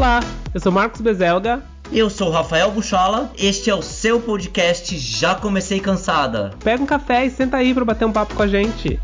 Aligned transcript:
Olá, 0.00 0.20
eu 0.54 0.58
sou 0.58 0.72
Marcos 0.72 1.02
Bezelga. 1.02 1.62
Eu 1.92 2.08
sou 2.08 2.30
Rafael 2.30 2.70
Buchola, 2.70 3.30
este 3.36 3.68
é 3.68 3.74
o 3.74 3.82
seu 3.82 4.18
podcast 4.18 4.96
Já 4.96 5.34
Comecei 5.34 5.78
Cansada. 5.78 6.54
Pega 6.64 6.82
um 6.82 6.86
café 6.86 7.26
e 7.26 7.30
senta 7.30 7.58
aí 7.58 7.74
para 7.74 7.84
bater 7.84 8.06
um 8.06 8.12
papo 8.12 8.34
com 8.34 8.42
a 8.42 8.46
gente. 8.46 8.98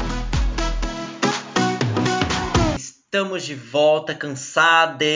Estamos 3.37 3.45
de 3.45 3.55
volta, 3.55 4.15
cansados. 4.15 5.07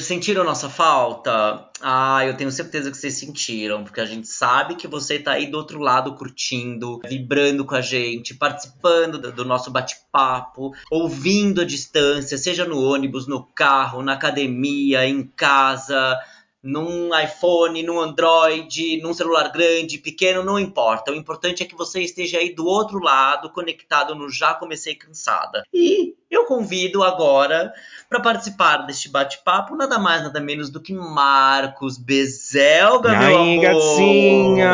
Sentiram 0.00 0.44
nossa 0.44 0.68
falta? 0.68 1.66
Ah, 1.80 2.26
eu 2.26 2.36
tenho 2.36 2.50
certeza 2.50 2.90
que 2.90 2.96
vocês 2.96 3.14
sentiram, 3.14 3.84
porque 3.84 4.00
a 4.00 4.04
gente 4.04 4.28
sabe 4.28 4.74
que 4.74 4.86
você 4.86 5.18
tá 5.18 5.32
aí 5.32 5.46
do 5.46 5.56
outro 5.56 5.78
lado 5.78 6.14
curtindo, 6.14 7.00
vibrando 7.08 7.64
com 7.64 7.74
a 7.74 7.80
gente, 7.80 8.34
participando 8.34 9.18
do 9.32 9.44
nosso 9.46 9.70
bate-papo, 9.70 10.74
ouvindo 10.90 11.62
a 11.62 11.64
distância, 11.64 12.36
seja 12.36 12.66
no 12.66 12.82
ônibus, 12.82 13.26
no 13.26 13.42
carro, 13.42 14.02
na 14.02 14.12
academia, 14.12 15.06
em 15.06 15.22
casa 15.22 16.18
num 16.62 17.10
iPhone, 17.18 17.82
num 17.82 18.00
Android, 18.00 19.00
num 19.00 19.14
celular 19.14 19.50
grande, 19.50 19.98
pequeno, 19.98 20.42
não 20.44 20.58
importa. 20.58 21.12
O 21.12 21.14
importante 21.14 21.62
é 21.62 21.66
que 21.66 21.76
você 21.76 22.00
esteja 22.00 22.38
aí 22.38 22.54
do 22.54 22.66
outro 22.66 22.98
lado, 22.98 23.50
conectado 23.50 24.14
no 24.14 24.28
Já 24.28 24.54
Comecei 24.54 24.94
Cansada. 24.94 25.62
E 25.72 26.14
eu 26.30 26.44
convido 26.44 27.02
agora 27.02 27.72
para 28.08 28.20
participar 28.20 28.78
deste 28.78 29.08
bate-papo 29.08 29.76
nada 29.76 29.98
mais, 29.98 30.22
nada 30.22 30.40
menos 30.40 30.68
do 30.68 30.80
que 30.80 30.92
Marcos 30.92 31.96
Bezelga, 31.96 33.10
meu 33.10 33.38
aí, 33.38 33.58
amor. 33.58 33.62
gatinha! 33.62 34.68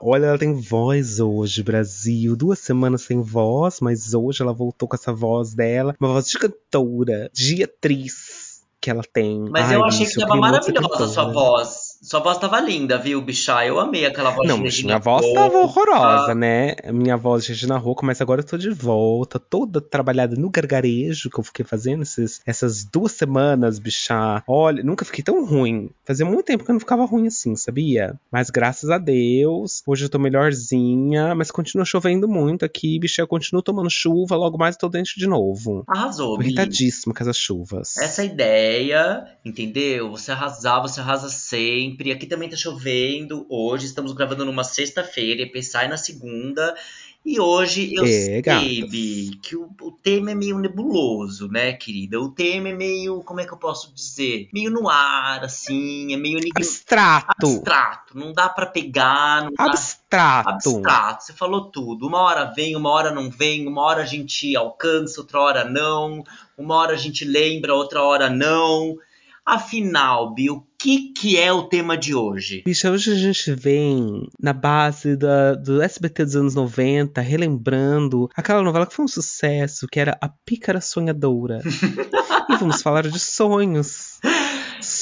Olha, 0.00 0.26
ela 0.26 0.38
tem 0.38 0.54
voz 0.54 1.20
hoje, 1.20 1.62
Brasil. 1.62 2.34
Duas 2.34 2.58
semanas 2.58 3.02
sem 3.02 3.20
voz, 3.20 3.80
mas 3.80 4.14
hoje 4.14 4.42
ela 4.42 4.52
voltou 4.52 4.88
com 4.88 4.96
essa 4.96 5.12
voz 5.12 5.54
dela. 5.54 5.94
Uma 6.00 6.14
voz 6.14 6.26
de 6.26 6.38
cantora, 6.38 7.30
de 7.32 7.62
atriz 7.62 8.29
que 8.80 8.90
ela 8.90 9.02
tem. 9.12 9.48
Mas 9.50 9.68
Ai, 9.68 9.76
eu 9.76 9.84
achei 9.84 10.06
que 10.06 10.18
tava 10.18 10.36
maravilhosa 10.36 11.04
a 11.04 11.08
sua 11.08 11.24
cantora. 11.26 11.32
voz. 11.32 11.89
Sua 12.02 12.18
voz 12.20 12.38
tava 12.38 12.58
linda, 12.60 12.96
viu, 12.96 13.20
bicha? 13.20 13.62
Eu 13.66 13.78
amei 13.78 14.06
aquela 14.06 14.30
voz 14.30 14.48
Não, 14.48 14.56
de 14.56 14.62
Regina 14.62 14.86
minha 14.94 14.98
voz 14.98 15.30
tava 15.34 15.58
horrorosa, 15.58 16.34
né? 16.34 16.74
Minha 16.90 17.14
voz 17.14 17.44
de 17.44 17.50
Regina 17.50 17.76
Roca, 17.76 18.06
mas 18.06 18.22
agora 18.22 18.40
eu 18.40 18.46
tô 18.46 18.56
de 18.56 18.70
volta, 18.70 19.38
toda 19.38 19.82
trabalhada 19.82 20.34
no 20.34 20.48
gargarejo 20.48 21.28
que 21.28 21.38
eu 21.38 21.44
fiquei 21.44 21.62
fazendo 21.62 22.02
esses- 22.02 22.40
essas 22.46 22.84
duas 22.84 23.12
semanas, 23.12 23.78
bicha. 23.78 24.42
Olha, 24.48 24.82
nunca 24.82 25.04
fiquei 25.04 25.22
tão 25.22 25.44
ruim. 25.44 25.90
Fazia 26.06 26.24
muito 26.24 26.44
tempo 26.46 26.64
que 26.64 26.70
eu 26.70 26.72
não 26.72 26.80
ficava 26.80 27.04
ruim 27.04 27.26
assim, 27.26 27.54
sabia? 27.54 28.18
Mas 28.32 28.48
graças 28.48 28.88
a 28.88 28.96
Deus, 28.96 29.82
hoje 29.86 30.06
eu 30.06 30.08
tô 30.08 30.18
melhorzinha, 30.18 31.34
mas 31.34 31.50
continua 31.50 31.84
chovendo 31.84 32.26
muito 32.26 32.64
aqui, 32.64 32.98
bicha. 32.98 33.20
Eu 33.20 33.28
continuo 33.28 33.60
tomando 33.62 33.90
chuva, 33.90 34.36
logo 34.36 34.56
mais 34.56 34.74
eu 34.74 34.80
tô 34.80 34.88
dentro 34.88 35.12
de 35.18 35.26
novo. 35.26 35.84
Arrasou, 35.86 36.36
Tô 36.36 36.42
irritadíssima 36.42 37.14
com 37.14 37.22
essas 37.22 37.36
chuvas. 37.36 37.98
Essa 37.98 38.24
ideia, 38.24 39.26
entendeu? 39.44 40.10
Você 40.12 40.32
arrasar, 40.32 40.80
você 40.80 40.98
arrasa 41.00 41.28
sempre. 41.28 41.89
Aqui 42.14 42.26
também 42.26 42.48
tá 42.48 42.56
chovendo 42.56 43.46
hoje. 43.48 43.86
Estamos 43.86 44.12
gravando 44.12 44.44
numa 44.44 44.64
sexta-feira, 44.64 45.42
EP 45.42 45.62
sai 45.62 45.88
na 45.88 45.96
segunda. 45.96 46.74
E 47.24 47.38
hoje 47.38 47.94
eu 47.94 48.06
É, 48.06 48.08
sei, 48.08 49.30
que 49.42 49.54
o, 49.54 49.68
o 49.82 49.92
tema 49.92 50.30
é 50.30 50.34
meio 50.34 50.58
nebuloso, 50.58 51.48
né, 51.48 51.74
querida? 51.74 52.18
O 52.18 52.30
tema 52.30 52.70
é 52.70 52.72
meio, 52.72 53.22
como 53.22 53.40
é 53.40 53.46
que 53.46 53.52
eu 53.52 53.58
posso 53.58 53.92
dizer? 53.92 54.48
Meio 54.54 54.70
no 54.70 54.88
ar, 54.88 55.44
assim, 55.44 56.14
é 56.14 56.16
meio 56.16 56.38
Abstrato! 56.56 57.34
abstrato. 57.46 58.16
Não 58.18 58.32
dá 58.32 58.48
pra 58.48 58.64
pegar, 58.64 59.44
não 59.44 59.52
dá 59.52 59.64
Abstrato! 59.64 60.48
abstrato, 60.48 61.24
você 61.24 61.32
falou 61.34 61.70
tudo. 61.70 62.06
Uma 62.06 62.20
hora 62.20 62.46
vem, 62.46 62.74
uma 62.74 62.90
hora 62.90 63.10
não 63.10 63.30
vem, 63.30 63.66
uma 63.68 63.82
hora 63.82 64.02
a 64.02 64.06
gente 64.06 64.56
alcança, 64.56 65.20
outra 65.20 65.40
hora 65.40 65.64
não, 65.64 66.24
uma 66.56 66.74
hora 66.76 66.94
a 66.94 66.98
gente 66.98 67.24
lembra, 67.24 67.74
outra 67.74 68.02
hora 68.02 68.30
não. 68.30 68.96
Afinal, 69.44 70.32
Bi, 70.32 70.50
o 70.50 70.64
que, 70.80 71.12
que 71.12 71.38
é 71.38 71.52
o 71.52 71.64
tema 71.64 71.96
de 71.96 72.14
hoje? 72.14 72.62
Bicha, 72.64 72.90
hoje 72.90 73.12
a 73.12 73.14
gente 73.14 73.52
vem 73.52 74.26
na 74.40 74.54
base 74.54 75.14
da, 75.14 75.54
do 75.54 75.82
SBT 75.82 76.24
dos 76.24 76.36
anos 76.36 76.54
90, 76.54 77.20
relembrando 77.20 78.30
aquela 78.34 78.62
novela 78.62 78.86
que 78.86 78.94
foi 78.94 79.04
um 79.04 79.08
sucesso, 79.08 79.86
que 79.86 80.00
era 80.00 80.16
A 80.22 80.28
Pícara 80.28 80.80
Sonhadora. 80.80 81.60
e 82.48 82.56
vamos 82.56 82.80
falar 82.80 83.06
de 83.06 83.18
sonhos. 83.18 84.18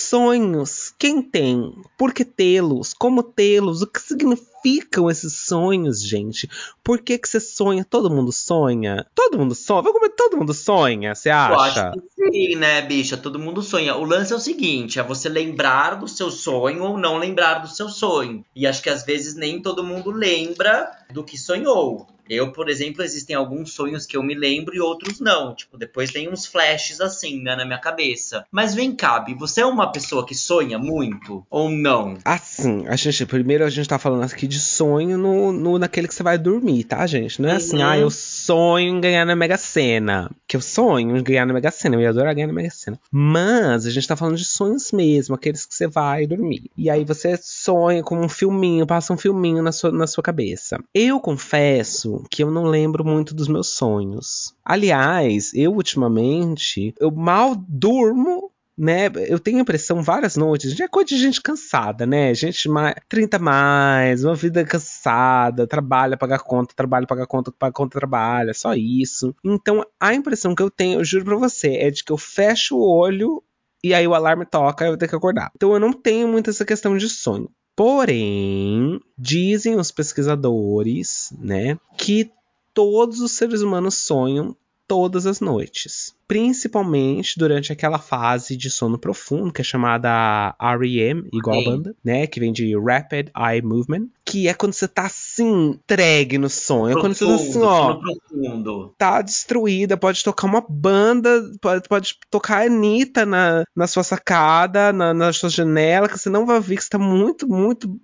Sonhos. 0.08 0.94
Quem 0.98 1.20
tem? 1.20 1.74
Por 1.98 2.14
que 2.14 2.24
tê-los? 2.24 2.94
Como 2.94 3.22
tê-los? 3.22 3.82
O 3.82 3.86
que 3.86 4.00
significam 4.00 5.10
esses 5.10 5.34
sonhos, 5.34 6.02
gente? 6.02 6.48
Por 6.82 7.00
que 7.00 7.18
que 7.18 7.28
você 7.28 7.38
sonha? 7.38 7.84
Todo 7.84 8.10
mundo 8.10 8.32
sonha? 8.32 9.06
Todo 9.14 9.38
mundo 9.38 9.54
sonha? 9.54 9.82
Vamos 9.82 9.98
comer, 9.98 10.14
todo 10.16 10.36
mundo 10.38 10.54
sonha, 10.54 11.14
você 11.14 11.28
Eu 11.28 11.34
acha? 11.34 11.90
acho 11.90 12.00
que 12.00 12.30
sim, 12.30 12.56
né, 12.56 12.80
bicha? 12.80 13.16
Todo 13.16 13.38
mundo 13.38 13.62
sonha. 13.62 13.96
O 13.96 14.04
lance 14.04 14.32
é 14.32 14.36
o 14.36 14.40
seguinte: 14.40 14.98
é 14.98 15.02
você 15.02 15.28
lembrar 15.28 15.96
do 15.96 16.08
seu 16.08 16.30
sonho 16.30 16.82
ou 16.84 16.96
não 16.96 17.18
lembrar 17.18 17.58
do 17.60 17.68
seu 17.68 17.88
sonho. 17.88 18.44
E 18.56 18.66
acho 18.66 18.82
que 18.82 18.90
às 18.90 19.04
vezes 19.04 19.34
nem 19.34 19.60
todo 19.60 19.84
mundo 19.84 20.10
lembra 20.10 20.90
do 21.12 21.22
que 21.22 21.36
sonhou. 21.36 22.06
Eu, 22.28 22.52
por 22.52 22.68
exemplo, 22.68 23.02
existem 23.02 23.34
alguns 23.34 23.72
sonhos 23.72 24.06
que 24.06 24.16
eu 24.16 24.22
me 24.22 24.34
lembro 24.34 24.74
e 24.74 24.80
outros 24.80 25.20
não. 25.20 25.54
Tipo, 25.54 25.76
depois 25.78 26.10
tem 26.10 26.28
uns 26.28 26.46
flashes 26.46 27.00
assim, 27.00 27.42
né, 27.42 27.56
na 27.56 27.64
minha 27.64 27.78
cabeça. 27.78 28.44
Mas 28.50 28.74
vem 28.74 28.94
cá, 28.94 29.18
Bi, 29.20 29.34
você 29.34 29.60
é 29.60 29.66
uma 29.66 29.90
pessoa 29.92 30.26
que 30.26 30.34
sonha 30.34 30.78
muito 30.78 31.44
ou 31.50 31.68
não? 31.70 32.16
Assim, 32.24 32.86
a 32.86 32.96
gente, 32.96 33.24
primeiro 33.26 33.64
a 33.64 33.70
gente 33.70 33.88
tá 33.88 33.98
falando 33.98 34.22
aqui 34.24 34.46
de 34.46 34.60
sonho 34.60 35.16
no, 35.18 35.52
no, 35.52 35.78
naquele 35.78 36.08
que 36.08 36.14
você 36.14 36.22
vai 36.22 36.38
dormir, 36.38 36.84
tá, 36.84 37.06
gente? 37.06 37.40
Não 37.40 37.48
é 37.48 37.52
assim, 37.56 37.76
Uhum. 37.76 37.84
ah, 37.86 37.98
eu 37.98 38.10
sonho 38.10 38.96
em 38.96 39.00
ganhar 39.00 39.24
na 39.24 39.36
Mega 39.36 39.56
Sena. 39.56 40.30
Que 40.46 40.56
eu 40.56 40.60
sonho 40.60 41.16
em 41.16 41.22
ganhar 41.22 41.46
na 41.46 41.52
Mega 41.52 41.70
Sena, 41.70 41.96
eu 41.96 42.00
ia 42.00 42.10
adorar 42.10 42.34
ganhar 42.34 42.46
na 42.46 42.52
Mega 42.52 42.70
Sena. 42.70 42.98
Mas 43.10 43.86
a 43.86 43.90
gente 43.90 44.06
tá 44.08 44.16
falando 44.16 44.36
de 44.36 44.44
sonhos 44.44 44.90
mesmo, 44.92 45.34
aqueles 45.34 45.64
que 45.66 45.74
você 45.74 45.86
vai 45.86 46.26
dormir. 46.26 46.70
E 46.76 46.88
aí 46.90 47.04
você 47.04 47.38
sonha 47.40 48.02
com 48.02 48.18
um 48.20 48.28
filminho, 48.28 48.86
passa 48.86 49.12
um 49.12 49.16
filminho 49.18 49.62
na 49.62 49.72
sua, 49.72 49.90
na 49.92 50.06
sua 50.06 50.22
cabeça. 50.22 50.78
Eu 50.94 51.20
confesso 51.20 52.17
que 52.30 52.42
eu 52.42 52.50
não 52.50 52.64
lembro 52.64 53.04
muito 53.04 53.34
dos 53.34 53.48
meus 53.48 53.68
sonhos. 53.68 54.54
Aliás, 54.64 55.52
eu 55.54 55.72
ultimamente, 55.72 56.94
eu 56.98 57.10
mal 57.10 57.54
durmo 57.56 58.52
né? 58.78 59.06
Eu 59.26 59.40
tenho 59.40 59.58
a 59.58 59.62
impressão 59.62 60.02
várias 60.02 60.36
noites, 60.36 60.78
é 60.78 60.86
coisa 60.86 61.08
de 61.08 61.18
gente 61.18 61.42
cansada, 61.42 62.06
né? 62.06 62.32
Gente 62.32 62.68
mais 62.68 62.94
30 63.08 63.38
mais, 63.38 64.24
uma 64.24 64.36
vida 64.36 64.64
cansada, 64.64 65.66
trabalha, 65.66 66.16
paga 66.16 66.38
conta, 66.38 66.74
trabalha, 66.76 67.06
paga 67.06 67.26
conta, 67.26 67.50
paga 67.50 67.72
conta, 67.72 67.98
trabalha, 67.98 68.54
só 68.54 68.74
isso. 68.74 69.34
Então, 69.44 69.84
a 69.98 70.14
impressão 70.14 70.54
que 70.54 70.62
eu 70.62 70.70
tenho, 70.70 71.00
eu 71.00 71.04
juro 71.04 71.24
pra 71.24 71.36
você, 71.36 71.74
é 71.74 71.90
de 71.90 72.04
que 72.04 72.12
eu 72.12 72.18
fecho 72.18 72.76
o 72.76 72.88
olho 72.88 73.42
e 73.82 73.92
aí 73.92 74.06
o 74.06 74.14
alarme 74.14 74.46
toca 74.46 74.86
eu 74.86 74.96
ter 74.96 75.08
que 75.08 75.16
acordar. 75.16 75.50
Então, 75.56 75.72
eu 75.72 75.80
não 75.80 75.92
tenho 75.92 76.28
muito 76.28 76.50
essa 76.50 76.64
questão 76.64 76.96
de 76.96 77.08
sonho. 77.08 77.50
Porém, 77.78 79.00
dizem 79.16 79.76
os 79.76 79.92
pesquisadores, 79.92 81.32
né, 81.38 81.78
que 81.96 82.28
todos 82.74 83.20
os 83.20 83.30
seres 83.30 83.62
humanos 83.62 83.94
sonham 83.94 84.56
todas 84.88 85.26
as 85.26 85.38
noites. 85.40 86.14
Principalmente 86.26 87.38
durante 87.38 87.72
aquela 87.72 87.98
fase 87.98 88.56
de 88.56 88.70
sono 88.70 88.98
profundo, 88.98 89.52
que 89.52 89.60
é 89.60 89.64
chamada 89.64 90.56
REM, 90.60 91.24
igual 91.32 91.60
Sim. 91.60 91.66
a 91.66 91.70
banda, 91.70 91.96
né? 92.02 92.26
Que 92.26 92.40
vem 92.40 92.52
de 92.52 92.76
Rapid 92.76 93.28
Eye 93.36 93.62
Movement. 93.62 94.08
Que 94.24 94.48
é 94.48 94.54
quando 94.54 94.72
você 94.72 94.88
tá 94.88 95.06
assim, 95.06 95.70
entregue 95.70 96.38
no 96.38 96.50
sonho. 96.50 96.98
É 96.98 97.00
quando 97.00 97.14
você 97.14 97.26
tá 97.26 97.34
assim, 97.34 97.62
ó 97.62 97.98
profundo. 97.98 98.94
tá 98.96 99.22
destruída, 99.22 99.96
pode 99.96 100.22
tocar 100.22 100.46
uma 100.46 100.64
banda, 100.66 101.30
pode, 101.60 101.88
pode 101.88 102.14
tocar 102.30 102.62
a 102.62 102.66
Anitta 102.66 103.24
na, 103.26 103.64
na 103.74 103.86
sua 103.86 104.02
sacada, 104.02 104.92
na, 104.92 105.12
na 105.12 105.32
sua 105.32 105.50
janela, 105.50 106.08
que 106.08 106.18
você 106.18 106.30
não 106.30 106.46
vai 106.46 106.60
ver 106.60 106.76
que 106.76 106.84
você 106.84 106.90
tá 106.90 106.98
muito, 106.98 107.48
muito, 107.48 107.98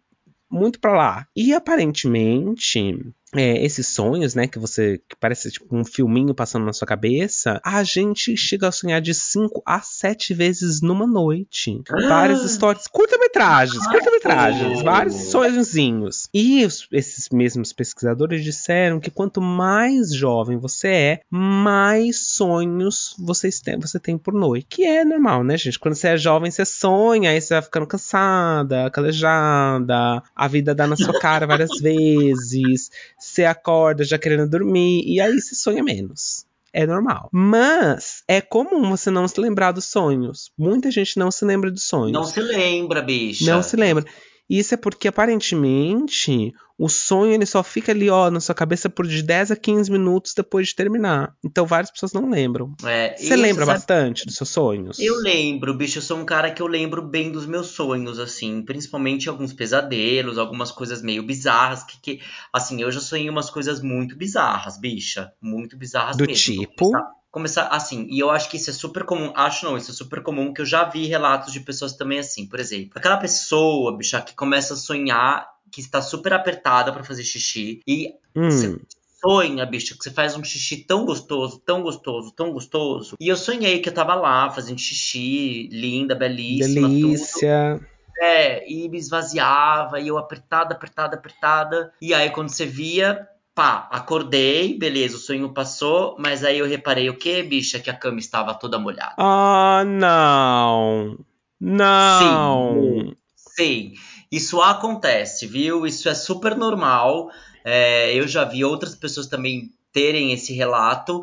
muito 0.50 0.80
pra 0.80 0.92
lá. 0.92 1.26
E 1.36 1.52
aparentemente, 1.52 2.96
é, 3.34 3.64
esses 3.64 3.86
sonhos, 3.88 4.34
né, 4.34 4.46
que 4.46 4.58
você, 4.58 4.98
que 5.08 5.16
parece 5.16 5.50
tipo 5.50 5.74
um 5.74 5.84
filminho 5.84 6.34
passando 6.34 6.64
na 6.64 6.72
sua 6.72 6.86
cabeça, 6.86 7.60
a 7.64 7.82
gente 7.82 8.36
chega 8.36 8.68
a 8.68 8.72
sonhar 8.72 9.00
de 9.00 9.12
5 9.14 9.62
a 9.66 9.80
7 9.80 10.32
vezes 10.34 10.80
numa 10.80 11.06
noite. 11.06 11.80
Várias 12.08 12.42
histórias, 12.44 12.86
curta-metragens, 12.86 13.86
curta-metragens, 13.86 14.82
vários 14.82 15.14
sonhozinhos. 15.30 16.28
E 16.32 16.64
os- 16.64 16.86
esses 16.92 17.28
mesmos 17.30 17.72
pesquisadores 17.72 18.42
disseram 18.44 19.00
que 19.00 19.10
quanto 19.10 19.40
mais 19.40 20.14
jovem 20.14 20.56
você 20.58 20.88
é, 20.88 21.20
mais 21.30 22.18
sonhos 22.28 23.14
vocês 23.18 23.60
têm, 23.60 23.78
você 23.78 23.98
tem 23.98 24.16
por 24.16 24.34
noite. 24.34 24.66
Que 24.68 24.84
é 24.84 25.04
normal, 25.04 25.42
né, 25.44 25.56
gente? 25.56 25.78
Quando 25.78 25.94
você 25.94 26.08
é 26.08 26.16
jovem, 26.16 26.50
você 26.50 26.64
sonha, 26.64 27.30
aí 27.30 27.40
você 27.40 27.54
vai 27.54 27.62
ficando 27.62 27.86
cansada, 27.86 28.90
calejada, 28.90 30.22
a 30.34 30.48
vida 30.48 30.74
dá 30.74 30.86
na 30.86 30.96
sua 30.96 31.18
cara 31.18 31.46
várias 31.46 31.70
vezes, 31.80 32.90
você 33.24 33.44
acorda 33.44 34.04
já 34.04 34.18
querendo 34.18 34.48
dormir, 34.48 35.02
e 35.06 35.20
aí 35.20 35.40
você 35.40 35.54
sonha 35.54 35.82
menos. 35.82 36.44
É 36.72 36.86
normal. 36.86 37.28
Mas 37.32 38.22
é 38.26 38.40
comum 38.40 38.90
você 38.90 39.10
não 39.10 39.26
se 39.28 39.40
lembrar 39.40 39.72
dos 39.72 39.86
sonhos. 39.86 40.50
Muita 40.58 40.90
gente 40.90 41.18
não 41.18 41.30
se 41.30 41.44
lembra 41.44 41.70
dos 41.70 41.84
sonhos. 41.84 42.12
Não 42.12 42.24
se 42.24 42.40
lembra, 42.40 43.00
bicha. 43.00 43.44
Não 43.44 43.62
se 43.62 43.76
lembra. 43.76 44.04
Isso 44.48 44.74
é 44.74 44.76
porque, 44.76 45.08
aparentemente, 45.08 46.52
o 46.76 46.88
sonho 46.88 47.32
ele 47.32 47.46
só 47.46 47.62
fica 47.62 47.92
ali, 47.92 48.10
ó, 48.10 48.30
na 48.30 48.40
sua 48.40 48.54
cabeça 48.54 48.90
por 48.90 49.06
de 49.06 49.22
10 49.22 49.52
a 49.52 49.56
15 49.56 49.90
minutos 49.90 50.34
depois 50.34 50.68
de 50.68 50.74
terminar. 50.74 51.34
Então 51.42 51.64
várias 51.64 51.90
pessoas 51.90 52.12
não 52.12 52.28
lembram. 52.28 52.74
É, 52.84 53.16
Você 53.16 53.36
lembra 53.36 53.64
sabe... 53.64 53.78
bastante 53.78 54.26
dos 54.26 54.34
seus 54.34 54.50
sonhos? 54.50 54.98
Eu 54.98 55.16
lembro, 55.16 55.72
bicho. 55.74 55.98
Eu 55.98 56.02
sou 56.02 56.18
um 56.18 56.24
cara 56.24 56.50
que 56.50 56.60
eu 56.60 56.66
lembro 56.66 57.00
bem 57.00 57.30
dos 57.30 57.46
meus 57.46 57.68
sonhos, 57.68 58.18
assim. 58.18 58.62
Principalmente 58.62 59.28
alguns 59.28 59.52
pesadelos, 59.52 60.36
algumas 60.36 60.70
coisas 60.70 61.00
meio 61.00 61.22
bizarras. 61.22 61.84
Que, 61.84 62.00
que 62.00 62.20
assim, 62.52 62.82
eu 62.82 62.90
já 62.90 63.00
sonhei 63.00 63.30
umas 63.30 63.48
coisas 63.50 63.80
muito 63.80 64.16
bizarras, 64.16 64.78
bicha. 64.78 65.32
Muito 65.40 65.76
bizarras 65.76 66.16
Do 66.16 66.26
mesmo. 66.26 66.34
tipo 66.62 66.92
começar 67.34 67.66
assim, 67.66 68.06
e 68.08 68.20
eu 68.20 68.30
acho 68.30 68.48
que 68.48 68.56
isso 68.56 68.70
é 68.70 68.72
super 68.72 69.02
comum, 69.02 69.32
acho 69.34 69.66
não, 69.66 69.76
isso 69.76 69.90
é 69.90 69.94
super 69.94 70.22
comum, 70.22 70.54
que 70.54 70.60
eu 70.60 70.64
já 70.64 70.84
vi 70.84 71.06
relatos 71.06 71.52
de 71.52 71.58
pessoas 71.58 71.92
também 71.92 72.20
assim, 72.20 72.46
por 72.46 72.60
exemplo, 72.60 72.92
aquela 72.94 73.16
pessoa, 73.16 73.96
bicha, 73.96 74.22
que 74.22 74.36
começa 74.36 74.74
a 74.74 74.76
sonhar 74.76 75.52
que 75.68 75.80
está 75.80 76.00
super 76.00 76.32
apertada 76.32 76.92
para 76.92 77.02
fazer 77.02 77.24
xixi 77.24 77.80
e 77.84 78.14
hum. 78.36 78.48
você 78.48 78.78
sonha, 79.20 79.66
bicha, 79.66 79.96
que 79.96 80.04
você 80.04 80.12
faz 80.12 80.36
um 80.36 80.44
xixi 80.44 80.76
tão 80.76 81.04
gostoso, 81.04 81.58
tão 81.58 81.82
gostoso, 81.82 82.30
tão 82.30 82.52
gostoso. 82.52 83.16
E 83.18 83.26
eu 83.26 83.36
sonhei 83.36 83.80
que 83.80 83.88
eu 83.88 83.94
tava 83.94 84.14
lá 84.14 84.48
fazendo 84.50 84.78
xixi, 84.78 85.68
linda, 85.72 86.14
belíssima, 86.14 86.88
Delícia. 86.88 87.80
Tudo. 87.80 87.94
É, 88.20 88.70
e 88.70 88.88
me 88.88 88.98
esvaziava, 88.98 89.98
e 89.98 90.06
eu 90.06 90.16
apertada, 90.16 90.72
apertada, 90.72 91.16
apertada. 91.16 91.92
E 92.00 92.14
aí, 92.14 92.30
quando 92.30 92.48
você 92.48 92.64
via, 92.64 93.28
pá, 93.54 93.88
acordei, 93.90 94.76
beleza, 94.76 95.16
o 95.16 95.20
sonho 95.20 95.54
passou, 95.54 96.16
mas 96.18 96.42
aí 96.44 96.58
eu 96.58 96.66
reparei 96.66 97.08
o 97.08 97.16
que, 97.16 97.42
bicha? 97.42 97.78
Que 97.78 97.88
a 97.88 97.96
cama 97.96 98.18
estava 98.18 98.52
toda 98.54 98.78
molhada. 98.78 99.14
Ah, 99.18 99.84
não! 99.86 101.18
Não! 101.60 102.18
Sim, 102.18 103.16
sim. 103.36 103.94
Isso 104.30 104.60
acontece, 104.60 105.46
viu? 105.46 105.86
Isso 105.86 106.08
é 106.08 106.14
super 106.14 106.56
normal. 106.56 107.30
É, 107.64 108.12
eu 108.14 108.26
já 108.26 108.44
vi 108.44 108.64
outras 108.64 108.94
pessoas 108.94 109.28
também 109.28 109.72
terem 109.92 110.32
esse 110.32 110.52
relato. 110.52 111.22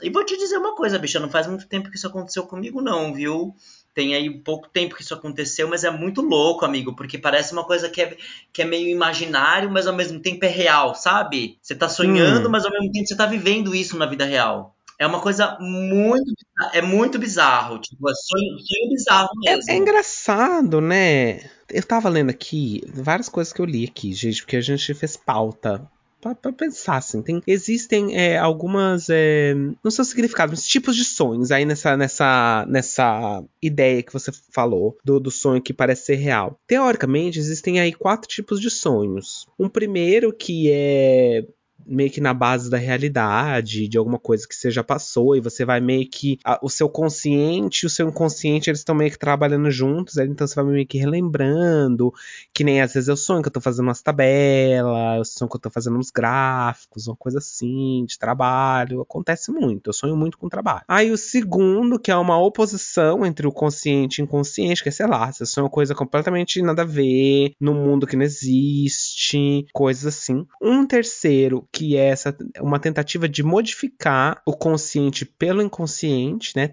E 0.00 0.08
vou 0.08 0.24
te 0.24 0.36
dizer 0.36 0.56
uma 0.58 0.76
coisa, 0.76 0.98
bicha, 0.98 1.18
não 1.18 1.28
faz 1.28 1.46
muito 1.46 1.66
tempo 1.66 1.90
que 1.90 1.96
isso 1.96 2.06
aconteceu 2.06 2.44
comigo, 2.46 2.80
não, 2.80 3.12
viu? 3.12 3.54
Tem 3.94 4.14
aí 4.14 4.30
pouco 4.30 4.68
tempo 4.68 4.94
que 4.94 5.02
isso 5.02 5.14
aconteceu, 5.14 5.68
mas 5.68 5.84
é 5.84 5.90
muito 5.90 6.22
louco, 6.22 6.64
amigo, 6.64 6.94
porque 6.96 7.18
parece 7.18 7.52
uma 7.52 7.64
coisa 7.64 7.88
que 7.90 8.00
é, 8.00 8.16
que 8.52 8.62
é 8.62 8.64
meio 8.64 8.88
imaginário, 8.88 9.70
mas 9.70 9.86
ao 9.86 9.94
mesmo 9.94 10.20
tempo 10.20 10.44
é 10.44 10.48
real, 10.48 10.94
sabe? 10.94 11.58
Você 11.60 11.74
tá 11.74 11.88
sonhando, 11.88 12.48
hum. 12.48 12.50
mas 12.50 12.64
ao 12.64 12.70
mesmo 12.70 12.90
tempo 12.90 13.06
você 13.06 13.16
tá 13.16 13.26
vivendo 13.26 13.74
isso 13.74 13.96
na 13.98 14.06
vida 14.06 14.24
real. 14.24 14.74
É 14.98 15.06
uma 15.06 15.20
coisa 15.20 15.58
muito. 15.58 16.32
É 16.72 16.80
muito 16.80 17.18
bizarro. 17.18 17.80
Tipo, 17.80 18.08
é 18.08 18.14
sonho, 18.14 18.58
sonho 18.60 18.88
bizarro 18.88 19.30
mesmo. 19.44 19.70
É, 19.70 19.74
é, 19.74 19.76
engraçado, 19.76 20.80
né? 20.80 21.40
Eu 21.68 21.82
tava 21.82 22.08
lendo 22.08 22.30
aqui 22.30 22.82
várias 22.94 23.28
coisas 23.28 23.52
que 23.52 23.60
eu 23.60 23.64
li 23.64 23.84
aqui, 23.84 24.12
gente, 24.12 24.42
porque 24.42 24.56
a 24.56 24.60
gente 24.60 24.94
fez 24.94 25.16
pauta 25.16 25.90
para 26.22 26.52
pensar, 26.52 26.98
assim. 26.98 27.20
Tem, 27.20 27.42
existem 27.46 28.16
é, 28.16 28.38
algumas. 28.38 29.08
É, 29.10 29.54
não 29.82 29.90
são 29.90 30.04
significados, 30.04 30.60
mas 30.60 30.68
tipos 30.68 30.96
de 30.96 31.04
sonhos 31.04 31.50
aí 31.50 31.64
nessa, 31.64 31.96
nessa, 31.96 32.64
nessa 32.68 33.44
ideia 33.60 34.02
que 34.02 34.12
você 34.12 34.30
falou 34.52 34.96
do, 35.04 35.18
do 35.18 35.30
sonho 35.30 35.60
que 35.60 35.72
parece 35.72 36.06
ser 36.06 36.16
real. 36.16 36.58
Teoricamente, 36.66 37.38
existem 37.38 37.80
aí 37.80 37.92
quatro 37.92 38.28
tipos 38.28 38.60
de 38.60 38.70
sonhos. 38.70 39.46
Um 39.58 39.68
primeiro 39.68 40.32
que 40.32 40.70
é 40.70 41.44
meio 41.86 42.10
que 42.10 42.20
na 42.20 42.34
base 42.34 42.70
da 42.70 42.76
realidade, 42.76 43.88
de 43.88 43.98
alguma 43.98 44.18
coisa 44.18 44.46
que 44.46 44.54
você 44.54 44.70
já 44.70 44.82
passou, 44.84 45.36
e 45.36 45.40
você 45.40 45.64
vai 45.64 45.80
meio 45.80 46.08
que. 46.08 46.38
A, 46.44 46.58
o 46.62 46.68
seu 46.68 46.88
consciente 46.88 47.84
e 47.84 47.86
o 47.86 47.90
seu 47.90 48.08
inconsciente, 48.08 48.70
eles 48.70 48.80
estão 48.80 48.94
meio 48.94 49.10
que 49.10 49.18
trabalhando 49.18 49.70
juntos, 49.70 50.16
então 50.16 50.46
você 50.46 50.54
vai 50.54 50.64
meio 50.64 50.86
que 50.86 50.98
relembrando, 50.98 52.12
que 52.52 52.64
nem 52.64 52.80
às 52.80 52.92
vezes 52.92 53.08
eu 53.08 53.16
sonho 53.16 53.42
que 53.42 53.48
eu 53.48 53.52
tô 53.52 53.60
fazendo 53.60 53.86
umas 53.86 54.02
tabelas, 54.02 55.18
eu 55.18 55.24
sonho 55.24 55.50
que 55.50 55.56
eu 55.56 55.60
tô 55.60 55.70
fazendo 55.70 55.98
uns 55.98 56.10
gráficos, 56.10 57.06
uma 57.06 57.16
coisa 57.16 57.38
assim, 57.38 58.04
de 58.06 58.18
trabalho. 58.18 59.00
Acontece 59.00 59.50
muito, 59.50 59.88
eu 59.88 59.92
sonho 59.92 60.16
muito 60.16 60.38
com 60.38 60.48
trabalho. 60.48 60.82
Aí 60.88 61.10
o 61.10 61.16
segundo, 61.16 61.98
que 61.98 62.10
é 62.10 62.16
uma 62.16 62.38
oposição 62.38 63.24
entre 63.24 63.46
o 63.46 63.52
consciente 63.52 64.20
e 64.20 64.22
o 64.22 64.24
inconsciente, 64.24 64.82
que 64.82 64.88
é, 64.88 64.92
sei 64.92 65.06
lá, 65.06 65.30
você 65.32 65.46
sonha 65.46 65.64
uma 65.64 65.70
coisa 65.70 65.94
completamente 65.94 66.60
nada 66.62 66.82
a 66.82 66.86
ver, 66.86 67.52
num 67.60 67.74
mundo 67.74 68.06
que 68.06 68.16
não 68.16 68.24
existe, 68.24 69.66
coisas 69.72 70.06
assim. 70.06 70.46
Um 70.60 70.86
terceiro, 70.86 71.66
que 71.72 71.96
é 71.96 72.08
essa 72.08 72.36
uma 72.60 72.78
tentativa 72.78 73.26
de 73.26 73.42
modificar 73.42 74.42
o 74.46 74.52
consciente 74.52 75.24
pelo 75.24 75.62
inconsciente, 75.62 76.52
né? 76.54 76.68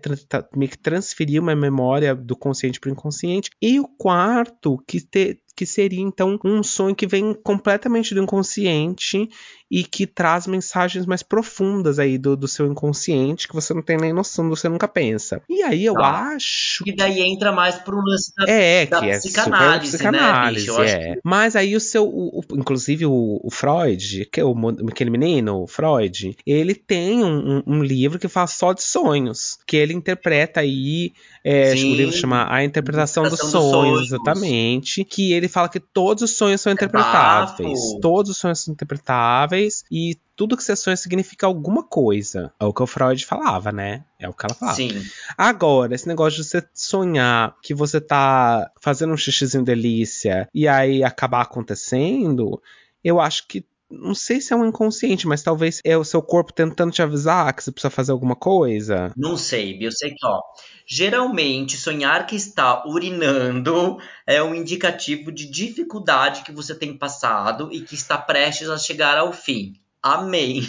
Meio 0.56 0.70
que 0.70 0.78
transferir 0.78 1.42
uma 1.42 1.56
memória 1.56 2.14
do 2.14 2.36
consciente 2.36 2.80
para 2.80 2.90
o 2.90 2.92
inconsciente. 2.92 3.50
E 3.62 3.80
o 3.80 3.88
quarto, 3.88 4.78
que, 4.86 5.00
te, 5.00 5.42
que 5.56 5.66
seria 5.66 6.02
então 6.02 6.38
um 6.44 6.62
sonho 6.62 6.96
que 6.96 7.08
vem 7.08 7.34
completamente 7.34 8.14
do 8.14 8.22
inconsciente 8.22 9.30
e 9.70 9.84
que 9.84 10.08
traz 10.08 10.48
mensagens 10.48 11.06
mais 11.06 11.22
profundas 11.22 12.00
aí 12.00 12.18
do, 12.18 12.36
do 12.36 12.48
seu 12.48 12.66
inconsciente 12.66 13.48
que 13.48 13.54
você 13.54 13.74
não 13.74 13.82
tem 13.82 13.98
nem 13.98 14.12
noção, 14.12 14.50
você 14.50 14.68
nunca 14.68 14.88
pensa. 14.88 15.42
E 15.48 15.62
aí 15.62 15.86
eu 15.86 15.96
ah, 16.00 16.34
acho. 16.34 16.84
E 16.88 16.96
daí 16.96 17.22
entra 17.22 17.52
mais 17.52 17.76
pro 17.76 18.02
lance 18.02 18.34
da, 18.36 18.52
é, 18.52 18.86
da 18.88 19.00
que 19.00 19.10
é 19.10 19.18
psicanálise, 19.20 19.98
psicanálise, 19.98 20.72
né, 20.72 20.86
é. 20.90 21.14
Que... 21.16 21.22
Mas 21.24 21.56
aí 21.56 21.76
o 21.76 21.80
seu. 21.80 22.08
O, 22.08 22.40
o, 22.40 22.58
inclusive 22.58 23.06
o, 23.06 23.40
o, 23.44 23.52
Freud, 23.52 24.28
que 24.32 24.42
é 24.42 24.46
o, 24.46 24.56
aquele 24.90 25.12
menino, 25.12 25.64
o 25.64 25.68
Freud, 25.68 26.36
ele 26.46 26.74
tem 26.74 27.24
um, 27.24 27.62
um, 27.68 27.84
livro 27.84 28.18
que 28.18 28.28
fala 28.28 28.48
só 28.48 28.74
de 28.74 28.82
sonhos. 28.82 29.60
Que 29.68 29.78
ele 29.78 29.94
interpreta 29.94 30.62
aí. 30.62 31.14
É, 31.44 31.72
o 31.72 31.96
livro 31.96 32.14
chama 32.14 32.54
A 32.54 32.64
Interpretação, 32.64 33.24
dos, 33.24 33.40
dos 33.40 33.52
sonhos, 33.52 33.72
sonhos, 33.72 34.12
exatamente. 34.12 35.06
Que 35.06 35.32
ele 35.32 35.48
fala 35.48 35.70
que 35.70 35.80
todos 35.80 36.24
os 36.24 36.32
sonhos 36.32 36.60
são 36.60 36.72
é 36.72 36.74
interpretáveis. 36.74 37.80
Todos 38.02 38.32
os 38.32 38.38
sonhos 38.38 38.60
são 38.60 38.74
interpretáveis 38.74 39.59
e 39.92 40.18
tudo 40.36 40.56
que 40.56 40.64
você 40.64 40.76
sonha 40.76 40.96
significa 40.96 41.46
alguma 41.46 41.84
coisa. 41.84 42.54
É 42.60 42.66
o 42.66 42.74
que 42.74 42.82
o 42.82 42.88
Freud 42.88 43.26
falava, 43.26 43.72
né? 43.72 44.06
É 44.18 44.30
o 44.30 44.34
que 44.34 44.46
ela 44.46 44.56
falava. 44.56 44.78
Sim. 44.78 44.90
Agora, 45.38 45.94
esse 45.94 46.08
negócio 46.08 46.42
de 46.42 46.48
você 46.48 46.64
sonhar 46.74 47.56
que 47.62 47.74
você 47.74 48.00
tá 48.00 48.72
fazendo 48.82 49.14
um 49.14 49.18
xixizinho 49.18 49.64
delícia 49.64 50.48
e 50.54 50.68
aí 50.68 51.04
acabar 51.04 51.42
acontecendo, 51.42 52.62
eu 53.04 53.20
acho 53.20 53.48
que 53.48 53.66
não 53.90 54.14
sei 54.14 54.40
se 54.40 54.54
é 54.54 54.56
um 54.56 54.66
inconsciente, 54.66 55.28
mas 55.28 55.42
talvez 55.42 55.82
é 55.84 55.98
o 55.98 56.04
seu 56.04 56.22
corpo 56.22 56.54
tentando 56.54 56.92
te 56.92 57.02
avisar 57.02 57.54
que 57.54 57.64
você 57.64 57.72
precisa 57.72 57.90
fazer 57.90 58.12
alguma 58.12 58.36
coisa. 58.36 59.12
Não 59.18 59.36
sei, 59.36 59.78
eu 59.82 59.92
sei 59.92 60.12
que, 60.12 60.26
ó, 60.26 60.42
geralmente 60.86 61.76
sonhar 61.76 62.28
que 62.28 62.36
está 62.36 62.84
urinando 62.88 63.98
é 64.28 64.42
um 64.44 64.54
indicativo 64.54 65.32
de 65.32 65.50
dificuldade 65.50 66.44
que 66.44 66.52
você 66.52 66.76
tem 66.76 66.98
passado 66.98 67.70
e 67.72 67.82
que 67.82 67.96
está 67.96 68.18
prestes 68.18 68.70
a 68.70 68.78
chegar 68.78 69.18
ao 69.18 69.34
fim. 69.34 69.74
Amém. 70.02 70.62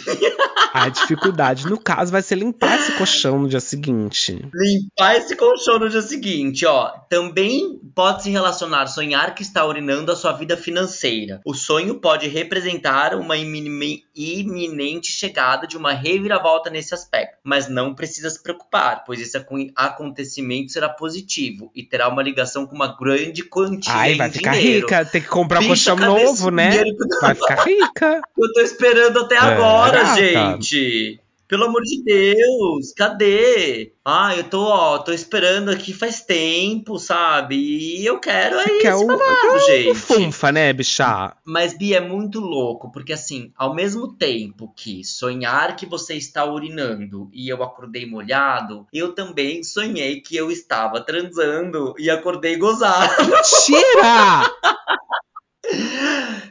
A 0.73 0.89
dificuldade, 0.89 1.67
no 1.67 1.77
caso, 1.77 2.11
vai 2.11 2.21
ser 2.21 2.35
limpar 2.35 2.79
esse 2.79 2.93
colchão 2.93 3.39
no 3.39 3.49
dia 3.49 3.59
seguinte. 3.59 4.39
Limpar 4.53 5.15
esse 5.17 5.35
colchão 5.35 5.79
no 5.79 5.89
dia 5.89 6.01
seguinte, 6.01 6.65
ó. 6.65 6.89
Também 7.09 7.79
pode 7.93 8.23
se 8.23 8.29
relacionar 8.29 8.87
sonhar 8.87 9.35
que 9.35 9.41
está 9.41 9.65
urinando 9.65 10.11
a 10.11 10.15
sua 10.15 10.31
vida 10.31 10.55
financeira. 10.55 11.41
O 11.45 11.53
sonho 11.53 11.95
pode 11.99 12.27
representar 12.27 13.15
uma 13.15 13.35
iminente 13.37 15.11
chegada 15.11 15.67
de 15.67 15.77
uma 15.77 15.91
reviravolta 15.91 16.69
nesse 16.69 16.93
aspecto, 16.93 17.37
mas 17.43 17.67
não 17.67 17.93
precisa 17.93 18.29
se 18.29 18.41
preocupar, 18.41 19.03
pois 19.05 19.19
esse 19.19 19.37
acontecimento 19.75 20.71
será 20.71 20.89
positivo 20.89 21.71
e 21.75 21.83
terá 21.83 22.07
uma 22.07 22.23
ligação 22.23 22.65
com 22.65 22.75
uma 22.75 22.97
grande 22.97 23.43
quantia 23.43 23.93
Ai, 23.93 24.15
vai 24.15 24.31
ficar 24.31 24.53
rica, 24.53 25.05
tem 25.05 25.21
que 25.21 25.27
comprar 25.27 25.61
um 25.61 25.67
colchão 25.67 25.95
novo, 25.95 26.49
né? 26.49 26.83
Vai 27.21 27.35
ficar 27.35 27.63
rica. 27.63 28.21
Eu 28.37 28.53
tô 28.53 28.61
esperando 28.61 29.20
até 29.21 29.35
é, 29.35 29.39
agora, 29.39 29.99
é, 29.99 30.15
gente. 30.15 31.21
Pelo 31.51 31.65
amor 31.65 31.81
de 31.81 32.01
Deus, 32.01 32.93
cadê? 32.95 33.91
Ah, 34.05 34.33
eu 34.37 34.45
tô, 34.45 34.61
ó, 34.61 34.99
tô 34.99 35.11
esperando 35.11 35.69
aqui 35.69 35.91
faz 35.93 36.21
tempo, 36.21 36.97
sabe? 36.97 37.57
E 37.57 38.05
eu 38.05 38.21
quero 38.21 38.57
aí 38.57 38.79
Você 38.79 38.87
esse 38.87 39.05
babado, 39.05 39.59
gente. 39.65 39.95
funfa, 39.95 40.49
né, 40.49 40.71
bicha? 40.71 41.35
Mas, 41.43 41.77
Bia, 41.77 41.97
é 41.97 41.99
muito 41.99 42.39
louco, 42.39 42.89
porque 42.89 43.11
assim, 43.11 43.51
ao 43.57 43.75
mesmo 43.75 44.13
tempo 44.13 44.73
que 44.73 45.03
sonhar 45.03 45.75
que 45.75 45.85
você 45.85 46.15
está 46.15 46.45
urinando 46.45 47.29
e 47.33 47.49
eu 47.49 47.61
acordei 47.61 48.05
molhado, 48.05 48.87
eu 48.93 49.13
também 49.13 49.61
sonhei 49.61 50.21
que 50.21 50.37
eu 50.37 50.49
estava 50.49 51.01
transando 51.01 51.93
e 51.99 52.09
acordei 52.09 52.55
gozado. 52.55 53.25
Mentira! 53.25 54.49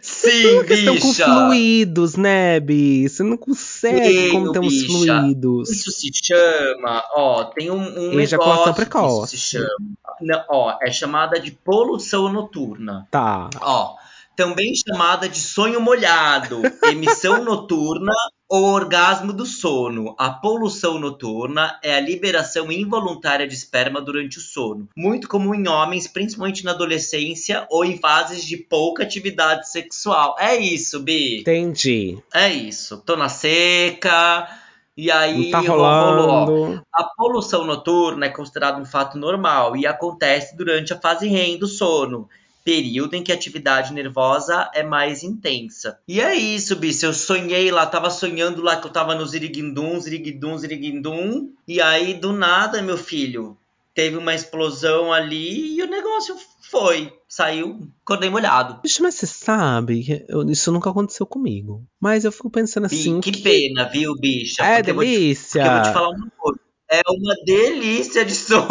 Sim, 0.00 0.62
bicha. 0.62 0.74
Estão 0.74 0.98
com 0.98 1.12
fluidos, 1.12 2.16
né, 2.16 2.60
Bi? 2.60 3.08
Você 3.08 3.22
não 3.22 3.36
consegue 3.36 4.30
como 4.30 4.46
estão 4.46 4.64
os 4.64 4.86
fluidos. 4.86 5.70
Isso 5.70 5.90
se 5.90 6.10
chama, 6.12 7.04
ó, 7.16 7.44
tem 7.44 7.70
um, 7.70 8.12
um 8.14 8.20
Ejaculação 8.20 8.72
precoce. 8.72 9.34
Isso 9.34 9.44
se 9.44 9.50
chama. 9.58 9.68
Não, 10.20 10.44
ó, 10.48 10.76
é 10.82 10.90
chamada 10.92 11.40
de 11.40 11.50
poluição 11.50 12.32
noturna. 12.32 13.06
Tá. 13.10 13.50
Ó, 13.60 13.96
também 14.40 14.72
chamada 14.74 15.28
de 15.28 15.38
sonho 15.38 15.78
molhado, 15.82 16.62
emissão 16.84 17.44
noturna 17.44 18.12
O 18.48 18.62
orgasmo 18.72 19.34
do 19.34 19.44
sono. 19.44 20.14
A 20.18 20.30
poluição 20.30 20.98
noturna 20.98 21.78
é 21.84 21.94
a 21.94 22.00
liberação 22.00 22.72
involuntária 22.72 23.46
de 23.46 23.54
esperma 23.54 24.00
durante 24.00 24.38
o 24.38 24.40
sono, 24.40 24.88
muito 24.96 25.28
comum 25.28 25.54
em 25.54 25.68
homens, 25.68 26.08
principalmente 26.08 26.64
na 26.64 26.70
adolescência 26.70 27.66
ou 27.70 27.84
em 27.84 27.98
fases 27.98 28.42
de 28.42 28.56
pouca 28.56 29.02
atividade 29.02 29.70
sexual. 29.70 30.34
É 30.38 30.56
isso, 30.56 31.00
Bi. 31.00 31.40
Entendi. 31.40 32.18
É 32.34 32.48
isso. 32.48 33.02
Tô 33.04 33.16
na 33.16 33.28
seca. 33.28 34.48
E 34.96 35.10
aí 35.10 35.50
tá 35.50 35.60
rolou. 35.60 36.80
A 36.92 37.04
poluição 37.16 37.64
noturna 37.64 38.26
é 38.26 38.30
considerada 38.30 38.80
um 38.80 38.84
fato 38.86 39.16
normal 39.16 39.76
e 39.76 39.86
acontece 39.86 40.56
durante 40.56 40.92
a 40.92 41.00
fase 41.00 41.28
REM 41.28 41.58
do 41.58 41.66
sono, 41.66 42.28
período 42.64 43.14
em 43.14 43.22
que 43.22 43.32
a 43.32 43.34
atividade 43.34 43.92
nervosa 43.92 44.70
é 44.74 44.82
mais 44.82 45.22
intensa. 45.22 45.98
E 46.06 46.20
é 46.20 46.34
isso, 46.34 46.76
bicho. 46.76 47.06
Eu 47.06 47.12
sonhei 47.14 47.70
lá, 47.70 47.86
tava 47.86 48.10
sonhando 48.10 48.62
lá 48.62 48.76
que 48.80 48.86
eu 48.86 48.92
tava 48.92 49.14
no 49.14 49.26
Ziriguindum, 49.26 49.98
Ziriguindum, 50.00 50.56
Ziriguindum. 50.58 51.50
E 51.66 51.80
aí, 51.80 52.14
do 52.14 52.32
nada, 52.32 52.82
meu 52.82 52.96
filho, 52.98 53.56
teve 53.94 54.16
uma 54.16 54.34
explosão 54.34 55.12
ali 55.12 55.76
e 55.76 55.82
o 55.82 55.86
negócio 55.90 56.36
foi. 56.70 57.12
Saiu, 57.28 57.88
acordei 58.02 58.28
molhado. 58.30 58.80
Bicho, 58.82 59.02
mas 59.02 59.14
você 59.14 59.26
sabe 59.26 60.02
que 60.04 60.24
eu- 60.28 60.48
isso 60.50 60.70
nunca 60.72 60.90
aconteceu 60.90 61.24
comigo. 61.26 61.84
Mas 62.00 62.24
eu 62.24 62.32
fico 62.32 62.50
pensando 62.50 62.88
Bi, 62.88 62.96
assim. 62.96 63.20
que 63.20 63.38
pena, 63.38 63.88
viu, 63.88 64.14
bicha? 64.16 64.62
É 64.62 64.76
Porque 64.76 64.90
eu 64.90 64.94
vou 64.94 65.04
te- 65.04 65.10
delícia. 65.10 65.62
Porque 65.62 65.68
eu 65.68 65.72
vou 65.72 65.82
te 65.82 65.92
falar 65.92 66.10
uma 66.10 66.30
coisa. 66.38 66.60
É 66.90 67.02
uma 67.08 67.34
delícia 67.44 68.24
de 68.24 68.34
som. 68.34 68.66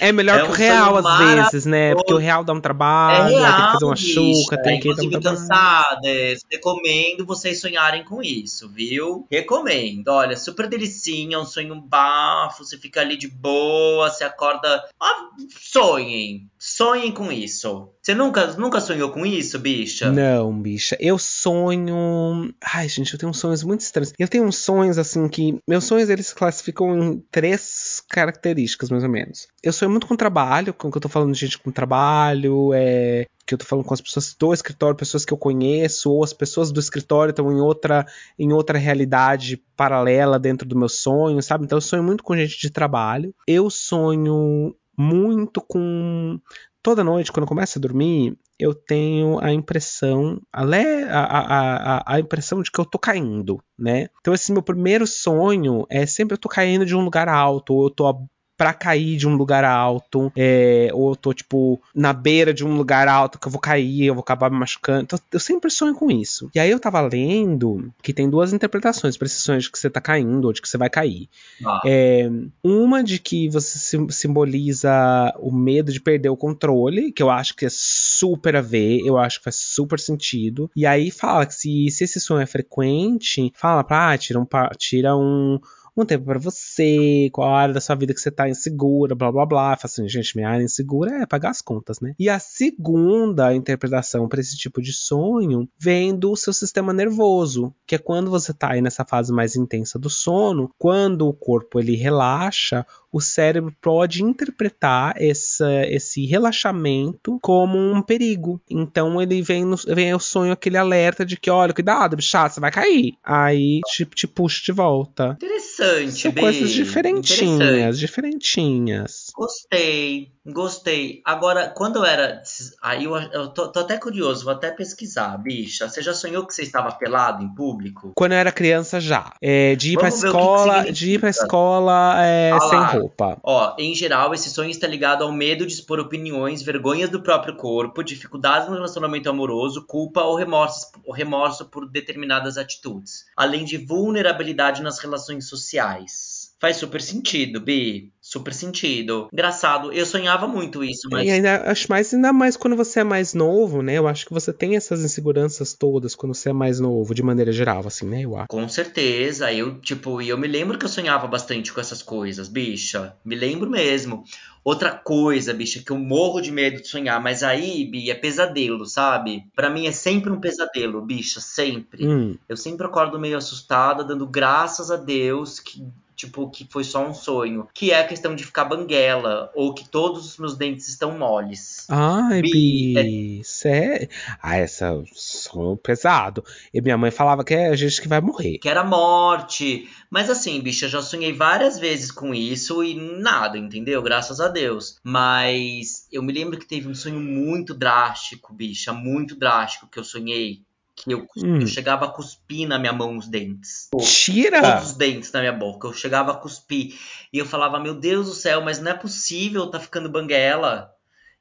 É 0.00 0.12
melhor 0.12 0.40
É 0.40 0.42
que 0.44 0.50
o 0.50 0.52
real 0.52 0.96
às 0.98 1.18
vezes, 1.52 1.64
né? 1.64 1.94
Porque 1.94 2.12
o 2.12 2.18
real 2.18 2.44
dá 2.44 2.52
um 2.52 2.58
É 2.58 2.60
trabalho, 2.60 3.24
aí 3.24 3.30
tem 3.32 3.40
que 3.40 3.46
real, 3.46 3.72
fazer 3.72 3.84
uma 3.84 3.96
chuca, 3.96 4.62
tem 4.62 4.80
que 4.80 4.88
dar 4.94 5.02
um 5.02 5.10
trabalho. 5.10 5.36
cansadas. 5.38 6.40
Recomendo 6.50 7.24
vocês 7.24 7.60
sonharem 7.60 8.04
com 8.04 8.22
isso, 8.22 8.68
viu? 8.68 9.26
Recomendo. 9.30 10.08
Olha, 10.08 10.36
super 10.36 10.68
delicinha, 10.68 11.38
um 11.38 11.46
sonho 11.46 11.80
bafo. 11.80 12.64
Você 12.64 12.76
fica 12.76 13.00
ali 13.00 13.16
de 13.16 13.28
boa, 13.28 14.10
você 14.10 14.24
acorda. 14.24 14.84
Ah, 15.00 15.28
sonhem. 15.60 16.50
Sonhem 16.58 17.12
com 17.12 17.30
isso. 17.32 17.88
Você 18.02 18.16
nunca, 18.16 18.48
nunca 18.54 18.80
sonhou 18.80 19.12
com 19.12 19.24
isso, 19.24 19.60
bicha? 19.60 20.10
Não, 20.10 20.60
bicha. 20.60 20.96
Eu 20.98 21.16
sonho. 21.18 22.52
Ai, 22.60 22.88
gente, 22.88 23.12
eu 23.12 23.18
tenho 23.18 23.32
sonhos 23.32 23.62
muito 23.62 23.82
estranhos. 23.82 24.12
Eu 24.18 24.26
tenho 24.26 24.44
uns 24.44 24.56
sonhos, 24.56 24.98
assim, 24.98 25.28
que. 25.28 25.60
Meus 25.68 25.84
sonhos 25.84 26.10
eles 26.10 26.26
se 26.26 26.34
classificam 26.34 26.98
em 26.98 27.24
três 27.30 28.02
características, 28.08 28.90
mais 28.90 29.04
ou 29.04 29.08
menos. 29.08 29.46
Eu 29.62 29.72
sonho 29.72 29.92
muito 29.92 30.08
com 30.08 30.16
trabalho, 30.16 30.74
com 30.74 30.90
que 30.90 30.96
eu 30.96 31.00
tô 31.00 31.08
falando 31.08 31.32
de 31.32 31.38
gente 31.38 31.58
com 31.58 31.70
trabalho, 31.70 32.72
é. 32.74 33.24
Que 33.46 33.54
eu 33.54 33.58
tô 33.58 33.64
falando 33.64 33.84
com 33.84 33.94
as 33.94 34.00
pessoas 34.00 34.34
do 34.36 34.52
escritório, 34.52 34.96
pessoas 34.96 35.24
que 35.24 35.32
eu 35.32 35.38
conheço, 35.38 36.10
ou 36.10 36.24
as 36.24 36.32
pessoas 36.32 36.72
do 36.72 36.80
escritório 36.80 37.30
estão 37.30 37.52
em 37.52 37.60
outra, 37.60 38.04
em 38.36 38.52
outra 38.52 38.78
realidade 38.78 39.62
paralela 39.76 40.40
dentro 40.40 40.66
do 40.66 40.76
meu 40.76 40.88
sonho, 40.88 41.40
sabe? 41.40 41.64
Então 41.64 41.76
eu 41.76 41.82
sonho 41.82 42.02
muito 42.02 42.24
com 42.24 42.36
gente 42.36 42.58
de 42.58 42.70
trabalho. 42.70 43.32
Eu 43.46 43.70
sonho 43.70 44.74
muito 44.98 45.60
com 45.60 46.38
toda 46.82 47.04
noite, 47.04 47.30
quando 47.30 47.44
eu 47.44 47.48
começo 47.48 47.78
a 47.78 47.80
dormir, 47.80 48.36
eu 48.58 48.74
tenho 48.74 49.38
a 49.40 49.52
impressão, 49.52 50.40
a, 50.52 50.62
a, 50.62 51.96
a, 51.98 52.14
a 52.14 52.20
impressão 52.20 52.62
de 52.62 52.70
que 52.70 52.80
eu 52.80 52.84
tô 52.84 52.98
caindo, 52.98 53.62
né? 53.78 54.08
Então, 54.20 54.34
esse 54.34 54.52
meu 54.52 54.62
primeiro 54.62 55.06
sonho 55.06 55.86
é 55.88 56.04
sempre 56.06 56.34
eu 56.34 56.38
tô 56.38 56.48
caindo 56.48 56.84
de 56.84 56.94
um 56.94 57.04
lugar 57.04 57.28
alto, 57.28 57.74
ou 57.74 57.84
eu 57.84 57.90
tô 57.90 58.06
a- 58.52 58.62
pra 58.62 58.72
cair 58.72 59.16
de 59.16 59.26
um 59.26 59.34
lugar 59.34 59.64
alto, 59.64 60.30
é, 60.36 60.88
ou 60.92 61.10
eu 61.10 61.16
tô, 61.16 61.32
tipo, 61.32 61.80
na 61.94 62.12
beira 62.12 62.54
de 62.54 62.64
um 62.64 62.76
lugar 62.76 63.08
alto 63.08 63.38
que 63.38 63.46
eu 63.46 63.50
vou 63.50 63.60
cair, 63.60 64.04
eu 64.06 64.14
vou 64.14 64.22
acabar 64.22 64.50
me 64.50 64.56
machucando. 64.58 65.02
Então, 65.02 65.18
eu 65.32 65.40
sempre 65.40 65.70
sonho 65.70 65.94
com 65.94 66.10
isso. 66.10 66.48
E 66.54 66.60
aí 66.60 66.70
eu 66.70 66.78
tava 66.78 67.00
lendo 67.00 67.92
que 68.02 68.12
tem 68.12 68.28
duas 68.30 68.52
interpretações 68.52 69.16
pra 69.16 69.26
esse 69.26 69.40
sonho 69.40 69.58
de 69.60 69.70
que 69.70 69.78
você 69.78 69.90
tá 69.90 70.00
caindo 70.00 70.44
ou 70.44 70.52
de 70.52 70.62
que 70.62 70.68
você 70.68 70.78
vai 70.78 70.88
cair. 70.90 71.28
Ah, 71.64 71.80
É, 71.84 72.30
uma 72.62 73.02
de 73.02 73.18
que 73.18 73.48
você 73.48 73.78
sim- 73.78 74.08
simboliza 74.10 74.90
o 75.38 75.50
medo 75.52 75.92
de 75.92 76.00
perder 76.00 76.28
o 76.28 76.36
controle, 76.36 77.12
que 77.12 77.22
eu 77.22 77.30
acho 77.30 77.54
que 77.56 77.66
é 77.66 77.68
super 77.70 78.54
a 78.56 78.60
ver, 78.60 79.00
eu 79.04 79.18
acho 79.18 79.38
que 79.38 79.44
faz 79.44 79.56
super 79.56 79.98
sentido. 79.98 80.70
E 80.76 80.86
aí 80.86 81.10
fala 81.10 81.46
que 81.46 81.54
se, 81.54 81.90
se 81.90 82.04
esse 82.04 82.20
sonho 82.20 82.40
é 82.42 82.46
frequente, 82.46 83.52
fala 83.54 83.82
pra, 83.82 84.12
ah, 84.12 84.18
tira 84.18 84.38
um, 84.40 84.46
tira 84.78 85.16
um, 85.16 85.58
um 85.96 86.04
tempo 86.04 86.24
pra 86.24 86.38
você, 86.38 87.28
qual 87.32 87.48
a 87.48 87.58
área 87.58 87.74
da 87.74 87.80
sua 87.80 87.94
vida 87.94 88.14
que 88.14 88.20
você 88.20 88.30
tá 88.30 88.48
insegura, 88.48 89.14
blá 89.14 89.30
blá 89.30 89.44
blá. 89.44 89.76
Fala 89.76 89.80
assim, 89.84 90.08
gente, 90.08 90.36
minha 90.36 90.48
área 90.48 90.64
insegura 90.64 91.22
é 91.22 91.26
pagar 91.26 91.50
as 91.50 91.60
contas, 91.60 92.00
né? 92.00 92.14
E 92.18 92.28
a 92.28 92.38
segunda 92.38 93.54
interpretação 93.54 94.28
pra 94.28 94.40
esse 94.40 94.56
tipo 94.56 94.80
de 94.80 94.92
sonho 94.92 95.68
vem 95.78 96.16
do 96.16 96.34
seu 96.36 96.52
sistema 96.52 96.92
nervoso, 96.92 97.74
que 97.86 97.94
é 97.94 97.98
quando 97.98 98.30
você 98.30 98.52
tá 98.52 98.72
aí 98.72 98.80
nessa 98.80 99.04
fase 99.04 99.32
mais 99.32 99.54
intensa 99.56 99.98
do 99.98 100.08
sono, 100.08 100.70
quando 100.78 101.28
o 101.28 101.34
corpo 101.34 101.78
ele 101.78 101.94
relaxa, 101.96 102.86
o 103.12 103.20
cérebro 103.20 103.74
pode 103.80 104.22
interpretar 104.22 105.14
essa, 105.18 105.86
esse 105.86 106.24
relaxamento 106.24 107.38
como 107.42 107.78
um 107.78 108.00
perigo. 108.00 108.60
Então 108.70 109.20
ele 109.20 109.42
vem, 109.42 109.64
no, 109.64 109.76
vem 109.76 110.12
ao 110.12 110.18
sonho 110.18 110.52
aquele 110.52 110.78
alerta 110.78 111.24
de 111.24 111.36
que, 111.36 111.50
olha, 111.50 111.74
cuidado, 111.74 112.16
bichado, 112.16 112.54
você 112.54 112.60
vai 112.60 112.70
cair. 112.70 113.14
Aí 113.22 113.80
te, 113.86 114.06
te 114.06 114.26
puxa 114.26 114.62
de 114.64 114.72
volta. 114.72 115.36
interessante, 115.36 116.22
São 116.22 116.32
Bi. 116.32 116.40
coisas 116.40 116.70
diferentinhas, 116.70 117.98
diferentinhas. 117.98 119.31
Gostei, 119.34 120.30
gostei. 120.46 121.22
Agora, 121.24 121.68
quando 121.68 121.96
eu 121.96 122.04
era. 122.04 122.42
Aí 122.82 123.04
eu, 123.04 123.16
eu 123.16 123.48
tô, 123.48 123.68
tô 123.68 123.80
até 123.80 123.96
curioso, 123.96 124.44
vou 124.44 124.52
até 124.52 124.70
pesquisar, 124.70 125.36
bicha. 125.38 125.88
Você 125.88 126.02
já 126.02 126.12
sonhou 126.12 126.46
que 126.46 126.54
você 126.54 126.62
estava 126.62 126.92
pelado 126.92 127.42
em 127.42 127.54
público? 127.54 128.12
Quando 128.14 128.32
eu 128.32 128.38
era 128.38 128.52
criança 128.52 129.00
já. 129.00 129.32
É, 129.40 129.74
de 129.74 129.92
ir 129.92 129.98
pra 129.98 130.10
Vamos 130.10 130.22
o 130.22 130.26
que 130.26 130.32
que 130.32 130.38
escola, 130.38 130.92
de 130.92 131.10
ir 131.12 131.20
pra 131.20 131.30
escola 131.30 132.22
é, 132.24 132.52
Ah 132.52 132.60
sem 132.60 132.78
lá. 132.78 132.86
roupa. 132.86 133.38
Ó, 133.42 133.74
em 133.78 133.94
geral, 133.94 134.34
esse 134.34 134.50
sonho 134.50 134.70
está 134.70 134.86
ligado 134.86 135.24
ao 135.24 135.32
medo 135.32 135.66
de 135.66 135.72
expor 135.72 135.98
opiniões, 135.98 136.62
vergonhas 136.62 137.08
do 137.08 137.22
próprio 137.22 137.56
corpo, 137.56 138.02
dificuldades 138.02 138.68
no 138.68 138.74
relacionamento 138.74 139.30
amoroso, 139.30 139.86
culpa 139.86 140.22
ou 140.22 140.36
remorso, 140.36 140.88
ou 141.04 141.12
remorso 141.14 141.64
por 141.66 141.88
determinadas 141.88 142.58
atitudes, 142.58 143.24
além 143.36 143.64
de 143.64 143.78
vulnerabilidade 143.78 144.82
nas 144.82 144.98
relações 144.98 145.48
sociais. 145.48 146.52
Faz 146.60 146.76
super 146.76 147.00
sentido, 147.00 147.60
Bi. 147.60 148.11
Super 148.32 148.54
sentido. 148.54 149.28
Engraçado, 149.30 149.92
eu 149.92 150.06
sonhava 150.06 150.48
muito 150.48 150.82
isso, 150.82 151.06
mas 151.10 151.26
E 151.28 151.30
ainda, 151.30 151.70
acho 151.70 151.86
mais, 151.90 152.14
ainda 152.14 152.32
mais 152.32 152.56
quando 152.56 152.74
você 152.74 153.00
é 153.00 153.04
mais 153.04 153.34
novo, 153.34 153.82
né? 153.82 153.98
Eu 153.98 154.08
acho 154.08 154.24
que 154.24 154.32
você 154.32 154.54
tem 154.54 154.74
essas 154.74 155.04
inseguranças 155.04 155.74
todas 155.74 156.14
quando 156.14 156.34
você 156.34 156.48
é 156.48 156.52
mais 156.54 156.80
novo, 156.80 157.14
de 157.14 157.22
maneira 157.22 157.52
geral, 157.52 157.86
assim, 157.86 158.06
né? 158.06 158.22
Eu 158.22 158.34
acho. 158.34 158.48
Com 158.48 158.66
certeza, 158.70 159.52
eu, 159.52 159.78
tipo, 159.80 160.22
e 160.22 160.30
eu 160.30 160.38
me 160.38 160.48
lembro 160.48 160.78
que 160.78 160.86
eu 160.86 160.88
sonhava 160.88 161.26
bastante 161.26 161.74
com 161.74 161.80
essas 161.82 162.00
coisas, 162.00 162.48
bicha. 162.48 163.14
Me 163.22 163.36
lembro 163.36 163.68
mesmo. 163.68 164.24
Outra 164.64 164.92
coisa, 164.92 165.52
bicha, 165.52 165.82
que 165.84 165.92
eu 165.92 165.98
morro 165.98 166.40
de 166.40 166.50
medo 166.50 166.80
de 166.80 166.88
sonhar, 166.88 167.20
mas 167.20 167.42
aí, 167.42 167.84
Bi, 167.84 168.10
é 168.10 168.14
pesadelo, 168.14 168.86
sabe? 168.86 169.44
Pra 169.54 169.68
mim 169.68 169.86
é 169.86 169.92
sempre 169.92 170.32
um 170.32 170.40
pesadelo, 170.40 171.02
bicha, 171.02 171.38
sempre. 171.38 172.06
Hum. 172.06 172.34
Eu 172.48 172.56
sempre 172.56 172.86
acordo 172.86 173.20
meio 173.20 173.36
assustada, 173.36 174.02
dando 174.02 174.26
graças 174.26 174.90
a 174.90 174.96
Deus 174.96 175.60
que, 175.60 175.84
tipo, 176.26 176.48
que 176.50 176.66
foi 176.70 176.84
só 176.84 177.06
um 177.06 177.14
sonho. 177.14 177.68
Que 177.74 177.90
é 177.90 178.00
a 178.00 178.06
questão 178.06 178.34
de 178.34 178.44
ficar 178.44 178.64
banguela, 178.64 179.50
ou 179.54 179.74
que 179.74 179.88
todos 179.88 180.24
os 180.26 180.38
meus 180.38 180.56
dentes 180.56 180.88
estão 180.88 181.18
moles. 181.18 181.86
Ai, 181.88 182.42
Bi, 182.42 182.94
Bi, 182.94 183.40
sério? 183.44 184.08
Ah, 184.40 184.56
essa 184.56 185.02
som 185.14 185.76
pesado. 185.76 186.44
E 186.72 186.80
minha 186.80 186.98
mãe 186.98 187.10
falava 187.10 187.44
que 187.44 187.54
é 187.54 187.68
a 187.68 187.76
gente 187.76 188.00
que 188.00 188.08
vai 188.08 188.20
morrer. 188.20 188.58
que 188.58 188.68
era 188.68 188.84
morte. 188.84 189.88
Mas 190.10 190.30
assim, 190.30 190.60
bicha, 190.60 190.88
já 190.88 191.02
sonhei 191.02 191.32
várias 191.32 191.78
vezes 191.78 192.10
com 192.10 192.34
isso 192.34 192.84
e 192.84 192.94
nada, 192.94 193.58
entendeu? 193.58 194.02
Graças 194.02 194.40
a 194.40 194.48
Deus. 194.48 194.98
Mas 195.02 196.06
eu 196.12 196.22
me 196.22 196.32
lembro 196.32 196.58
que 196.58 196.66
teve 196.66 196.88
um 196.88 196.94
sonho 196.94 197.20
muito 197.20 197.74
drástico, 197.74 198.52
bicha, 198.52 198.92
muito 198.92 199.34
drástico 199.34 199.88
que 199.88 199.98
eu 199.98 200.04
sonhei. 200.04 200.62
Que 200.94 201.12
eu, 201.12 201.26
Hum. 201.38 201.60
eu 201.60 201.66
chegava 201.66 202.04
a 202.04 202.08
cuspir 202.08 202.68
na 202.68 202.78
minha 202.78 202.92
mão 202.92 203.16
os 203.16 203.26
dentes. 203.26 203.88
Tira! 204.00 204.60
Todos 204.60 204.90
os 204.90 204.96
dentes 204.96 205.32
na 205.32 205.40
minha 205.40 205.52
boca. 205.52 205.88
Eu 205.88 205.92
chegava 205.92 206.32
a 206.32 206.36
cuspir. 206.36 206.94
E 207.32 207.38
eu 207.38 207.46
falava, 207.46 207.80
meu 207.80 207.94
Deus 207.94 208.26
do 208.26 208.34
céu, 208.34 208.60
mas 208.60 208.78
não 208.78 208.90
é 208.92 208.94
possível 208.94 209.70
tá 209.70 209.80
ficando 209.80 210.10
banguela. 210.10 210.90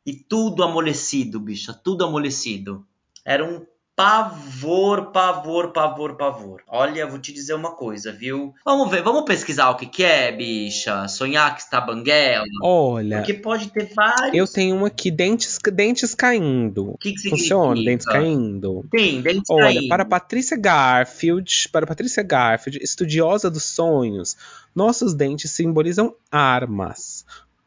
E 0.05 0.13
tudo 0.13 0.63
amolecido, 0.63 1.39
bicha, 1.39 1.73
tudo 1.73 2.03
amolecido. 2.05 2.87
Era 3.23 3.45
um 3.45 3.65
pavor, 3.95 5.11
pavor, 5.11 5.71
pavor, 5.71 6.15
pavor. 6.15 6.61
Olha, 6.67 7.05
vou 7.05 7.19
te 7.19 7.31
dizer 7.31 7.53
uma 7.53 7.71
coisa, 7.75 8.11
viu? 8.11 8.53
Vamos 8.65 8.89
ver, 8.89 9.03
vamos 9.03 9.23
pesquisar 9.25 9.69
o 9.69 9.75
que, 9.75 9.85
que 9.85 10.03
é, 10.03 10.31
bicha. 10.31 11.07
Sonhar 11.07 11.53
que 11.55 11.61
está 11.61 11.79
banguela. 11.79 12.43
Olha, 12.63 13.17
Porque 13.17 13.33
pode 13.33 13.69
ter 13.69 13.91
vários. 13.93 14.33
eu 14.33 14.47
tenho 14.47 14.75
um 14.75 14.85
aqui, 14.85 15.11
dentes, 15.11 15.57
dentes 15.73 16.15
caindo. 16.15 16.91
O 16.91 16.97
que, 16.97 17.13
que 17.13 17.29
Funciona, 17.29 17.75
significa? 17.75 17.91
dentes 17.91 18.05
caindo. 18.05 18.85
Sim, 18.97 19.21
dentes 19.21 19.49
Olha, 19.49 19.73
caindo. 19.73 19.87
para 19.89 20.05
Patrícia 20.05 20.57
Garfield, 20.57 21.69
para 21.71 21.85
Patrícia 21.85 22.23
Garfield, 22.23 22.79
estudiosa 22.81 23.49
dos 23.51 23.63
sonhos, 23.63 24.35
nossos 24.75 25.13
dentes 25.13 25.51
simbolizam 25.51 26.15
armas. 26.31 27.10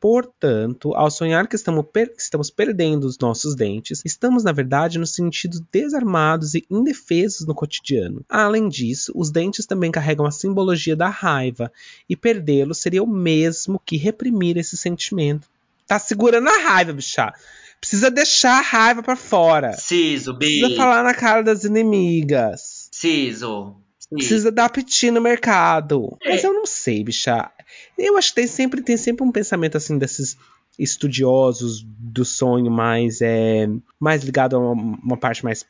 Portanto, 0.05 0.95
ao 0.95 1.11
sonhar 1.11 1.49
que 1.49 1.57
estamos, 1.57 1.87
per 1.91 2.13
estamos 2.19 2.51
perdendo 2.51 3.05
os 3.05 3.19
nossos 3.19 3.55
dentes, 3.55 4.03
estamos, 4.05 4.45
na 4.45 4.53
verdade, 4.53 4.99
no 4.99 5.07
sentido 5.07 5.67
desarmados 5.73 6.55
e 6.55 6.63
indefesos 6.71 7.47
no 7.47 7.55
cotidiano. 7.55 8.23
Além 8.29 8.69
disso, 8.69 9.13
os 9.15 9.31
dentes 9.31 9.65
também 9.65 9.91
carregam 9.91 10.27
a 10.27 10.31
simbologia 10.31 10.95
da 10.95 11.09
raiva, 11.09 11.73
e 12.07 12.15
perdê-los 12.15 12.77
seria 12.77 13.03
o 13.03 13.07
mesmo 13.07 13.81
que 13.83 13.97
reprimir 13.97 14.59
esse 14.59 14.77
sentimento. 14.77 15.49
Tá 15.87 15.99
segurando 15.99 16.51
a 16.51 16.59
raiva, 16.59 16.93
bicha. 16.93 17.33
Precisa 17.81 18.11
deixar 18.11 18.59
a 18.59 18.61
raiva 18.61 19.03
para 19.03 19.17
fora. 19.17 19.73
Ciso, 19.73 20.35
bi. 20.35 20.61
Precisa 20.61 20.77
falar 20.77 21.03
na 21.03 21.15
cara 21.15 21.43
das 21.43 21.65
inimigas. 21.65 22.91
Ciso. 22.93 23.75
Precisa 24.17 24.51
dar 24.53 24.69
piti 24.71 25.11
no 25.11 25.21
mercado. 25.21 26.17
É. 26.23 26.31
Mas 26.31 26.45
eu 26.45 26.53
não 26.53 26.67
sei, 26.67 27.03
bicha. 27.05 27.51
Eu 27.99 28.17
acho 28.17 28.29
que 28.31 28.35
tem 28.37 28.47
sempre, 28.47 28.83
tem 28.83 28.97
sempre 28.97 29.25
um 29.25 29.33
pensamento 29.33 29.77
assim 29.77 29.99
desses 29.99 30.37
estudiosos 30.79 31.83
do 31.87 32.25
sonho 32.25 32.71
mais 32.71 33.21
é 33.21 33.69
mais 33.99 34.23
ligado 34.25 34.57
a 34.57 34.59
uma, 34.59 34.73
uma 35.03 35.17
parte 35.17 35.45
mais 35.45 35.65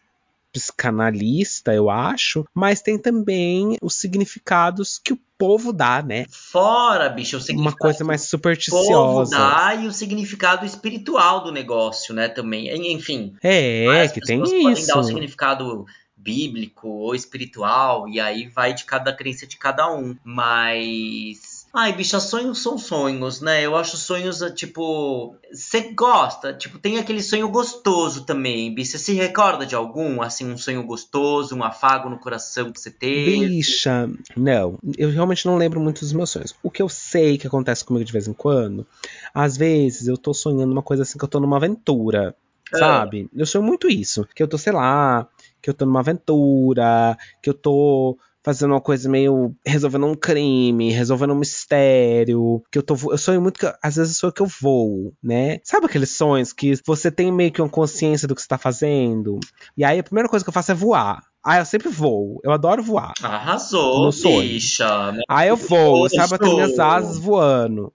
psicanalista, 0.53 1.75
eu 1.75 1.91
acho, 1.91 2.47
mas 2.55 2.81
tem 2.81 2.97
também 2.97 3.77
os 3.83 3.97
significados 3.97 4.99
que 5.03 5.13
o 5.13 5.19
povo 5.37 5.73
dá, 5.73 6.01
né? 6.01 6.27
Fora, 6.31 7.09
bicho, 7.09 7.37
o 7.37 7.41
Uma 7.41 7.45
significado 7.45 7.79
coisa 7.79 8.05
mais 8.05 8.21
que 8.23 8.37
o 8.37 8.39
povo 8.39 8.55
supersticiosa. 8.55 9.37
dá 9.37 9.75
e 9.75 9.87
o 9.89 9.93
significado 9.93 10.65
espiritual 10.65 11.43
do 11.43 11.51
negócio, 11.53 12.15
né, 12.15 12.29
também. 12.29 12.69
En- 12.69 12.93
Enfim, 12.95 13.35
É, 13.43 14.07
que 14.09 14.21
tem 14.21 14.41
pessoas 14.41 14.63
podem 14.63 14.73
isso. 14.79 14.87
dar 14.87 14.99
o 14.99 15.03
significado 15.03 15.87
bíblico 16.17 16.89
ou 16.89 17.15
espiritual, 17.15 18.09
e 18.09 18.21
aí 18.21 18.49
vai 18.49 18.73
de 18.73 18.85
cada 18.85 19.13
crença 19.13 19.47
de 19.47 19.57
cada 19.57 19.93
um. 19.93 20.17
Mas. 20.25 21.65
Ai, 21.77 21.93
bicha, 21.93 22.21
sonhos 22.21 22.63
são 22.63 22.79
sonhos, 22.79 23.41
né? 23.41 23.67
Eu 23.67 23.77
acho 23.77 23.97
sonhos, 23.97 24.39
tipo. 24.55 25.35
Você 25.53 25.93
gosta? 25.93 26.55
Tipo, 26.55 26.79
tem 26.79 26.99
aquele 26.99 27.21
sonho 27.21 27.49
gostoso 27.49 28.25
também, 28.25 28.73
bicha. 28.73 28.93
Você 28.93 28.99
se 28.99 29.13
recorda 29.13 29.67
de 29.67 29.75
algum? 29.75 30.23
Assim, 30.23 30.51
um 30.51 30.57
sonho 30.57 30.85
gostoso, 30.85 31.55
um 31.57 31.65
afago 31.65 32.09
no 32.09 32.19
coração 32.19 32.71
que 32.71 32.81
você 32.81 32.93
teve? 32.93 33.49
Bicha, 33.49 34.09
não, 34.37 34.79
eu 34.97 35.11
realmente 35.11 35.47
não 35.47 35.57
lembro 35.57 35.81
muito 35.81 36.01
dos 36.01 36.13
meus 36.13 36.31
sonhos. 36.31 36.55
O 36.63 36.71
que 36.71 36.81
eu 36.81 36.89
sei 36.89 37.37
que 37.37 37.47
acontece 37.47 37.85
comigo 37.85 38.05
de 38.05 38.13
vez 38.13 38.29
em 38.29 38.33
quando, 38.33 38.87
às 39.35 39.57
vezes 39.57 40.07
eu 40.07 40.17
tô 40.17 40.33
sonhando 40.33 40.73
uma 40.73 40.83
coisa 40.83 41.03
assim 41.03 41.19
que 41.19 41.25
eu 41.25 41.29
tô 41.29 41.41
numa 41.41 41.57
aventura, 41.57 42.37
Ah. 42.73 42.79
sabe? 42.79 43.29
Eu 43.35 43.47
sonho 43.47 43.65
muito 43.65 43.89
isso, 43.89 44.27
que 44.35 44.43
eu 44.43 44.49
tô, 44.49 44.57
sei 44.59 44.73
lá, 44.73 45.29
que 45.65 45.71
eu 45.71 45.75
tô 45.75 45.87
numa 45.87 46.01
aventura, 46.01 47.17
que 47.43 47.49
eu 47.49 47.55
tô 47.55 48.19
fazendo 48.45 48.73
uma 48.73 48.81
coisa 48.83 49.09
meio 49.09 49.57
resolvendo 49.65 50.05
um 50.05 50.15
crime, 50.15 50.93
resolvendo 50.93 51.33
um 51.33 51.39
mistério, 51.39 52.63
que 52.71 52.77
eu 52.79 52.83
tô 52.83 52.95
eu 53.11 53.17
sonho 53.17 53.41
muito 53.41 53.59
que 53.59 53.67
às 53.83 53.97
vezes 53.97 54.13
eu 54.13 54.21
sonho 54.21 54.33
que 54.35 54.43
eu 54.43 54.47
voo, 54.61 55.15
né? 55.23 55.61
Sabe 55.65 55.87
aqueles 55.87 56.11
sonhos 56.11 56.53
que 56.53 56.75
você 56.87 57.11
tem 57.11 57.33
meio 57.33 57.51
que 57.51 57.63
uma 57.63 57.69
consciência 57.71 58.29
do 58.29 58.35
que 58.35 58.43
você 58.43 58.49
tá 58.49 58.59
fazendo? 58.59 59.41
E 59.75 59.83
aí 59.83 59.99
a 59.99 60.05
primeira 60.05 60.29
coisa 60.29 60.45
que 60.45 60.49
eu 60.51 60.53
faço 60.53 60.73
é 60.73 60.75
voar. 60.75 61.23
Ah, 61.43 61.59
eu 61.59 61.65
sempre 61.65 61.89
voo. 61.89 62.39
Eu 62.45 62.53
adoro 62.53 62.83
voar. 62.83 63.15
Arrasou, 63.23 64.11
bicha. 64.11 65.13
né? 65.13 65.23
Aí 65.27 65.49
eu 65.49 65.57
vou, 65.57 66.09
Show. 66.09 66.11
sabe, 66.11 66.31
batendo 66.31 66.55
minhas 66.55 66.79
asas 66.79 67.19
voando. 67.19 67.91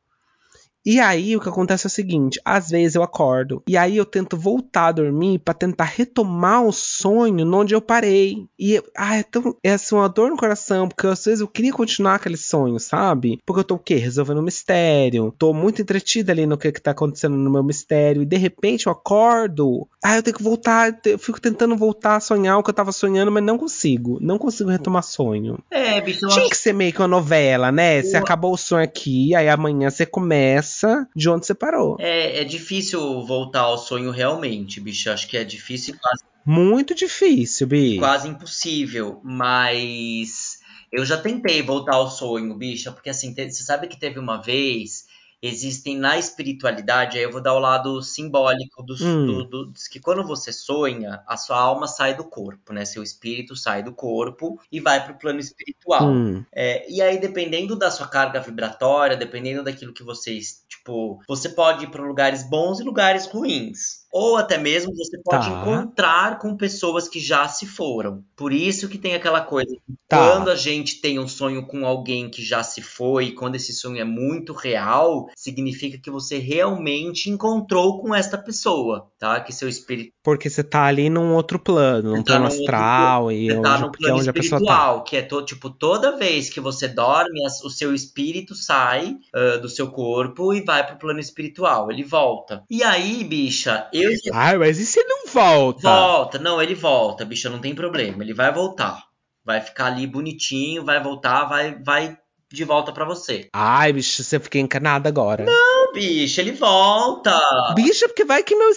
E 0.86 1.00
aí 1.00 1.36
o 1.36 1.42
que 1.42 1.50
acontece 1.50 1.86
é 1.86 1.90
o 1.90 1.92
seguinte, 1.92 2.40
às 2.44 2.70
vezes 2.70 2.96
eu 2.96 3.04
acordo 3.04 3.62
e 3.68 3.78
aí 3.78 3.98
eu 3.98 4.06
tento 4.06 4.38
voltar 4.38 4.88
a 4.88 4.92
dormir 4.92 5.40
pra 5.40 5.54
tentar 5.54 5.84
retomar 5.84 6.64
o 6.64 6.72
sonho 6.72 7.46
onde 7.54 7.76
eu 7.76 7.82
parei. 7.82 8.48
E 8.58 8.82
ah, 8.96 9.18
é 9.18 9.24
tão 9.24 9.56
é 9.64 9.74
assim, 9.74 9.96
uma 9.96 10.08
dor 10.08 10.30
no 10.30 10.38
coração, 10.38 10.88
porque 10.88 11.08
às 11.08 11.24
vezes 11.24 11.42
eu 11.42 11.48
queria 11.48 11.74
continuar 11.74 12.16
aquele 12.16 12.38
sonho, 12.38 12.80
sabe? 12.80 13.40
Porque 13.46 13.60
eu 13.60 13.64
tô 13.64 13.76
o 13.76 13.80
quê? 13.80 13.96
Resolvendo 13.96 14.40
um 14.40 14.44
mistério. 14.44 15.34
Tô 15.38 15.54
muito 15.54 15.82
entretida 15.82 16.32
ali 16.32 16.46
no 16.46 16.58
que, 16.58 16.72
que 16.72 16.82
tá 16.82 16.92
acontecendo 16.92 17.36
no 17.36 17.52
meu 17.52 17.64
mistério 17.64 18.22
e 18.22 18.26
de 18.26 18.38
repente 18.38 18.88
eu 18.88 18.92
acordo. 18.92 19.88
Ah, 20.04 20.16
eu 20.16 20.24
tenho 20.24 20.38
que 20.38 20.44
voltar, 20.44 20.98
eu 21.06 21.20
fico 21.20 21.42
tentando 21.42 21.76
voltar 21.76 22.16
a 22.16 22.20
sonhar 22.20 22.58
o 22.58 22.64
que 22.64 22.70
eu 22.70 22.74
tava 22.74 22.92
sonhando, 22.92 23.32
mas 23.32 23.44
não 23.44 23.58
consigo. 23.58 24.18
Não 24.22 24.38
consigo 24.38 24.70
retomar 24.70 25.04
sonho. 25.04 25.60
É, 25.70 26.00
bicho, 26.00 26.28
Tinha 26.28 26.50
que 26.50 26.58
ser 26.58 26.74
meio 26.74 26.94
que 26.94 27.02
uma 27.02 27.08
novela, 27.08 27.72
né? 27.72 28.02
Você 28.02 28.16
acabou 28.16 28.54
o 28.54 28.58
sonho 28.58 28.84
aqui, 28.84 29.36
aí 29.36 29.50
amanhã 29.50 29.90
você 29.90 30.06
começa 30.06 30.69
de 31.16 31.30
onde 31.30 31.46
você 31.46 31.54
parou. 31.56 31.98
É, 32.00 32.42
é 32.42 32.44
difícil 32.44 33.00
voltar 33.26 33.62
ao 33.62 33.78
sonho 33.78 34.12
realmente, 34.12 34.80
bicho. 34.80 35.10
Acho 35.10 35.28
que 35.28 35.38
é 35.38 35.44
difícil, 35.44 35.96
quase, 36.02 36.24
Muito 36.46 36.96
difícil, 36.96 37.68
Bi. 37.68 37.98
quase 37.98 38.28
impossível. 38.28 39.22
Mas 39.24 40.58
eu 40.92 41.06
já 41.06 41.18
tentei 41.18 41.62
voltar 41.62 41.96
ao 41.96 42.10
sonho, 42.10 42.56
bicha, 42.56 42.92
porque 42.92 43.10
assim, 43.10 43.34
te- 43.34 43.52
você 43.52 43.64
sabe 43.64 43.88
que 43.88 44.00
teve 44.00 44.20
uma 44.20 44.42
vez. 44.42 45.08
Existem 45.42 45.98
na 45.98 46.18
espiritualidade, 46.18 47.17
aí 47.17 47.24
eu 47.24 47.32
vou 47.32 47.39
dar 47.41 47.54
o 47.54 47.60
lado 47.60 48.02
simbólico 48.02 48.84
dos, 48.84 49.00
Hum. 49.00 49.26
do, 49.26 49.43
do- 49.46 49.74
que 49.89 49.98
quando 49.98 50.22
você 50.28 50.52
sonha, 50.52 51.24
a 51.26 51.38
sua 51.38 51.58
alma 51.58 51.88
sai 51.88 52.13
do 52.13 52.26
corpo, 52.26 52.74
né? 52.74 52.84
Seu 52.84 53.02
espírito 53.02 53.56
sai 53.56 53.82
do 53.82 53.93
corpo 53.93 54.60
e 54.70 54.82
vai 54.82 55.02
para 55.02 55.13
o 55.13 55.17
plano 55.17 55.39
espiritual. 55.39 56.12
Hum, 56.12 56.43
É, 56.54 56.91
e 56.91 57.02
aí, 57.02 57.17
dependendo 57.22 57.78
da 57.78 57.89
sua 57.89 58.08
carga 58.08 58.41
vibratória, 58.41 59.15
dependendo 59.15 59.63
daquilo 59.63 59.93
que 59.93 60.04
vocês, 60.04 60.65
tipo, 60.80 61.20
você 61.28 61.50
pode 61.50 61.86
ir 61.86 61.92
para 61.92 62.04
lugares 62.04 62.50
bons 62.50 62.80
e 62.80 62.84
lugares 62.84 63.28
ruins. 63.28 64.08
Ou 64.12 64.38
até 64.38 64.58
mesmo 64.58 64.95
você 64.95 65.19
pode 65.24 65.50
Tá. 65.50 65.62
encontrar 65.62 66.39
com 66.39 66.58
pessoas 66.58 67.08
que 67.08 67.19
já 67.19 67.48
se 67.48 67.65
foram. 67.65 68.24
Por 68.36 68.52
isso 68.52 68.89
que 68.89 68.98
tem 68.98 69.15
aquela 69.15 69.41
coisa. 69.41 69.76
Tá. 70.08 70.17
Quando 70.17 70.50
a 70.50 70.56
gente 70.56 71.02
tem 71.02 71.19
um 71.19 71.28
sonho 71.28 71.65
com 71.65 71.86
alguém 71.86 72.30
que 72.30 72.43
já 72.43 72.63
se 72.63 72.82
foi, 72.82 73.32
quando 73.32 73.56
esse 73.56 73.74
sonho 73.74 74.00
é 74.00 74.04
muito 74.04 74.54
real, 74.54 75.28
significa 75.36 75.98
que 75.98 76.10
você 76.10 76.38
realmente 76.38 77.30
encontrou 77.30 78.02
com 78.02 78.13
esta 78.13 78.38
pessoa, 78.38 79.12
tá? 79.19 79.39
Que 79.39 79.54
seu 79.54 79.69
espírito 79.69 80.13
porque 80.30 80.48
você 80.48 80.63
tá 80.63 80.84
ali 80.84 81.10
num 81.10 81.34
outro 81.34 81.58
plano, 81.58 82.12
num 82.12 82.24
tá 82.24 82.34
plano 82.34 82.45
astral 82.45 83.32
e 83.32 83.48
Você 83.48 83.62
tá 83.62 83.76
onde, 83.78 83.86
é 83.86 83.89
plano 83.98 84.17
onde 84.19 84.30
a 84.30 84.34
pessoa 84.34 84.60
tá. 84.60 84.65
espiritual, 84.65 85.04
que 85.04 85.17
é 85.17 85.22
to, 85.24 85.41
tipo, 85.43 85.69
toda 85.72 86.17
vez 86.17 86.52
que 86.52 86.60
você 86.60 86.88
dorme, 86.88 87.39
o 87.63 87.69
seu 87.69 87.95
espírito 87.95 88.54
sai 88.54 89.15
ah, 89.34 89.58
do 89.58 89.67
seu 89.67 89.89
corpo 89.89 90.54
e 90.54 90.62
vai 90.62 90.86
pro 90.86 90.98
plano 90.98 91.19
espiritual. 91.19 91.89
Ele 91.89 92.04
volta. 92.04 92.63
E 92.69 92.84
aí, 92.84 93.24
bicha, 93.24 93.89
eu 94.04 94.12
Ai, 94.34 94.58
mas 94.58 94.80
e 94.80 94.86
se 94.86 95.04
não 95.04 95.26
volta? 95.28 95.82
volta. 95.82 96.40
Não, 96.40 96.62
ele 96.62 96.76
volta, 96.76 97.26
bicha, 97.26 97.50
não 97.50 97.60
tem 97.60 97.74
problema. 97.76 98.24
Ele 98.24 98.34
vai 98.34 98.52
voltar. 98.52 99.04
Vai 99.44 99.62
ficar 99.62 99.88
ali 99.88 100.06
bonitinho, 100.06 100.84
vai 100.86 101.02
voltar, 101.02 101.46
vai, 101.46 101.82
vai 101.84 102.18
de 102.52 102.64
volta 102.64 102.92
pra 102.92 103.06
você. 103.06 103.48
Ai, 103.54 103.94
bicho, 103.94 104.24
você 104.24 104.40
fiquei 104.40 104.60
encanada 104.62 105.08
agora. 105.08 105.46
Não, 105.46 105.94
bicha, 105.94 106.42
ele 106.42 106.52
volta. 106.52 107.40
Bicha, 107.76 108.08
porque 108.08 108.26
vai 108.26 108.44
que 108.44 108.56
meu. 108.56 108.70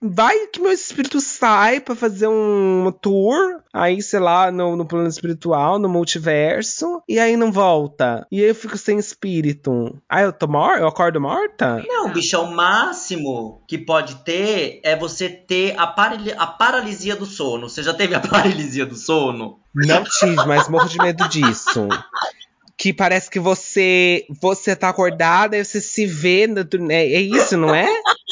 Vai 0.00 0.46
que 0.46 0.60
meu 0.60 0.72
espírito 0.72 1.20
sai 1.20 1.80
pra 1.80 1.94
fazer 1.96 2.28
um 2.28 2.92
tour, 3.00 3.60
aí, 3.72 4.00
sei 4.00 4.20
lá, 4.20 4.50
no, 4.50 4.76
no 4.76 4.86
plano 4.86 5.08
espiritual, 5.08 5.78
no 5.78 5.88
multiverso, 5.88 7.02
e 7.08 7.18
aí 7.18 7.36
não 7.36 7.50
volta. 7.50 8.26
E 8.30 8.40
aí 8.42 8.48
eu 8.48 8.54
fico 8.54 8.78
sem 8.78 8.98
espírito. 8.98 9.96
Aí 10.08 10.24
eu 10.24 10.32
tô 10.32 10.46
morta? 10.46 10.80
Eu 10.80 10.88
acordo 10.88 11.20
morta? 11.20 11.84
Não, 11.88 12.10
bicho, 12.12 12.38
o 12.40 12.50
máximo 12.54 13.62
que 13.66 13.76
pode 13.78 14.16
ter 14.24 14.80
é 14.84 14.94
você 14.96 15.28
ter 15.28 15.74
a, 15.78 15.86
parali- 15.86 16.34
a 16.36 16.46
paralisia 16.46 17.16
do 17.16 17.26
sono. 17.26 17.68
Você 17.68 17.82
já 17.82 17.92
teve 17.94 18.14
a 18.14 18.20
paralisia 18.22 18.86
do 18.86 18.94
sono? 18.96 19.58
Não 19.74 20.02
tive, 20.04 20.36
mas 20.46 20.68
morro 20.68 20.88
de 20.88 20.98
medo 20.98 21.28
disso. 21.28 21.88
Que 22.78 22.92
parece 22.92 23.28
que 23.28 23.40
você 23.40 24.24
você 24.40 24.76
tá 24.76 24.88
acordada 24.88 25.56
e 25.56 25.64
você 25.64 25.80
se 25.80 26.06
vê. 26.06 26.46
no- 26.46 26.60
É, 26.90 27.12
é 27.12 27.20
isso, 27.20 27.56
não 27.56 27.74
é? 27.74 27.88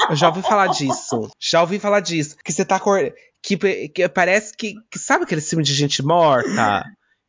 Eu 0.09 0.15
já 0.15 0.29
ouvi 0.29 0.41
falar 0.41 0.69
disso. 0.69 1.29
Já 1.41 1.61
ouvi 1.63 1.81
falar 1.81 1.99
disso. 2.01 2.37
Que 2.45 2.53
você 2.53 2.65
tá 2.65 2.77
acordada. 2.77 3.13
Que, 3.43 3.57
que 3.89 4.09
parece 4.09 4.57
que, 4.57 4.75
que. 4.91 4.99
Sabe 4.99 5.25
aquele 5.25 5.41
filme 5.41 5.65
de 5.65 5.75
gente 5.75 6.01
morta? 6.03 6.85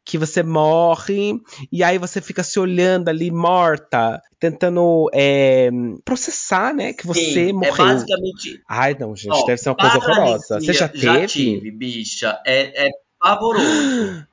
Que 0.05 0.17
você 0.17 0.41
morre 0.41 1.33
e 1.71 1.83
aí 1.83 1.97
você 1.97 2.21
fica 2.21 2.41
se 2.43 2.57
olhando 2.59 3.09
ali 3.09 3.29
morta, 3.29 4.21
tentando 4.39 5.09
é, 5.13 5.69
processar, 6.05 6.73
né? 6.73 6.93
Que 6.93 7.05
você 7.05 7.47
Sim, 7.47 7.53
morreu. 7.53 7.73
É 7.73 7.77
basicamente. 7.77 8.61
Ai, 8.69 8.95
não, 8.97 9.15
gente, 9.15 9.33
Ó, 9.33 9.45
deve 9.45 9.57
ser 9.57 9.69
uma 9.69 9.75
coisa 9.75 9.97
horrorosa. 9.97 10.59
Você 10.61 10.71
já 10.71 10.87
teve? 10.87 11.03
Já 11.03 11.27
tive, 11.27 11.71
bicha. 11.71 12.39
É, 12.45 12.87
é 12.87 12.89
pavoroso. 13.19 14.26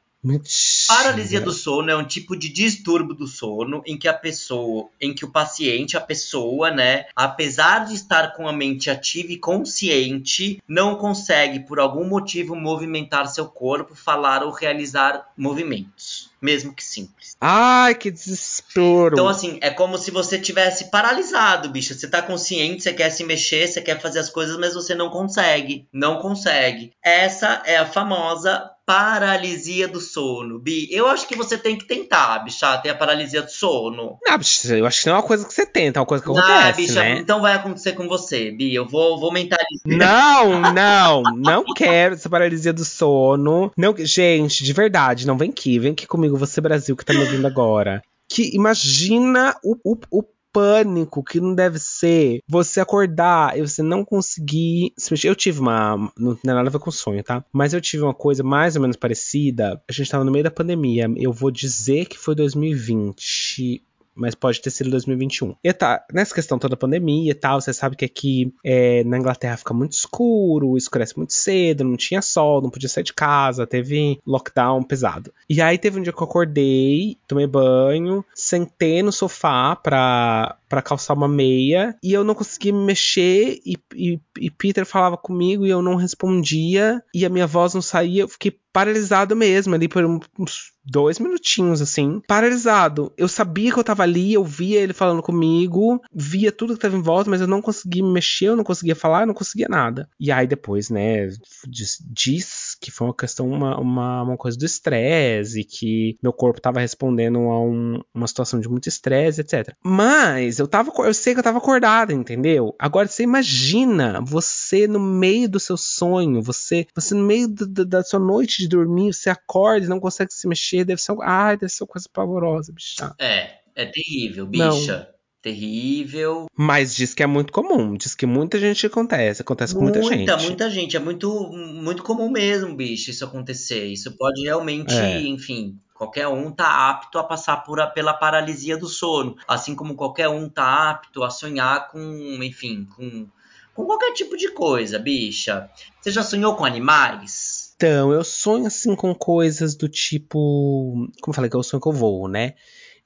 Paralisia 0.88 1.40
do 1.40 1.52
sono 1.52 1.90
é 1.90 1.96
um 1.96 2.06
tipo 2.06 2.34
de 2.34 2.48
distúrbio 2.48 3.14
do 3.14 3.26
sono 3.26 3.82
em 3.87 3.98
que 3.98 4.08
a 4.08 4.14
pessoa, 4.14 4.88
em 4.98 5.14
que 5.14 5.24
o 5.24 5.30
paciente, 5.30 5.96
a 5.96 6.00
pessoa, 6.00 6.70
né, 6.70 7.04
apesar 7.14 7.84
de 7.87 7.94
estar 7.94 8.34
com 8.34 8.48
a 8.48 8.52
mente 8.52 8.88
ativa 8.88 9.32
e 9.32 9.38
consciente, 9.38 10.62
não 10.66 10.96
consegue 10.96 11.60
por 11.60 11.78
algum 11.78 12.06
motivo 12.06 12.56
movimentar 12.56 13.26
seu 13.28 13.46
corpo, 13.46 13.94
falar 13.94 14.42
ou 14.42 14.50
realizar 14.50 15.30
movimentos, 15.37 16.30
mesmo 16.40 16.72
que 16.72 16.82
simples. 16.82 17.37
Ai, 17.40 17.94
que 17.94 18.10
desespero. 18.10 19.14
Então, 19.14 19.28
assim, 19.28 19.58
é 19.60 19.70
como 19.70 19.98
se 19.98 20.10
você 20.10 20.38
tivesse 20.38 20.90
paralisado, 20.90 21.68
bicho. 21.68 21.94
Você 21.94 22.08
tá 22.08 22.22
consciente, 22.22 22.82
você 22.82 22.92
quer 22.92 23.10
se 23.10 23.24
mexer, 23.24 23.66
você 23.66 23.82
quer 23.82 24.00
fazer 24.00 24.20
as 24.20 24.30
coisas, 24.30 24.56
mas 24.56 24.74
você 24.74 24.94
não 24.94 25.10
consegue. 25.10 25.87
Não 25.92 26.20
consegue. 26.20 26.92
Essa 27.02 27.62
é 27.66 27.76
a 27.76 27.87
famosa 27.87 28.70
paralisia 28.87 29.88
do 29.88 30.01
sono. 30.01 30.59
Bi, 30.59 30.88
eu 30.90 31.07
acho 31.09 31.27
que 31.27 31.37
você 31.37 31.57
tem 31.57 31.77
que 31.77 31.87
tentar, 31.87 32.38
bicha, 32.40 32.77
ter 32.79 32.90
a 32.90 32.94
paralisia 32.94 33.42
do 33.42 33.51
sono. 33.51 34.18
Não, 34.25 34.38
bicha, 34.38 34.77
eu 34.77 34.87
acho 34.87 35.03
que 35.03 35.07
não 35.07 35.14
é 35.14 35.18
uma 35.18 35.27
coisa 35.27 35.47
que 35.47 35.55
você 35.55 35.64
tenta, 35.64 35.99
é 35.99 36.01
uma 36.01 36.07
coisa 36.07 36.23
que 36.23 36.31
acontece, 36.31 36.53
ah, 36.53 36.73
bicha, 36.73 37.01
né? 37.01 37.18
então 37.18 37.40
vai 37.40 37.55
acontecer 37.55 37.92
com 37.92 38.07
você, 38.07 38.51
Bi. 38.51 38.75
Eu 38.75 38.87
vou, 38.87 39.18
vou 39.18 39.33
mentalizar. 39.33 39.83
Não, 39.87 40.73
não, 40.73 41.23
não 41.37 41.64
quero 41.75 42.14
essa 42.14 42.29
paralisia 42.29 42.73
do 42.73 42.85
sono. 42.85 43.73
Não, 43.77 43.94
gente, 43.99 44.62
de 44.62 44.73
verdade, 44.73 45.27
não 45.27 45.38
vem 45.38 45.51
aqui, 45.51 45.79
vem 45.79 45.92
aqui 45.92 46.07
comigo, 46.07 46.37
você 46.37 46.61
Brasil 46.61 46.97
que 46.97 47.05
tá 47.05 47.12
me 47.12 47.20
ouvindo 47.20 47.47
agora. 47.47 48.03
Que 48.29 48.55
imagina 48.55 49.55
o, 49.62 49.77
o, 49.85 49.99
o 50.11 50.23
pânico 50.54 51.24
que 51.24 51.40
não 51.40 51.52
deve 51.52 51.80
ser 51.80 52.38
você 52.48 52.80
acordar 52.80 53.58
e 53.58 53.60
você 53.60 53.82
não 53.82 54.04
conseguir. 54.04 54.94
Eu 55.24 55.34
tive 55.34 55.58
uma. 55.58 56.12
Não 56.16 56.36
tem 56.36 56.54
nada 56.54 56.68
a 56.68 56.72
ver 56.72 56.78
com 56.78 56.92
sonho, 56.92 57.24
tá? 57.24 57.44
Mas 57.52 57.74
eu 57.74 57.80
tive 57.80 58.04
uma 58.04 58.14
coisa 58.14 58.44
mais 58.44 58.76
ou 58.76 58.82
menos 58.82 58.96
parecida. 58.96 59.82
A 59.88 59.92
gente 59.92 60.10
tava 60.10 60.24
no 60.24 60.30
meio 60.30 60.44
da 60.44 60.50
pandemia. 60.50 61.12
Eu 61.16 61.32
vou 61.32 61.50
dizer 61.50 62.06
que 62.06 62.16
foi 62.16 62.36
2020 62.36 63.82
mas 64.14 64.35
pode 64.35 64.61
ter 64.61 64.70
sido 64.70 64.90
2021. 64.90 65.55
E 65.62 65.72
tá, 65.72 66.05
nessa 66.12 66.35
questão 66.35 66.59
toda 66.59 66.74
da 66.74 66.77
pandemia 66.77 67.31
e 67.31 67.35
tal, 67.35 67.61
você 67.61 67.72
sabe 67.72 67.96
que 67.96 68.05
aqui 68.05 68.53
é, 68.64 69.03
na 69.05 69.18
Inglaterra 69.18 69.57
fica 69.57 69.72
muito 69.72 69.92
escuro, 69.92 70.77
escurece 70.77 71.16
muito 71.16 71.33
cedo, 71.33 71.85
não 71.85 71.96
tinha 71.96 72.20
sol, 72.20 72.61
não 72.61 72.70
podia 72.70 72.88
sair 72.88 73.05
de 73.05 73.12
casa, 73.12 73.66
teve 73.66 74.20
lockdown 74.27 74.83
pesado. 74.83 75.33
E 75.48 75.61
aí 75.62 75.79
teve 75.79 75.98
um 75.98 76.03
dia 76.03 76.12
que 76.12 76.20
eu 76.20 76.24
acordei, 76.24 77.16
tomei 77.27 77.46
banho, 77.46 78.24
sentei 78.35 79.03
no 79.03 79.12
sofá 79.12 79.77
pra, 79.77 80.57
pra 80.68 80.83
calçar 80.83 81.14
uma 81.14 81.29
meia 81.29 81.96
e 82.03 82.12
eu 82.12 82.24
não 82.24 82.35
conseguia 82.35 82.72
me 82.72 82.85
mexer 82.85 83.61
e, 83.64 83.77
e, 83.94 84.20
e 84.38 84.50
Peter 84.50 84.85
falava 84.85 85.16
comigo 85.16 85.64
e 85.64 85.70
eu 85.70 85.83
não 85.83 85.94
respondia 85.94 87.03
e 87.14 87.24
a 87.24 87.29
minha 87.29 87.46
voz 87.46 87.74
não 87.74 87.83
saía, 87.83 88.22
eu 88.22 88.29
fiquei 88.29 88.59
paralisado 88.74 89.37
mesmo 89.37 89.72
ali 89.72 89.87
por 89.87 90.04
uns 90.04 90.72
dois 90.84 91.20
minutinhos, 91.20 91.80
assim, 91.80 92.20
paralisado. 92.26 93.12
Eu 93.16 93.28
sabia 93.28 93.72
que 93.72 93.78
eu 93.78 93.84
tava 93.84 94.02
ali, 94.02 94.34
eu 94.34 94.44
via 94.44 94.80
ele 94.80 94.92
falando 94.92 95.22
comigo, 95.22 96.02
via 96.12 96.50
tudo 96.50 96.74
que 96.74 96.80
tava 96.80 96.96
em 96.96 97.00
volta, 97.00 97.30
mas 97.30 97.40
eu 97.40 97.46
não 97.46 97.62
conseguia 97.62 98.02
me 98.02 98.12
mexer, 98.12 98.46
eu 98.46 98.56
não 98.56 98.64
conseguia 98.64 98.96
falar, 98.96 99.22
eu 99.22 99.28
não 99.28 99.34
conseguia 99.34 99.68
nada. 99.70 100.08
E 100.18 100.32
aí 100.32 100.46
depois, 100.48 100.90
né, 100.90 101.28
diz, 101.68 101.98
diz 102.04 102.63
que 102.85 102.90
foi 102.90 103.07
uma 103.07 103.14
questão, 103.14 103.49
uma, 103.49 103.81
uma, 103.81 104.23
uma 104.23 104.37
coisa 104.37 104.59
do 104.59 104.66
estresse, 104.66 105.64
que 105.64 106.18
meu 106.23 106.35
corpo 106.35 106.61
tava 106.61 106.81
respondendo 106.81 107.38
a 107.38 107.59
um, 107.62 107.99
uma 108.12 108.27
situação 108.27 108.61
de 108.61 108.68
muito 108.68 108.90
estresse, 108.90 109.40
etc. 109.40 109.75
Mas 109.83 110.59
eu 110.59 110.68
tava, 110.68 110.92
eu 110.99 111.14
sei 111.14 111.33
que 111.33 111.40
eu 111.40 111.44
tava 111.44 111.57
acordada, 111.57 112.12
entendeu? 112.12 112.75
Agora 112.79 113.09
você 113.09 113.23
imagina 113.23 114.20
você 114.23 114.87
no 114.87 115.01
meio 115.01 115.49
do 115.49 115.59
seu 115.59 115.79
sonho, 115.79 116.42
você, 116.42 116.87
você 116.94 117.14
no 117.14 117.25
meio 117.25 117.49
do, 117.49 117.66
do, 117.66 117.87
da 117.87 118.03
sua 118.03 118.20
noite 118.20 118.59
de 118.59 118.68
dormir, 118.68 119.14
você 119.14 119.31
acorda 119.31 119.87
e 119.87 119.88
não 119.88 119.99
consegue 119.99 120.35
se 120.35 120.47
mexer 120.47 120.85
deve 120.85 121.01
ser, 121.01 121.16
ai, 121.23 121.57
deve 121.57 121.73
ser 121.73 121.85
uma 121.85 121.88
coisa 121.88 122.07
pavorosa, 122.12 122.70
bicha. 122.70 123.14
É, 123.18 123.61
é 123.75 123.87
terrível, 123.87 124.47
bicha. 124.47 124.99
Não. 124.99 125.14
Terrível. 125.44 126.46
Mas 126.57 126.96
diz 126.96 127.12
que 127.12 127.22
é 127.22 127.26
muito 127.26 127.52
comum. 127.52 127.98
Diz 127.98 128.14
que 128.14 128.24
muita 128.24 128.59
gente 128.59 128.87
acontece. 128.87 129.42
Acontece 129.42 129.74
com 129.74 129.83
muita, 129.83 129.98
muita 129.98 130.16
gente. 130.16 130.26
Muita, 130.26 130.42
muita 130.42 130.70
gente. 130.70 130.96
É 130.96 130.98
muito, 130.98 131.50
muito 131.52 132.02
comum 132.02 132.30
mesmo, 132.30 132.74
bicho, 132.74 133.11
isso 133.11 133.26
acontecer. 133.26 133.85
Isso 133.85 134.16
pode 134.16 134.42
realmente, 134.42 134.94
é. 134.94 135.20
enfim, 135.20 135.78
Qualquer 135.92 136.28
um 136.28 136.50
tá 136.50 136.88
apto 136.88 137.18
a 137.18 137.24
passar 137.24 137.59
por 137.59 137.78
a, 137.78 137.87
pela 137.87 138.14
paralisia 138.14 138.76
do 138.76 138.88
sono, 138.88 139.37
assim 139.46 139.76
como 139.76 139.94
qualquer 139.94 140.28
um 140.28 140.48
tá 140.48 140.90
apto 140.90 141.22
a 141.22 141.28
sonhar 141.28 141.88
com, 141.88 142.00
enfim, 142.42 142.88
com, 142.96 143.28
com 143.74 143.85
qualquer 143.85 144.12
tipo 144.12 144.37
de 144.38 144.50
coisa, 144.50 144.98
bicha. 144.98 145.68
Você 146.00 146.11
já 146.11 146.22
sonhou 146.22 146.57
com 146.57 146.64
animais? 146.64 147.74
Então, 147.76 148.12
eu 148.12 148.24
sonho 148.24 148.66
assim 148.66 148.96
com 148.96 149.14
coisas 149.14 149.76
do 149.76 149.88
tipo. 149.90 151.07
Como 151.20 151.28
eu 151.28 151.35
falei, 151.35 151.50
que 151.50 151.57
é 151.57 151.59
o 151.59 151.62
sonho 151.62 151.83
que 151.83 151.88
eu 151.88 151.92
vou, 151.92 152.28
né? 152.28 152.54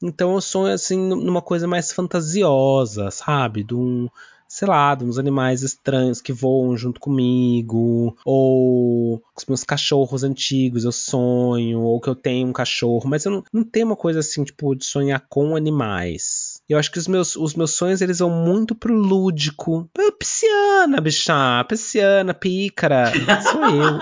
Então 0.02 0.34
eu 0.34 0.40
sonho 0.40 0.72
assim 0.72 0.96
numa 0.96 1.42
coisa 1.42 1.66
mais 1.66 1.92
fantasiosa, 1.92 3.11
sabe? 3.11 3.64
De 3.64 3.74
um, 3.74 4.08
sei 4.48 4.66
lá, 4.66 4.94
de 4.94 5.04
uns 5.04 5.18
animais 5.18 5.62
estranhos 5.62 6.20
que 6.20 6.32
voam 6.32 6.76
junto 6.76 7.00
comigo, 7.00 8.16
ou 8.24 9.22
os 9.37 9.44
meus 9.46 9.64
cachorros 9.64 10.24
antigos 10.24 10.84
eu 10.84 10.92
sonho, 10.92 11.80
ou 11.82 12.00
que 12.00 12.08
eu 12.08 12.14
tenho 12.14 12.48
um 12.48 12.52
cachorro, 12.52 13.08
mas 13.08 13.24
eu 13.24 13.32
não, 13.32 13.44
não 13.52 13.64
tenho 13.64 13.87
uma 13.87 13.96
coisa 13.96 14.20
assim, 14.20 14.44
tipo, 14.44 14.74
de 14.74 14.84
sonhar 14.84 15.26
com 15.28 15.54
animais. 15.54 16.47
Eu 16.68 16.78
acho 16.78 16.92
que 16.92 16.98
os 16.98 17.09
meus, 17.09 17.35
os 17.35 17.54
meus 17.54 17.70
sonhos 17.70 18.02
eles 18.02 18.18
vão 18.18 18.28
muito 18.28 18.74
pro 18.74 18.92
lúdico. 18.92 19.88
Pisciana, 20.18 21.00
bicha, 21.00 21.64
pisciana, 21.66 22.35
pícara, 22.35 23.11
sou 23.50 23.64
eu. 23.64 23.98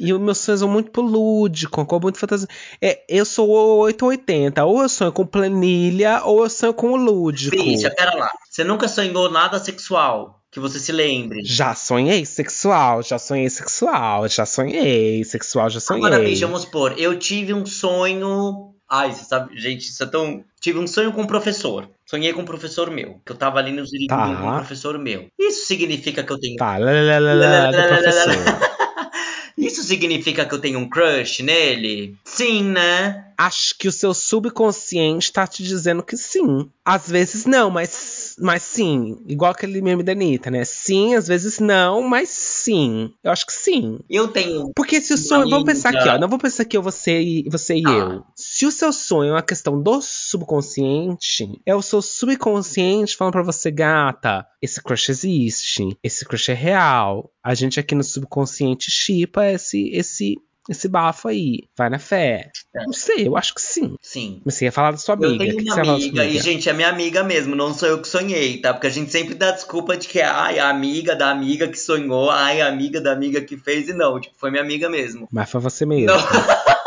e 0.00 0.14
os 0.14 0.18
meus 0.18 0.38
sonhos 0.38 0.62
vão 0.62 0.70
muito 0.70 0.90
pro 0.90 1.02
lúdico, 1.02 1.84
com 1.84 2.00
muito 2.00 2.18
fantasia. 2.18 2.48
É, 2.80 3.04
eu 3.10 3.26
sou 3.26 3.50
880, 3.50 4.64
ou 4.64 4.80
eu 4.80 4.88
sonho 4.88 5.12
com 5.12 5.26
planilha, 5.26 6.22
ou 6.24 6.44
eu 6.44 6.48
sonho 6.48 6.72
com 6.72 6.92
o 6.92 6.96
lúdico. 6.96 7.54
Bicha, 7.54 7.90
pera 7.90 8.14
lá. 8.14 8.30
Você 8.48 8.64
nunca 8.64 8.88
sonhou 8.88 9.30
nada 9.30 9.58
sexual? 9.58 10.40
Que 10.50 10.58
você 10.58 10.78
se 10.78 10.92
lembre. 10.92 11.42
Já 11.44 11.74
sonhei 11.74 12.24
sexual, 12.24 13.02
já 13.02 13.18
sonhei 13.18 13.50
sexual, 13.50 14.26
já 14.28 14.46
sonhei 14.46 15.22
sexual, 15.24 15.68
já 15.68 15.78
sonhei. 15.78 16.06
Agora, 16.06 16.24
bicha, 16.24 16.46
vamos 16.46 16.62
supor, 16.62 16.94
eu 16.96 17.18
tive 17.18 17.52
um 17.52 17.66
sonho 17.66 18.72
Ai, 18.90 19.12
você 19.12 19.24
sabe, 19.24 19.54
gente, 19.60 19.82
isso 19.82 20.02
é 20.02 20.06
tão. 20.06 20.42
Tive 20.60 20.78
um 20.78 20.86
sonho 20.86 21.12
com 21.12 21.22
um 21.22 21.26
professor. 21.26 21.88
Sonhei 22.04 22.32
com 22.32 22.42
um 22.42 22.44
professor 22.44 22.90
meu. 22.90 23.20
Que 23.24 23.32
eu 23.32 23.36
tava 23.36 23.58
ali 23.58 23.72
no 23.72 23.86
Zirigudu 23.86 24.08
tá. 24.08 24.36
com 24.36 24.48
um 24.48 24.56
professor 24.56 24.98
meu. 24.98 25.26
Isso 25.38 25.66
significa 25.66 26.22
que 26.22 26.32
eu 26.32 26.38
tenho. 26.38 26.56
Tá, 26.56 26.76
lá, 26.78 27.72
professor. 27.72 28.34
Isso 29.58 29.82
significa 29.82 30.46
que 30.46 30.54
eu 30.54 30.60
tenho 30.60 30.78
um 30.78 30.88
crush 30.88 31.42
nele? 31.42 32.16
Sim, 32.24 32.62
né? 32.62 33.24
Acho 33.36 33.76
que 33.76 33.88
o 33.88 33.92
seu 33.92 34.14
subconsciente 34.14 35.32
tá 35.32 35.48
te 35.48 35.64
dizendo 35.64 36.02
que 36.02 36.16
sim. 36.16 36.70
Às 36.84 37.10
vezes 37.10 37.44
não, 37.44 37.68
mas 37.68 37.90
mas 38.40 38.62
sim. 38.62 39.18
Igual 39.26 39.52
aquele 39.52 39.80
meme 39.80 40.02
da 40.02 40.12
Anitta, 40.12 40.50
né? 40.50 40.64
Sim, 40.64 41.14
às 41.14 41.28
vezes 41.28 41.58
não, 41.58 42.02
mas 42.02 42.28
sim. 42.28 43.12
Eu 43.22 43.30
acho 43.30 43.46
que 43.46 43.52
sim. 43.52 44.00
Eu 44.08 44.28
tenho. 44.28 44.72
Porque 44.74 45.00
se 45.00 45.14
o 45.14 45.18
sonho. 45.18 45.48
Vamos 45.48 45.64
pensar 45.64 45.90
aqui, 45.94 46.08
ó. 46.08 46.18
Não 46.18 46.28
vou 46.28 46.38
pensar 46.38 46.64
que 46.64 46.76
eu, 46.76 46.82
você 46.82 47.20
e, 47.20 47.48
você 47.48 47.76
e 47.76 47.82
ah. 47.86 47.90
eu. 47.90 48.24
Se 48.34 48.66
o 48.66 48.70
seu 48.70 48.92
sonho 48.92 49.30
é 49.30 49.32
uma 49.32 49.42
questão 49.42 49.80
do 49.80 50.00
subconsciente, 50.00 51.60
é 51.64 51.74
o 51.74 51.82
seu 51.82 52.02
subconsciente 52.02 53.16
falando 53.16 53.32
pra 53.32 53.42
você, 53.42 53.70
gata, 53.70 54.46
esse 54.60 54.82
crush 54.82 55.08
existe. 55.10 55.96
Esse 56.02 56.24
crush 56.24 56.50
é 56.50 56.54
real. 56.54 57.30
A 57.42 57.54
gente 57.54 57.80
aqui 57.80 57.94
no 57.94 58.04
subconsciente 58.04 58.90
chipa 58.90 59.46
esse, 59.46 59.88
esse 59.90 60.36
esse 60.68 60.88
bafo 60.88 61.28
aí. 61.28 61.64
Vai 61.76 61.88
na 61.88 61.98
fé. 61.98 62.50
É. 62.74 62.84
Não 62.84 62.92
sei, 62.92 63.26
eu 63.26 63.36
acho 63.36 63.54
que 63.54 63.60
sim. 63.60 63.96
Sim. 64.00 64.42
Mas 64.44 64.54
você 64.54 64.66
ia 64.66 64.72
falar 64.72 64.92
da 64.92 64.98
sua 64.98 65.14
amiga. 65.14 65.44
Eu 65.44 65.56
tenho 65.56 65.62
uma 65.62 65.74
que 65.74 65.88
amiga, 65.88 66.24
e 66.24 66.38
gente, 66.38 66.68
é 66.68 66.72
minha 66.72 66.88
amiga 66.88 67.24
mesmo, 67.24 67.56
não 67.56 67.72
sou 67.72 67.88
eu 67.88 68.00
que 68.00 68.08
sonhei, 68.08 68.60
tá? 68.60 68.72
Porque 68.74 68.86
a 68.86 68.90
gente 68.90 69.10
sempre 69.10 69.34
dá 69.34 69.50
desculpa 69.50 69.96
de 69.96 70.06
que, 70.06 70.20
ai, 70.20 70.58
a 70.58 70.68
amiga 70.68 71.16
da 71.16 71.30
amiga 71.30 71.68
que 71.68 71.78
sonhou, 71.78 72.30
ai, 72.30 72.60
a 72.60 72.68
amiga 72.68 73.00
da 73.00 73.12
amiga 73.12 73.40
que 73.40 73.56
fez, 73.56 73.88
e 73.88 73.94
não, 73.94 74.20
tipo, 74.20 74.34
foi 74.38 74.50
minha 74.50 74.62
amiga 74.62 74.88
mesmo. 74.88 75.28
Mas 75.30 75.50
foi 75.50 75.60
você 75.60 75.86
mesmo. 75.86 76.08
Não. 76.08 76.18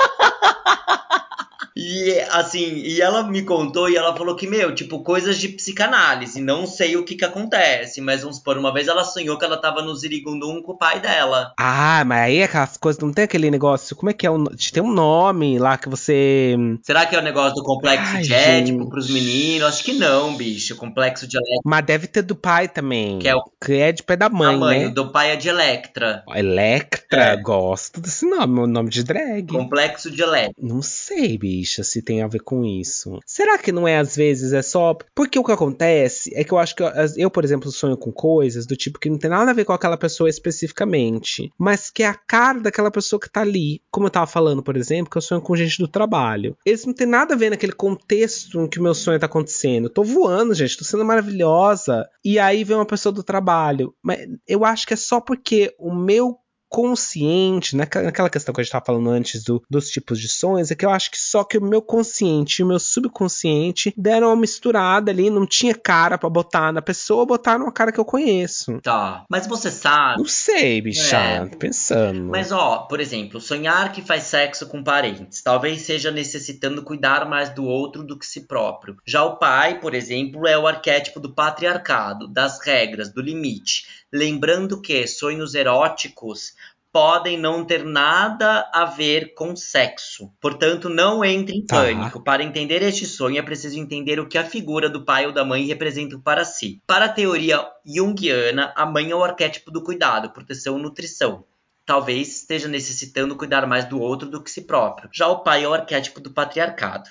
E 1.75 2.19
assim, 2.31 2.73
e 2.75 3.01
ela 3.01 3.23
me 3.23 3.43
contou 3.43 3.89
e 3.89 3.95
ela 3.95 4.15
falou 4.15 4.36
que, 4.36 4.47
meu, 4.47 4.75
tipo, 4.75 5.03
coisas 5.03 5.38
de 5.38 5.49
psicanálise, 5.49 6.41
não 6.41 6.65
sei 6.67 6.97
o 6.97 7.05
que 7.05 7.15
que 7.15 7.25
acontece, 7.25 8.01
mas 8.01 8.21
vamos 8.21 8.38
supor, 8.38 8.57
uma 8.57 8.73
vez 8.73 8.88
ela 8.88 9.03
sonhou 9.03 9.38
que 9.38 9.45
ela 9.45 9.57
tava 9.57 9.81
no 9.81 9.95
Zirigundum 9.95 10.62
com 10.62 10.73
o 10.73 10.77
pai 10.77 10.99
dela. 10.99 11.53
Ah, 11.57 12.03
mas 12.05 12.21
aí 12.23 12.43
aquelas 12.43 12.77
coisas, 12.77 13.01
não 13.01 13.13
tem 13.13 13.23
aquele 13.23 13.49
negócio, 13.49 13.95
como 13.95 14.10
é 14.10 14.13
que 14.13 14.27
é? 14.27 14.31
Um, 14.31 14.43
tem 14.45 14.84
um 14.84 14.91
nome 14.91 15.57
lá 15.60 15.77
que 15.77 15.88
você... 15.88 16.55
Será 16.84 17.05
que 17.05 17.15
é 17.15 17.19
o 17.19 17.23
negócio 17.23 17.55
do 17.55 17.63
complexo 17.63 18.15
Ai, 18.15 18.21
de 18.23 18.34
édipo 18.34 18.89
pros 18.89 19.10
meninos? 19.10 19.69
Acho 19.69 19.84
que 19.84 19.93
não, 19.93 20.36
bicho, 20.36 20.75
complexo 20.75 21.27
de 21.27 21.38
Electra. 21.38 21.62
Mas 21.63 21.86
deve 21.86 22.07
ter 22.07 22.21
do 22.21 22.36
pai 22.36 22.67
também. 22.67 23.19
Que 23.19 23.29
é 23.29 23.36
o... 23.36 23.43
Que 23.63 23.73
é 23.75 23.91
de 23.91 24.03
pé 24.03 24.15
da 24.15 24.29
mãe, 24.29 24.51
da 24.51 24.57
mãe, 24.57 24.79
né? 24.86 24.89
do 24.89 25.12
pai 25.12 25.31
é 25.31 25.36
de 25.36 25.47
Electra. 25.47 26.23
Electra? 26.36 27.23
É. 27.23 27.38
Gosto 27.38 28.01
desse 28.01 28.29
nome, 28.29 28.60
o 28.60 28.67
nome 28.67 28.89
de 28.89 29.03
drag. 29.03 29.47
Complexo 29.47 30.12
de 30.12 30.21
Electra. 30.21 30.53
Não 30.60 30.81
sei, 30.81 31.38
bicho 31.38 31.61
se 31.65 32.02
tem 32.02 32.21
a 32.21 32.28
ver 32.28 32.41
com 32.41 32.63
isso. 32.63 33.19
Será 33.26 33.58
que 33.58 33.71
não 33.71 33.88
é 33.88 33.97
às 33.97 34.15
vezes 34.15 34.54
é 34.54 34.62
só 34.62 34.97
porque 35.15 35.39
o 35.39 35.43
que 35.43 35.52
acontece 35.52 36.32
é 36.36 36.43
que 36.43 36.52
eu 36.52 36.58
acho 36.58 36.76
que 36.76 36.84
eu, 36.84 36.89
eu, 37.17 37.32
por 37.32 37.43
exemplo, 37.43 37.71
sonho 37.71 37.97
com 37.97 38.12
coisas 38.12 38.65
do 38.65 38.76
tipo 38.76 39.00
que 39.00 39.10
não 39.10 39.17
tem 39.17 39.30
nada 39.30 39.52
a 39.52 39.54
ver 39.54 39.65
com 39.65 39.74
aquela 39.74 39.97
pessoa 39.97 40.30
especificamente, 40.30 41.52
mas 41.58 41.89
que 41.89 42.04
é 42.04 42.08
a 42.08 42.13
cara 42.13 42.60
daquela 42.60 42.91
pessoa 42.91 43.19
que 43.19 43.30
tá 43.30 43.41
ali. 43.41 43.82
Como 43.89 44.08
eu 44.08 44.12
tava 44.12 44.28
falando, 44.28 44.63
por 44.63 44.78
exemplo, 44.78 45.12
que 45.12 45.17
eu 45.17 45.21
sonho 45.21 45.41
com 45.41 45.56
gente 45.56 45.80
do 45.80 45.88
trabalho. 45.88 46.56
Eles 46.65 46.86
não 46.86 46.93
tem 46.93 47.08
nada 47.08 47.34
a 47.34 47.38
ver 47.38 47.50
naquele 47.50 47.74
contexto 47.74 48.62
em 48.62 48.67
que 48.67 48.80
o 48.80 48.84
meu 48.84 48.93
sonho 48.93 49.19
tá 49.19 49.26
acontecendo. 49.26 49.86
Eu 49.86 49.93
tô 49.93 50.04
voando, 50.04 50.54
gente, 50.54 50.78
tô 50.78 50.84
sendo 50.84 51.06
maravilhosa. 51.06 52.08
E 52.24 52.39
aí 52.39 52.63
vem 52.63 52.78
uma 52.78 52.86
pessoa 52.86 53.12
do 53.12 53.24
trabalho. 53.24 53.93
Mas 54.02 54.28
eu 54.47 54.65
acho 54.65 54.86
que 54.86 54.93
é 54.93 54.97
só 54.97 55.19
porque 55.19 55.74
o 55.78 55.93
meu 55.93 56.38
consciente, 56.71 57.75
naquela 57.75 58.29
questão 58.29 58.53
que 58.53 58.62
a 58.62 58.63
gente 58.63 58.69
estava 58.69 58.86
falando 58.86 59.10
antes 59.10 59.43
do, 59.43 59.62
dos 59.69 59.89
tipos 59.89 60.17
de 60.17 60.29
sonhos, 60.29 60.71
é 60.71 60.75
que 60.75 60.86
eu 60.86 60.89
acho 60.89 61.12
que 61.12 61.19
só 61.19 61.43
que 61.43 61.57
o 61.57 61.62
meu 61.62 61.81
consciente 61.81 62.62
e 62.62 62.63
o 62.63 62.67
meu 62.67 62.79
subconsciente 62.79 63.93
deram 63.97 64.27
uma 64.27 64.38
misturada 64.38 65.12
ali, 65.12 65.29
não 65.29 65.45
tinha 65.45 65.75
cara 65.75 66.17
para 66.17 66.29
botar 66.29 66.71
na 66.71 66.81
pessoa, 66.81 67.25
botaram 67.25 67.65
uma 67.65 67.73
cara 67.73 67.91
que 67.91 67.99
eu 67.99 68.05
conheço. 68.05 68.79
Tá. 68.79 69.25
Mas 69.29 69.47
você 69.47 69.69
sabe. 69.69 70.19
Não 70.19 70.25
sei, 70.25 70.81
bicha, 70.81 71.17
é. 71.17 71.45
pensando. 71.57 72.29
Mas 72.29 72.53
ó, 72.53 72.77
por 72.88 73.01
exemplo, 73.01 73.41
sonhar 73.41 73.91
que 73.91 74.01
faz 74.01 74.23
sexo 74.23 74.65
com 74.65 74.81
parentes, 74.81 75.41
talvez 75.41 75.81
seja 75.81 76.10
necessitando 76.10 76.84
cuidar 76.84 77.27
mais 77.27 77.49
do 77.49 77.65
outro 77.65 78.01
do 78.01 78.17
que 78.17 78.25
si 78.25 78.47
próprio. 78.47 78.95
Já 79.05 79.25
o 79.25 79.36
pai, 79.36 79.77
por 79.81 79.93
exemplo, 79.93 80.47
é 80.47 80.57
o 80.57 80.65
arquétipo 80.65 81.19
do 81.19 81.34
patriarcado, 81.34 82.29
das 82.29 82.65
regras, 82.65 83.12
do 83.12 83.21
limite. 83.21 84.00
Lembrando 84.13 84.82
que 84.82 85.08
sonhos 85.08 85.56
eróticos 85.56 86.54
podem 86.91 87.38
não 87.38 87.63
ter 87.63 87.86
nada 87.86 88.69
a 88.74 88.86
ver 88.86 89.34
com 89.34 89.56
sexo. 89.56 90.30
Portanto, 90.41 90.89
não 90.89 91.24
entre 91.24 91.56
em 91.56 91.65
tá. 91.65 91.78
pânico. 91.78 92.21
Para 92.21 92.43
entender 92.43 92.82
este 92.82 93.06
sonho, 93.06 93.38
é 93.38 93.41
preciso 93.41 93.80
entender 93.80 94.19
o 94.19 94.28
que 94.28 94.38
a 94.38 94.43
figura 94.43 94.89
do 94.89 95.06
pai 95.06 95.26
ou 95.26 95.32
da 95.32 95.45
mãe 95.45 95.65
representa 95.65 96.19
para 96.19 96.43
si. 96.43 96.82
Para 96.86 97.06
a 97.06 97.10
teoria 97.10 97.65
junguiana, 97.86 98.74
a 98.76 98.86
mãe 98.86 99.12
é 99.12 99.15
o 99.15 99.24
arquétipo 99.24 99.71
do 99.71 99.84
cuidado, 99.84 100.32
proteção 100.32 100.78
e 100.78 100.82
nutrição. 100.82 101.45
Talvez 101.86 102.28
esteja 102.41 102.67
necessitando 102.67 103.36
cuidar 103.36 103.65
mais 103.65 103.86
do 103.86 104.00
outro 104.00 104.30
do 104.30 104.43
que 104.43 104.52
si 104.52 104.62
próprio. 104.62 105.10
Já 105.13 105.28
o 105.28 105.39
pai 105.39 105.63
é 105.63 105.67
o 105.67 105.74
arquétipo 105.74 106.19
do 106.19 106.32
patriarcado. 106.32 107.10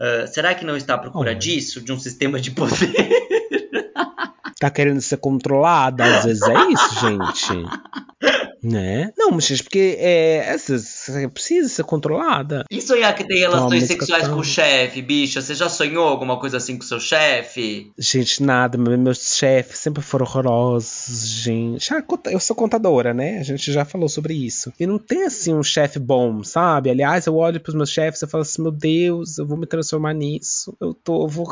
Uh, 0.00 0.26
será 0.28 0.54
que 0.54 0.64
não 0.64 0.76
está 0.76 0.94
à 0.94 0.98
procura 0.98 1.32
oh. 1.32 1.34
disso? 1.34 1.80
De 1.80 1.92
um 1.92 1.98
sistema 1.98 2.40
de 2.40 2.50
poder? 2.52 2.94
Tá 4.58 4.70
querendo 4.70 5.00
ser 5.00 5.18
controlada? 5.18 6.04
Às 6.04 6.24
vezes 6.24 6.42
é 6.42 6.70
isso, 6.70 7.00
gente. 7.00 7.64
Né? 8.62 9.12
Não, 9.16 9.30
mas 9.30 9.62
porque 9.62 9.96
é, 9.98 10.38
essa, 10.38 10.74
precisa 11.32 11.68
ser 11.68 11.84
controlada. 11.84 12.64
E 12.68 12.80
sonhar 12.80 13.14
que 13.14 13.24
tem 13.24 13.38
relações 13.38 13.84
sexuais 13.84 14.26
com 14.26 14.36
o 14.36 14.44
chefe, 14.44 15.00
bicha? 15.00 15.40
Você 15.40 15.54
já 15.54 15.68
sonhou 15.68 16.06
alguma 16.06 16.38
coisa 16.38 16.56
assim 16.56 16.76
com 16.76 16.82
seu 16.82 16.98
chefe? 16.98 17.92
Gente, 17.96 18.42
nada. 18.42 18.76
Meus 18.76 19.36
chefes 19.36 19.78
sempre 19.78 20.02
foram 20.02 20.26
horrorosos, 20.26 21.28
gente. 21.28 21.94
Ah, 21.94 22.02
eu 22.32 22.40
sou 22.40 22.56
contadora, 22.56 23.14
né? 23.14 23.38
A 23.38 23.44
gente 23.44 23.72
já 23.72 23.84
falou 23.84 24.08
sobre 24.08 24.34
isso. 24.34 24.72
E 24.78 24.86
não 24.86 24.98
tem 24.98 25.24
assim 25.24 25.54
um 25.54 25.62
chefe 25.62 26.00
bom, 26.00 26.42
sabe? 26.42 26.90
Aliás, 26.90 27.26
eu 27.26 27.36
olho 27.36 27.60
pros 27.60 27.76
meus 27.76 27.90
chefes 27.90 28.22
e 28.22 28.26
falo 28.26 28.42
assim: 28.42 28.62
meu 28.62 28.72
Deus, 28.72 29.38
eu 29.38 29.46
vou 29.46 29.56
me 29.56 29.66
transformar 29.66 30.14
nisso. 30.14 30.76
Eu 30.80 30.92
tô, 30.92 31.22
eu 31.24 31.28
vou 31.28 31.46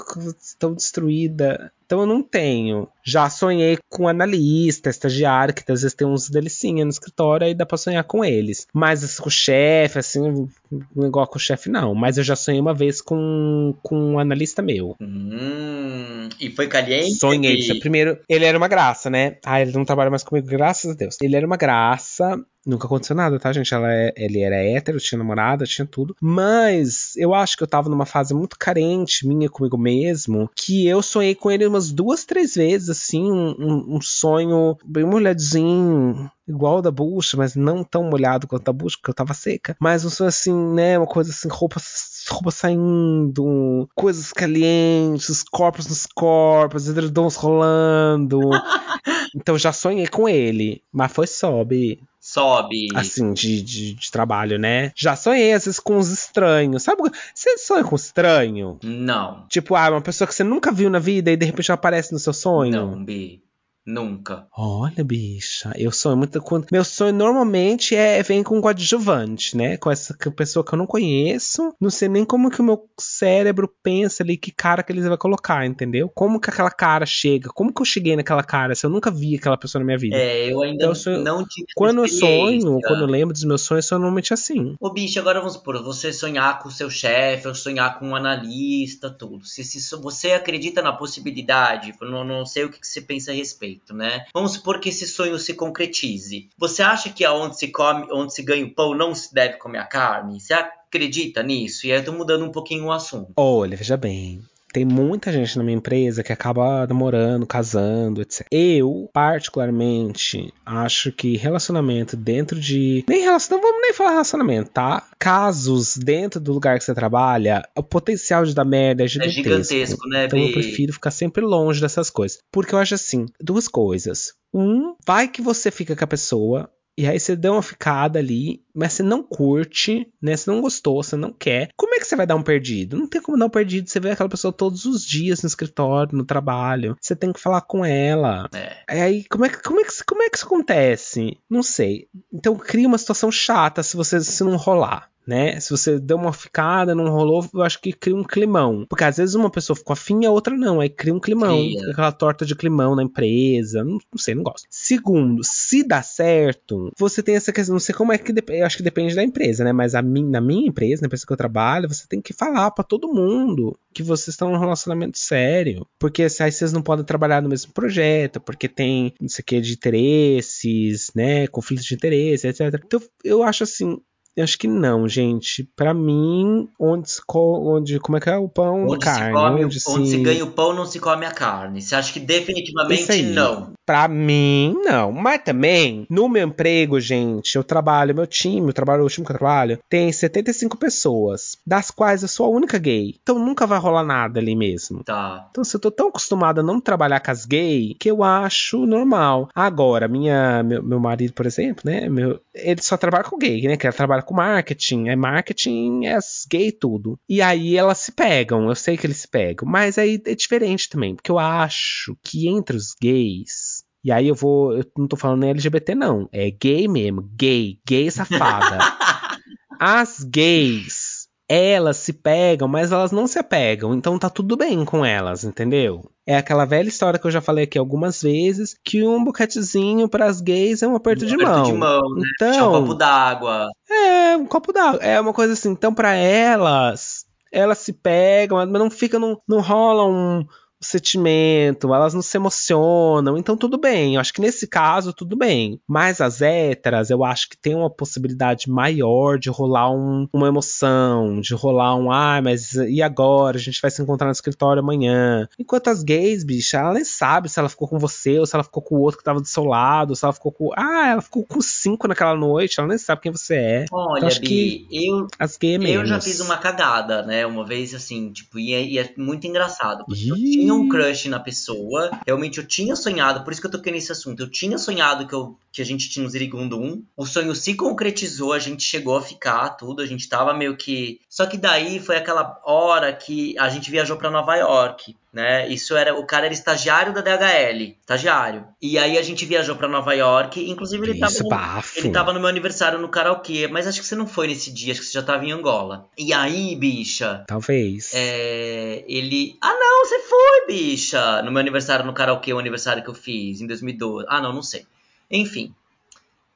tão 0.59 0.75
destruída. 0.75 1.73
Então 1.87 2.01
eu 2.01 2.07
não 2.07 2.23
tenho. 2.23 2.89
Já 3.05 3.31
sonhei 3.31 3.79
com 3.89 4.09
analista, 4.09 4.91
estagiário, 4.91 5.55
que 5.55 5.63
às 5.71 5.83
vezes 5.83 5.95
tem 5.95 6.07
uns 6.07 6.29
delicinha 6.29 6.85
no 6.85 6.91
escritório, 6.91 7.47
aí 7.47 7.55
dá 7.55 7.65
pra 7.65 7.79
sonhar 7.79 8.03
com 8.03 8.25
eles. 8.25 8.67
Mas 8.73 9.19
com 9.21 9.29
o 9.29 9.33
chefe, 9.33 10.01
assim, 10.01 10.49
igual 10.97 11.27
com 11.27 11.37
o 11.37 11.41
chefe, 11.41 11.69
não. 11.69 11.95
Mas 11.95 12.19
eu 12.19 12.25
já 12.25 12.37
sonhei 12.37 12.61
uma 12.61 12.75
vez 12.75 13.01
com, 13.01 13.75
com 13.83 14.13
um 14.13 14.19
analista 14.19 14.63
meu. 14.63 14.97
Hum, 15.01 16.29
e 16.41 16.51
foi 16.51 16.67
caliente? 16.69 17.15
Sonhei. 17.15 17.57
E... 17.57 17.79
Primeiro, 17.79 18.19
ele 18.29 18.45
era 18.45 18.57
uma 18.57 18.69
graça, 18.69 19.09
né? 19.11 19.37
Ah, 19.45 19.61
ele 19.61 19.73
não 19.73 19.85
trabalha 19.85 20.11
mais 20.11 20.23
comigo, 20.23 20.47
graças 20.47 20.91
a 20.91 20.95
Deus. 20.95 21.17
Ele 21.21 21.37
era 21.37 21.47
uma 21.47 21.57
graça. 21.57 22.39
Nunca 22.67 22.87
aconteceu 22.87 23.15
nada, 23.15 23.39
tá, 23.39 23.53
gente? 23.53 23.73
Ela 23.73 23.95
é, 23.95 24.13
ele 24.17 24.41
era 24.41 24.57
hétero, 24.57 24.99
tinha 24.99 25.19
namorada, 25.19 25.65
tinha 25.65 25.87
tudo. 25.87 26.17
Mas 26.21 27.15
eu 27.17 27.33
acho 27.33 27.57
que 27.57 27.63
eu 27.63 27.67
tava 27.69 27.89
numa 27.89 28.05
fase 28.05 28.35
muito 28.35 28.59
carente 28.59 29.25
minha 29.25 29.49
comigo 29.49 29.79
mesmo, 29.79 30.51
que 30.53 30.85
eu 30.85 31.01
sonhei 31.01 31.37
com 31.37 31.49
ele 31.49 31.65
umas 31.65 31.93
duas, 31.93 32.25
três 32.25 32.57
vezes, 32.57 32.89
assim, 32.89 33.31
um, 33.31 33.97
um 33.97 34.01
sonho 34.01 34.77
bem 34.85 35.05
molhadinho, 35.05 36.29
igual 36.49 36.81
da 36.81 36.91
bucha, 36.91 37.37
mas 37.37 37.55
não 37.55 37.83
tão 37.83 38.05
molhado 38.05 38.47
quanto 38.47 38.69
a 38.69 38.73
bucha, 38.73 38.97
porque 38.99 39.11
eu 39.11 39.15
tava 39.15 39.35
seca. 39.35 39.77
Mas 39.81 40.05
um 40.05 40.11
sonho 40.11 40.29
assim, 40.29 40.55
né? 40.75 40.99
Uma 40.99 41.07
coisa 41.07 41.31
assim, 41.31 41.49
roupa 41.49 41.81
roupa 42.29 42.51
saindo, 42.51 43.89
coisas 43.95 44.33
calientes, 44.33 45.45
corpos 45.45 45.87
nos 45.87 46.07
corpos, 46.07 46.89
edredons 46.89 47.37
rolando. 47.37 48.41
então 49.35 49.57
já 49.57 49.73
sonhei 49.73 50.09
com 50.09 50.29
ele, 50.29 50.83
mas 50.93 51.13
foi 51.13 51.27
sobe 51.27 52.01
sobe. 52.27 52.89
Assim, 52.95 53.33
de, 53.33 53.63
de, 53.63 53.95
de, 53.95 54.11
trabalho, 54.11 54.59
né? 54.59 54.91
Já 54.97 55.15
sonhei, 55.15 55.53
às 55.53 55.65
vezes, 55.65 55.79
com 55.79 55.97
os 55.97 56.11
estranhos. 56.11 56.83
Sabe? 56.83 57.03
Você 57.33 57.57
sonha 57.57 57.85
com 57.85 57.95
estranho? 57.95 58.79
Não. 58.83 59.47
Tipo, 59.49 59.77
ah, 59.77 59.91
uma 59.91 60.01
pessoa 60.01 60.27
que 60.27 60.35
você 60.35 60.43
nunca 60.43 60.73
viu 60.73 60.91
na 60.91 60.99
vida 60.99 61.31
e 61.31 61.37
de 61.37 61.47
repente 61.47 61.71
aparece 61.71 62.13
no 62.13 62.19
seu 62.19 62.33
sonho? 62.33 62.73
Não, 62.73 63.05
Bi. 63.05 63.46
Nunca. 63.87 64.49
Olha, 64.57 65.05
bicha, 65.05 65.73
eu 65.77 65.93
sonho 65.93 66.17
muito. 66.17 66.43
Meu 66.73 66.83
sonho 66.83 67.13
normalmente 67.13 67.95
é 67.95 68.21
vem 68.21 68.43
com 68.43 68.59
um 68.59 68.61
coadjuvante, 68.61 69.57
né? 69.57 69.77
Com 69.77 69.93
essa 69.93 70.13
pessoa 70.35 70.65
que 70.65 70.75
eu 70.75 70.79
não 70.79 70.89
conheço. 70.89 71.73
Não 71.81 71.89
sei 71.89 72.09
nem 72.09 72.25
como 72.25 72.51
que 72.51 72.61
o 72.61 72.65
meu 72.65 72.89
cérebro 72.99 73.73
pensa 73.85 74.25
ali, 74.25 74.37
que 74.37 74.51
cara 74.51 74.83
que 74.83 74.93
eles 74.93 75.07
vai 75.07 75.17
colocar, 75.17 75.65
entendeu? 75.65 76.11
Como 76.13 76.41
que 76.41 76.51
aquela 76.51 76.71
cara 76.71 77.07
chega? 77.07 77.49
Como 77.51 77.73
que 77.73 77.81
eu 77.81 77.87
cheguei 77.87 78.17
naquela 78.17 78.43
cara 78.43 78.75
se 78.75 78.85
eu 78.85 78.91
nunca 78.91 79.09
vi 79.09 79.37
aquela 79.37 79.57
pessoa 79.57 79.79
na 79.79 79.87
minha 79.87 79.99
vida? 79.99 80.17
É, 80.17 80.51
eu 80.51 80.61
ainda 80.63 80.77
então, 80.77 80.89
eu 80.89 80.95
sonho... 80.97 81.23
não 81.23 81.47
tive 81.47 81.69
Quando 81.77 82.03
eu 82.03 82.09
sonho, 82.09 82.81
quando 82.81 83.03
eu 83.03 83.07
lembro 83.07 83.33
dos 83.33 83.45
meus 83.45 83.63
sonhos, 83.63 83.87
sou 83.87 83.99
normalmente 83.99 84.35
assim. 84.35 84.75
Ô, 84.81 84.93
bicho, 84.93 85.21
agora 85.21 85.39
vamos 85.39 85.55
supor, 85.55 85.81
você 85.85 86.13
sonhar 86.13 86.59
com 86.59 86.69
o 86.69 86.73
seu 86.73 86.91
chefe, 86.91 87.47
ou 87.47 87.55
sonhar 87.55 88.01
com 88.01 88.09
um 88.09 88.17
analista, 88.17 89.11
tudo. 89.11 89.45
Se, 89.45 89.63
se 89.63 89.95
você 89.97 90.33
acredita 90.33 90.83
na 90.83 90.93
possibilidade, 90.93 91.95
não, 92.01 92.25
não 92.25 92.45
sei 92.45 92.65
o 92.65 92.71
que, 92.71 92.81
que 92.81 92.89
você 92.89 93.01
pensa 93.01 93.31
a 93.31 93.35
respeito 93.35 93.76
né? 93.95 94.27
Vamos 94.33 94.53
supor 94.53 94.81
que 94.81 94.89
esse 94.89 95.07
sonho 95.07 95.39
se 95.39 95.55
concretize. 95.55 96.49
Você 96.59 96.83
acha 96.83 97.11
que 97.11 97.25
aonde 97.25 97.59
se 97.59 97.69
come, 97.69 98.07
onde 98.13 98.35
se 98.35 98.43
ganha 98.43 98.65
o 98.65 98.75
pão, 98.75 98.95
não 98.95 99.15
se 99.15 99.33
deve 99.33 99.59
comer 99.59 99.79
a 99.79 99.87
carne? 99.87 100.41
Você 100.41 100.53
acredita 100.55 101.43
nisso? 101.43 101.87
E 101.87 101.93
aí 101.93 101.99
eu 101.99 102.05
tô 102.05 102.13
mudando 102.13 102.45
um 102.45 102.53
pouquinho 102.53 102.87
o 102.87 102.93
assunto. 102.93 103.33
Olha, 103.37 103.77
veja 103.77 103.97
bem. 103.97 104.43
Tem 104.77 104.85
muita 104.85 105.33
gente 105.33 105.57
na 105.57 105.65
minha 105.65 105.79
empresa 105.79 106.23
que 106.23 106.35
acaba 106.35 106.87
namorando, 106.87 107.47
casando, 107.47 108.21
etc. 108.21 108.47
Eu, 108.51 109.09
particularmente, 109.11 110.53
acho 110.67 111.11
que 111.11 111.35
relacionamento 111.35 112.15
dentro 112.15 112.61
de. 112.61 113.03
Nem 113.09 113.23
relacionamento, 113.23 113.65
não 113.65 113.73
vamos 113.73 113.87
nem 113.87 113.95
falar 113.95 114.11
relacionamento, 114.11 114.71
tá? 114.71 115.09
Casos 115.19 115.97
dentro 115.97 116.39
do 116.39 116.53
lugar 116.53 116.77
que 116.77 116.85
você 116.85 116.93
trabalha, 116.93 117.67
o 117.75 117.83
potencial 117.83 118.45
de 118.45 118.55
dar 118.55 118.67
merda 118.67 119.03
é 119.03 119.09
gigantesco. 119.09 119.41
É 119.41 119.43
gigantesco, 119.45 120.09
né, 120.11 120.27
Então 120.27 120.39
eu 120.39 120.53
prefiro 120.53 120.93
ficar 120.93 121.11
sempre 121.11 121.43
longe 121.43 121.81
dessas 121.81 122.11
coisas. 122.11 122.41
Porque 122.53 122.75
eu 122.75 122.79
acho 122.79 122.97
assim: 122.97 123.25
duas 123.41 123.69
coisas. 123.69 124.35
Um, 124.53 124.95
vai 125.07 125.29
que 125.29 125.41
você 125.41 125.71
fica 125.71 125.97
com 125.97 126.05
a 126.05 126.07
pessoa, 126.07 126.71
e 126.97 127.07
aí 127.07 127.21
você 127.21 127.37
deu 127.37 127.53
uma 127.53 127.63
ficada 127.63 128.19
ali, 128.19 128.63
mas 128.75 128.95
você 128.95 129.03
não 129.03 129.23
curte, 129.23 130.11
né? 130.21 130.37
Você 130.37 130.51
não 130.51 130.61
gostou, 130.61 131.03
você 131.03 131.15
não 131.15 131.33
quer. 131.33 131.69
Como 131.77 131.95
é 131.95 131.99
que 131.99 132.07
você 132.07 132.17
vai 132.17 132.27
dar 132.27 132.37
um 132.37 132.43
perdido? 132.43 132.97
Não 132.97 133.07
tem 133.07 133.21
como 133.21 133.39
dar 133.39 133.47
um 133.47 133.51
perdido. 133.51 133.89
Você 133.89 134.01
vê 134.01 134.11
aquela 134.11 134.29
pessoa 134.29 134.53
todos 134.53 134.87
os 134.87 135.05
dias 135.05 135.43
no 135.43 135.47
escritório, 135.47 136.17
no 136.17 136.25
trabalho. 136.25 136.97
Você 137.01 137.15
tem 137.15 137.33
que 137.33 137.41
falar 137.41 137.61
com 137.61 137.85
ela. 137.85 138.49
É. 138.55 139.03
Aí, 139.03 139.25
como 139.25 139.45
é, 139.45 139.49
que, 139.49 139.63
como, 139.63 139.81
é 139.81 139.85
que, 139.85 140.05
como 140.07 140.23
é 140.23 140.31
que 140.31 140.37
isso 140.37 140.47
acontece? 140.47 141.39
Não 141.51 141.63
sei. 141.63 142.09
Então 142.33 142.57
cria 142.57 142.89
uma 142.89 142.99
situação 142.99 143.31
chata 143.31 143.83
se 143.83 143.97
você 143.97 144.21
se 144.21 144.43
não 144.43 144.57
rolar 144.57 145.11
né? 145.27 145.59
Se 145.61 145.71
você 145.71 145.99
deu 145.99 146.17
uma 146.17 146.33
ficada, 146.33 146.95
não 146.95 147.09
rolou, 147.09 147.47
eu 147.53 147.63
acho 147.63 147.81
que 147.81 147.93
cria 147.93 148.15
um 148.15 148.23
climão. 148.23 148.87
Porque 148.89 149.05
às 149.05 149.17
vezes 149.17 149.35
uma 149.35 149.51
pessoa 149.51 149.77
ficou 149.77 149.93
afim 149.93 150.23
e 150.23 150.27
a 150.27 150.31
outra 150.31 150.57
não. 150.57 150.81
Aí 150.81 150.89
cria 150.89 151.15
um 151.15 151.21
climão. 151.21 151.57
Cria. 151.57 151.91
Aquela 151.91 152.13
torta 152.13 152.47
de 152.47 152.55
climão 152.55 152.95
na 152.95 153.03
empresa. 153.03 153.83
Não, 153.83 153.99
não, 154.13 154.19
sei, 154.19 154.35
não 154.35 154.43
gosto. 154.43 154.67
Segundo, 154.71 155.43
se 155.43 155.83
dá 155.83 156.03
certo, 156.03 156.93
você 156.97 157.23
tem 157.23 157.37
essa 157.37 157.53
questão. 157.53 157.75
Não 157.75 157.81
sei 157.81 157.95
como 157.95 158.13
é 158.13 158.19
que. 158.19 158.33
Eu 158.49 158.67
acho 158.67 158.77
que 158.77 158.83
depende 158.83 159.15
da 159.15 159.23
empresa, 159.23 159.65
né? 159.65 159.73
Mas 159.73 159.95
a 159.95 160.03
mim, 160.03 160.29
na 160.29 160.41
minha 160.41 160.69
empresa, 160.69 161.03
na 161.03 161.07
empresa 161.07 161.27
que 161.27 161.33
eu 161.33 161.37
trabalho, 161.37 161.89
você 161.89 162.07
tem 162.09 162.21
que 162.21 162.33
falar 162.33 162.71
para 162.71 162.85
todo 162.85 163.13
mundo 163.13 163.77
que 163.93 164.03
vocês 164.03 164.29
estão 164.29 164.51
num 164.51 164.59
relacionamento 164.59 165.19
sério. 165.19 165.87
Porque 165.99 166.23
aí 166.23 166.53
vocês 166.53 166.73
não 166.73 166.83
podem 166.83 167.05
trabalhar 167.05 167.43
no 167.43 167.49
mesmo 167.49 167.73
projeto, 167.73 168.41
porque 168.41 168.69
tem 168.69 169.13
não 169.21 169.29
sei 169.29 169.43
o 169.43 169.47
que 169.47 169.61
de 169.61 169.73
interesses, 169.73 171.11
né? 171.15 171.47
Conflitos 171.49 171.87
de 171.87 171.95
interesse, 171.95 172.47
etc. 172.47 172.81
Então 172.85 173.01
eu 173.25 173.43
acho 173.43 173.65
assim 173.65 173.99
eu 174.37 174.45
acho 174.45 174.59
que 174.59 174.69
não, 174.69 175.09
gente. 175.09 175.65
Para 175.75 175.95
mim, 175.95 176.69
onde, 176.79 177.11
se 177.11 177.23
onde 177.35 177.99
como 177.99 178.19
é 178.19 178.21
que 178.21 178.29
é 178.29 178.37
o 178.37 178.49
pão 178.49 178.87
onde 178.87 178.99
carne, 178.99 179.27
se 179.27 179.33
come, 179.33 179.65
onde, 179.65 179.79
onde 179.89 180.07
se... 180.07 180.17
se... 180.17 180.23
ganha 180.23 180.45
o 180.45 180.51
pão 180.51 180.75
não 180.75 180.85
se 180.85 181.01
come 181.01 181.25
a 181.25 181.31
carne. 181.31 181.81
Você 181.81 181.95
acha 181.95 182.13
que 182.13 182.21
definitivamente 182.21 183.23
não? 183.23 183.73
Para 183.87 184.09
mim, 184.09 184.75
não. 184.85 185.13
Mas 185.13 185.43
também, 185.45 186.07
no 186.11 186.29
meu 186.29 186.49
emprego, 186.49 186.99
gente, 186.99 187.55
eu 187.55 187.63
trabalho, 187.63 188.15
meu 188.15 188.27
time, 188.27 188.67
eu 188.67 188.73
trabalho, 188.73 189.05
o 189.05 189.09
time 189.09 189.25
que 189.25 189.33
eu 189.33 189.39
trabalho, 189.39 189.79
tem 189.89 190.11
75 190.11 190.77
pessoas, 190.77 191.57
das 191.65 191.91
quais 191.91 192.23
eu 192.23 192.29
sou 192.29 192.47
a 192.47 192.51
única 192.51 192.79
gay. 192.79 193.15
Então 193.23 193.39
nunca 193.39 193.65
vai 193.65 193.79
rolar 193.79 194.03
nada 194.03 194.41
ali 194.41 194.57
mesmo. 194.57 195.05
Tá. 195.05 195.47
Então, 195.51 195.63
se 195.63 195.77
eu 195.77 195.81
tô 195.81 195.91
tão 195.93 196.09
acostumada 196.09 196.61
a 196.61 196.65
não 196.65 196.81
trabalhar 196.81 197.21
com 197.21 197.31
as 197.31 197.47
gays, 197.47 197.95
que 197.99 198.11
eu 198.11 198.25
acho 198.25 198.87
normal. 198.87 199.49
Agora, 199.55 200.09
minha, 200.09 200.65
meu, 200.65 200.83
meu 200.83 200.99
marido, 200.99 201.33
por 201.33 201.47
exemplo, 201.47 201.83
né? 201.85 202.09
Meu, 202.09 202.41
ele 202.53 202.83
só 202.83 202.97
trabalha 202.97 203.25
com 203.25 203.39
gay, 203.39 203.63
né? 203.63 203.77
Que 203.77 203.87
ele 203.87 203.95
trabalha 203.95 204.23
com 204.23 204.35
marketing. 204.35 205.09
É 205.09 205.15
marketing, 205.15 206.07
é 206.07 206.19
gay 206.51 206.73
tudo. 206.73 207.17
E 207.29 207.41
aí 207.41 207.77
elas 207.77 207.99
se 207.99 208.11
pegam, 208.11 208.69
eu 208.69 208.75
sei 208.75 208.97
que 208.97 209.07
eles 209.07 209.19
se 209.19 209.29
pegam. 209.29 209.69
Mas 209.69 209.97
aí 209.97 210.21
é 210.27 210.35
diferente 210.35 210.89
também, 210.89 211.15
porque 211.15 211.31
eu 211.31 211.39
acho 211.39 212.17
que 212.23 212.49
entre 212.49 212.77
os 212.77 212.95
gays 213.01 213.76
E 214.07 214.13
aí 214.13 214.29
eu 214.29 214.37
vou. 214.37 214.73
Eu 214.73 214.85
não 214.97 215.09
tô 215.09 215.17
falando 215.17 215.41
nem 215.41 215.51
LGBT, 215.51 215.97
não. 215.97 216.29
É 216.31 216.49
gay 216.49 216.87
mesmo. 216.87 217.29
Gay. 217.37 217.81
Gay 217.85 218.09
safada. 218.09 218.79
As 219.81 220.23
gays 220.23 221.27
elas 221.49 221.97
se 221.97 222.13
pegam, 222.13 222.69
mas 222.69 222.93
elas 222.93 223.11
não 223.11 223.27
se 223.27 223.39
apegam, 223.39 223.95
então 223.95 224.19
tá 224.19 224.29
tudo 224.29 224.57
bem 224.57 224.85
com 224.85 225.05
elas, 225.05 225.45
entendeu? 225.45 226.11
É 226.27 226.37
aquela 226.37 226.65
velha 226.65 226.89
história 226.89 227.21
que 227.21 227.27
eu 227.27 227.31
já 227.31 227.41
falei 227.41 227.65
aqui 227.65 227.79
algumas 227.79 228.21
vezes, 228.21 228.77
que 228.85 229.07
um 229.07 229.23
boquetezinho 229.23 230.09
para 230.09 230.27
as 230.27 230.41
gays 230.41 230.83
é 230.83 230.89
um 230.89 230.97
aperto, 230.97 231.25
um 231.25 231.29
de, 231.29 231.35
aperto 231.35 231.53
mão. 231.53 231.65
de 231.65 231.73
mão. 231.73 232.01
Né? 232.17 232.23
Então, 232.35 232.69
um 232.69 232.81
copo 232.81 232.95
d'água. 232.95 233.69
É, 233.89 234.37
um 234.37 234.47
copo 234.47 234.73
d'água. 234.73 235.01
É 235.01 235.21
uma 235.21 235.33
coisa 235.33 235.53
assim. 235.53 235.71
Então, 235.71 235.95
para 235.95 236.15
elas, 236.15 237.25
elas 237.53 237.79
se 237.79 237.93
pegam, 237.93 238.59
mas 238.59 238.69
não 238.69 238.91
fica, 238.91 239.17
não, 239.17 239.41
não 239.49 239.61
rola 239.61 240.05
um 240.05 240.45
sentimento, 240.81 241.95
elas 241.95 242.15
não 242.15 242.23
se 242.23 242.37
emocionam, 242.37 243.37
então 243.37 243.57
tudo 243.57 243.79
bem. 243.79 244.15
Eu 244.15 244.21
acho 244.21 244.33
que 244.33 244.41
nesse 244.41 244.67
caso 244.67 245.13
tudo 245.13 245.37
bem. 245.37 245.81
Mas 245.87 246.21
as 246.21 246.43
héteras, 246.43 247.11
eu 247.11 247.25
acho 247.25 247.49
que 247.49 247.57
tem 247.57 247.75
uma 247.75 247.91
possibilidade 247.91 248.71
maior 248.71 249.39
de 249.39 249.51
rolar 249.51 249.91
um, 249.91 250.29
uma 250.33 250.49
emoção, 250.49 251.41
de 251.41 251.55
rolar 251.55 251.97
um, 251.97 252.11
ah, 252.11 252.41
mas 252.43 252.75
e 252.75 253.03
agora? 253.03 253.57
A 253.57 253.61
gente 253.61 253.81
vai 253.81 253.91
se 253.91 254.03
encontrar 254.03 254.27
no 254.27 254.33
escritório 254.33 254.83
amanhã. 254.83 255.49
Enquanto 255.59 255.89
as 255.89 256.03
gays, 256.03 256.45
bicha, 256.45 256.79
ela 256.79 256.95
nem 256.95 257.05
sabe 257.05 257.49
se 257.49 257.59
ela 257.59 257.69
ficou 257.69 257.89
com 257.89 257.99
você 257.99 258.39
ou 258.39 258.47
se 258.47 258.55
ela 258.55 258.65
ficou 258.65 258.83
com 258.83 258.97
o 258.97 259.01
outro 259.01 259.19
que 259.19 259.25
tava 259.25 259.41
do 259.41 259.47
seu 259.47 259.65
lado, 259.65 260.15
se 260.15 260.25
ela 260.25 260.33
ficou 260.33 260.53
com. 260.53 260.71
Ah, 260.77 261.09
ela 261.09 261.23
ficou 261.23 261.45
com 261.45 261.61
cinco 261.61 262.07
naquela 262.07 262.35
noite, 262.35 262.79
ela 262.79 262.89
nem 262.89 262.99
sabe 262.99 263.23
quem 263.23 263.33
você 263.33 263.55
é. 263.57 263.85
Olha, 263.93 264.19
então, 264.19 264.29
acho 264.29 264.41
Bi, 264.41 264.47
que 264.47 264.87
eu, 264.91 265.27
as 265.39 265.57
gays 265.57 265.85
é 265.85 265.97
eu 265.97 266.07
já 266.07 266.21
fiz 266.21 266.41
uma 266.41 266.57
cagada, 266.57 267.23
né? 267.23 267.47
Uma 267.47 267.65
vez 267.65 267.95
assim, 267.95 268.31
tipo, 268.33 268.59
e 268.59 268.73
é, 268.73 268.85
e 268.85 268.99
é 268.99 269.13
muito 269.17 269.47
engraçado. 269.47 270.05
Porque 270.05 270.29
eu 270.29 270.37
tinha 270.37 270.66
um 270.75 270.89
crush 270.89 271.29
na 271.29 271.39
pessoa. 271.39 272.11
Realmente 272.27 272.59
eu 272.59 272.67
tinha 272.67 272.97
sonhado, 272.97 273.43
por 273.45 273.53
isso 273.53 273.61
que 273.61 273.67
eu 273.67 273.71
toquei 273.71 273.93
nesse 273.93 274.13
assunto. 274.13 274.41
Eu 274.41 274.51
tinha 274.51 274.79
sonhado 274.79 275.27
que, 275.27 275.35
eu, 275.35 275.59
que 275.73 275.83
a 275.83 275.85
gente 275.85 276.09
tinha 276.09 276.25
um 276.25 276.29
Zirigundo 276.29 276.81
1. 276.81 277.05
O 277.17 277.27
sonho 277.27 277.55
se 277.55 277.75
concretizou, 277.75 278.53
a 278.53 278.59
gente 278.59 278.83
chegou 278.83 279.17
a 279.17 279.23
ficar 279.23 279.71
tudo, 279.71 280.03
a 280.03 280.07
gente 280.07 280.29
tava 280.29 280.55
meio 280.55 280.77
que. 280.77 281.21
Só 281.29 281.47
que 281.47 281.57
daí 281.57 282.01
foi 282.01 282.17
aquela 282.17 282.61
hora 282.65 283.13
que 283.13 283.59
a 283.59 283.69
gente 283.69 283.91
viajou 283.91 284.17
para 284.17 284.31
Nova 284.31 284.57
York 284.57 285.17
né? 285.37 285.69
Isso 285.69 285.95
era 285.95 286.19
o 286.19 286.25
cara 286.25 286.47
era 286.47 286.55
estagiário 286.55 287.13
da 287.13 287.21
DHL, 287.21 287.95
estagiário. 288.01 288.67
E 288.81 288.99
aí 288.99 289.19
a 289.19 289.23
gente 289.23 289.45
viajou 289.45 289.77
para 289.77 289.87
Nova 289.87 290.15
York, 290.15 290.67
inclusive 290.67 291.05
ele 291.05 291.23
Isso, 291.23 291.47
tava 291.47 291.77
no, 291.77 291.85
ele 291.95 292.11
tava 292.11 292.33
no 292.33 292.41
meu 292.41 292.49
aniversário 292.49 292.99
no 292.99 293.11
karaokê, 293.11 293.69
mas 293.69 293.87
acho 293.87 294.01
que 294.01 294.07
você 294.07 294.17
não 294.17 294.27
foi 294.27 294.47
nesse 294.47 294.73
dia, 294.73 294.93
acho 294.93 295.03
que 295.03 295.07
você 295.09 295.13
já 295.13 295.23
tava 295.23 295.45
em 295.45 295.53
Angola. 295.53 296.09
E 296.17 296.33
aí, 296.33 296.75
bicha, 296.75 297.45
talvez. 297.47 298.13
É, 298.15 299.05
ele, 299.07 299.59
ah 299.61 299.75
não, 299.75 300.07
você 300.07 300.21
foi, 300.21 300.67
bicha, 300.69 301.43
no 301.43 301.53
meu 301.53 301.61
aniversário 301.61 302.07
no 302.07 302.15
karaokê, 302.15 302.55
o 302.55 302.59
aniversário 302.59 303.03
que 303.03 303.11
eu 303.11 303.15
fiz 303.15 303.61
em 303.61 303.67
2012. 303.67 304.25
Ah, 304.31 304.41
não, 304.41 304.55
não 304.55 304.63
sei. 304.63 304.87
Enfim, 305.31 305.75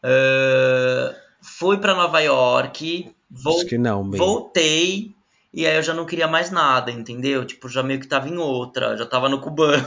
uh, 0.02 1.14
fui 1.42 1.76
para 1.76 1.94
Nova 1.94 2.20
York, 2.20 3.12
Acho 3.46 3.66
que 3.66 3.78
não, 3.78 4.10
voltei 4.10 5.14
e 5.52 5.66
aí 5.66 5.76
eu 5.76 5.82
já 5.82 5.92
não 5.92 6.06
queria 6.06 6.28
mais 6.28 6.50
nada, 6.50 6.90
entendeu? 6.90 7.44
Tipo, 7.44 7.68
já 7.68 7.82
meio 7.82 8.00
que 8.00 8.06
tava 8.06 8.28
em 8.28 8.36
outra, 8.36 8.96
já 8.96 9.04
tava 9.04 9.28
no 9.28 9.40
cubano. 9.40 9.84